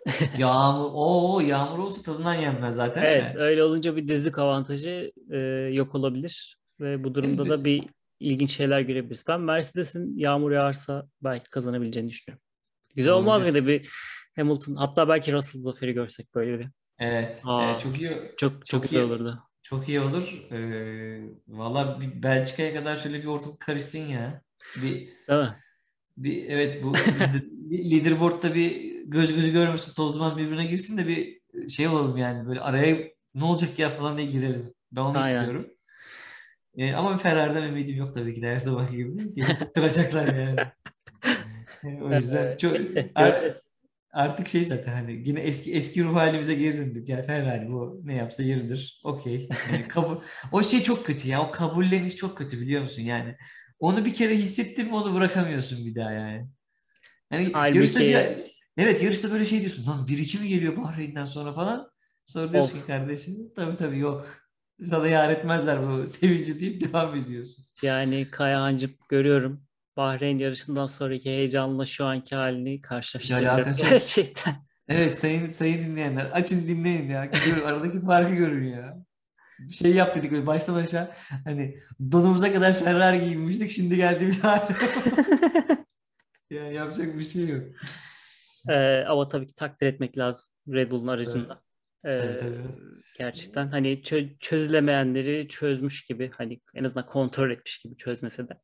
yağmur, 0.39 0.91
o 0.95 1.41
yağmur 1.41 1.79
olsa 1.79 2.03
tadından 2.03 2.35
yenmez 2.35 2.75
zaten. 2.75 3.03
Evet, 3.03 3.23
yani. 3.23 3.39
öyle 3.39 3.65
olunca 3.65 3.97
bir 3.97 4.09
düzlük 4.09 4.39
avantajı 4.39 5.13
e, 5.31 5.39
yok 5.73 5.95
olabilir 5.95 6.59
ve 6.81 7.05
bu 7.05 7.15
durumda 7.15 7.49
da 7.49 7.65
bir 7.65 7.85
ilginç 8.21 8.57
şeyler 8.57 8.81
görebiliriz. 8.81 9.25
Ben 9.29 9.41
Mercedes'in 9.41 10.19
yağmur 10.19 10.51
yağarsa 10.53 11.07
belki 11.23 11.51
kazanabileceğini 11.51 12.09
düşünüyorum. 12.09 12.43
Güzel 12.95 13.13
olmaz 13.13 13.43
mıydı 13.43 13.67
bir 13.67 13.89
Hamilton 14.37 14.75
hatta 14.75 15.09
belki 15.09 15.33
Russell 15.33 15.63
zaferi 15.63 15.93
görsek 15.93 16.35
böyle 16.35 16.59
bir. 16.59 16.69
Evet. 16.99 17.41
Aa, 17.45 17.65
evet 17.65 17.81
çok 17.81 18.01
iyi. 18.01 18.09
Çok 18.09 18.37
çok, 18.37 18.67
çok 18.67 18.83
güzel 18.83 18.97
iyi, 18.97 19.05
olurdu. 19.05 19.43
Çok 19.63 19.89
iyi 19.89 20.01
olur. 20.01 20.47
Ee, 20.51 21.21
Valla 21.49 21.99
Belçika'ya 22.15 22.75
kadar 22.75 22.97
şöyle 22.97 23.23
bir 23.23 23.27
ortalık 23.27 23.61
karışsın 23.61 23.99
ya. 23.99 24.43
Bir, 24.77 25.09
Değil 25.29 25.41
mi? 25.41 25.55
bir 26.17 26.49
evet 26.49 26.83
bu 26.83 26.95
leaderboard'da 27.71 28.55
bir 28.55 28.93
göz 29.05 29.35
gözü 29.35 29.53
görmesin 29.53 29.95
toz 29.95 30.15
duman 30.15 30.37
birbirine 30.37 30.67
girsin 30.67 30.99
de 30.99 31.09
bir 31.09 31.43
şey 31.69 31.89
olalım 31.89 32.17
yani 32.17 32.49
böyle 32.49 32.61
araya 32.61 33.13
ne 33.35 33.45
olacak 33.45 33.79
ya 33.79 33.91
falan 33.91 34.17
diye 34.17 34.27
girelim. 34.27 34.75
Ben 34.93 35.01
onu 35.01 35.19
Aynen. 35.19 35.41
istiyorum. 35.41 35.67
E, 36.77 36.95
ama 36.95 37.17
Ferrari'den 37.17 37.63
ümidim 37.63 37.97
yok 37.97 38.15
tabii 38.15 38.35
ki 38.35 38.43
de 38.43 38.47
her 38.47 38.59
zaman 38.59 38.91
gibi. 38.91 39.35
Geçip 39.35 39.63
oturacaklar 39.63 40.35
yani. 40.35 40.61
O 42.03 42.13
yüzden 42.13 42.47
Ee, 42.47 42.57
çok 42.57 42.77
artık 44.13 44.49
şey 44.49 44.65
zaten 44.65 44.93
hani 44.93 45.23
yine 45.29 45.41
eski 45.41 45.75
eski 45.75 46.05
ruh 46.05 46.15
halimize 46.15 46.55
geri 46.55 46.79
döndük. 46.79 47.09
Yani 47.09 47.23
Ferrari 47.23 47.69
bu 47.69 48.01
ne 48.05 48.15
yapsa 48.15 48.43
yeridir. 48.43 49.01
Okey. 49.05 49.49
Yani 49.73 49.89
kabul, 49.89 50.17
o 50.53 50.63
şey 50.63 50.83
çok 50.83 51.07
kötü 51.07 51.29
ya. 51.29 51.43
O 51.43 51.51
kabulleniş 51.51 52.17
çok 52.17 52.39
kötü 52.39 52.61
biliyor 52.61 52.83
musun 52.83 53.03
yani. 53.03 53.37
Onu 53.83 54.05
bir 54.05 54.15
kere 54.15 54.37
hissettin 54.37 54.87
mi 54.87 54.95
onu 54.95 55.15
bırakamıyorsun 55.15 55.87
bir 55.87 55.95
daha 55.95 56.11
yani. 56.11 56.49
Yani 57.33 57.51
Halbuki- 57.53 57.79
yarışta 57.79 58.01
bir, 58.01 58.17
evet 58.77 59.03
yarışta 59.03 59.33
böyle 59.33 59.45
şey 59.45 59.61
diyorsun. 59.61 59.87
Lan 59.87 60.07
bir 60.09 60.19
iki 60.19 60.39
mi 60.39 60.49
geliyor 60.49 60.77
Bahreyn'den 60.77 61.25
sonra 61.25 61.55
falan. 61.55 61.91
Sonra 62.25 62.53
diyorsun 62.53 62.79
Of. 62.79 62.81
ki 62.81 62.87
kardeşim 62.87 63.35
tabii 63.57 63.77
tabii 63.77 63.99
yok. 63.99 64.27
Sana 64.85 65.09
yar 65.09 65.31
etmezler 65.31 65.89
bu 65.89 66.07
sevinci 66.07 66.61
deyip 66.61 66.81
devam 66.81 67.17
ediyorsun. 67.17 67.65
Yani 67.83 68.27
Kayahancım 68.31 68.91
görüyorum. 69.09 69.65
Bahreyn 69.97 70.39
yarışından 70.39 70.87
sonraki 70.87 71.31
heyecanla 71.31 71.85
şu 71.85 72.05
anki 72.05 72.37
halini 72.37 72.81
karşılaştırıyorum 72.81 73.73
gerçekten. 73.91 74.55
Evet 74.89 75.19
sayın 75.19 75.51
sayın 75.51 75.85
dinleyenler 75.91 76.25
açın 76.25 76.69
dinleyin 76.69 77.11
ya. 77.11 77.25
Görün, 77.25 77.61
aradaki 77.61 78.01
farkı 78.01 78.35
görün 78.35 78.69
ya. 78.69 79.05
Bir 79.69 79.75
şey 79.75 79.95
yap 79.95 80.15
dedik 80.15 80.33
böyle 80.33 80.47
baştan 80.47 80.75
aşağı. 80.75 81.11
Hani 81.45 81.79
donumuza 82.13 82.53
kadar 82.53 82.73
Ferrari 82.79 83.21
giyinmiştik 83.25 83.71
şimdi 83.71 83.97
geldi 83.97 84.27
bir 84.27 84.39
hal. 84.41 84.69
ya 86.51 86.73
yapacak 86.73 87.19
bir 87.19 87.25
şey 87.25 87.49
yok. 87.49 87.65
Ee, 88.69 89.05
ama 89.09 89.29
tabii 89.29 89.47
ki 89.47 89.55
takdir 89.55 89.87
etmek 89.87 90.19
lazım 90.19 90.49
Red 90.69 90.91
Bull'un 90.91 91.07
aracında. 91.09 91.63
Ee, 92.05 92.19
Tabii 92.19 92.37
tabii. 92.37 92.63
gerçekten 93.19 93.69
hani 93.69 93.89
çö- 94.03 94.39
çözülemeyenleri 94.39 95.49
çözmüş 95.49 96.07
gibi 96.07 96.31
hani 96.35 96.61
en 96.75 96.85
azından 96.85 97.07
kontrol 97.07 97.51
etmiş 97.51 97.79
gibi 97.79 97.97
çözmese 97.97 98.49
de. 98.49 98.61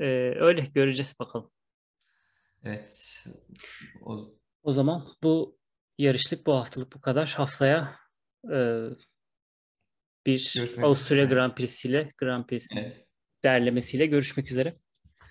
Ee, 0.00 0.34
öyle 0.40 0.60
göreceğiz 0.74 1.16
bakalım. 1.20 1.50
Evet. 2.64 3.24
O, 4.02 4.34
O 4.62 4.72
zaman 4.72 5.08
bu 5.22 5.58
yarışlık 5.98 6.46
bu 6.46 6.54
haftalık 6.54 6.92
bu 6.94 7.00
kadar. 7.00 7.34
Haftaya 7.36 7.96
e, 8.52 8.82
bir 10.26 10.52
Görüşmek 10.56 10.84
Avusturya 10.84 11.24
üzere. 11.24 11.34
Grand 11.34 11.54
Prix'siyle 11.54 12.12
Grand 12.18 12.46
Prix 12.46 12.68
evet. 12.72 13.06
derlemesiyle 13.44 14.06
görüşmek 14.06 14.50
üzere. 14.50 14.76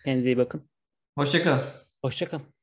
Kendinize 0.06 0.30
iyi 0.30 0.38
bakın. 0.38 0.70
Hoşça 1.18 1.44
kal. 1.44 1.60
Hoşça 2.02 2.28
kalın. 2.28 2.55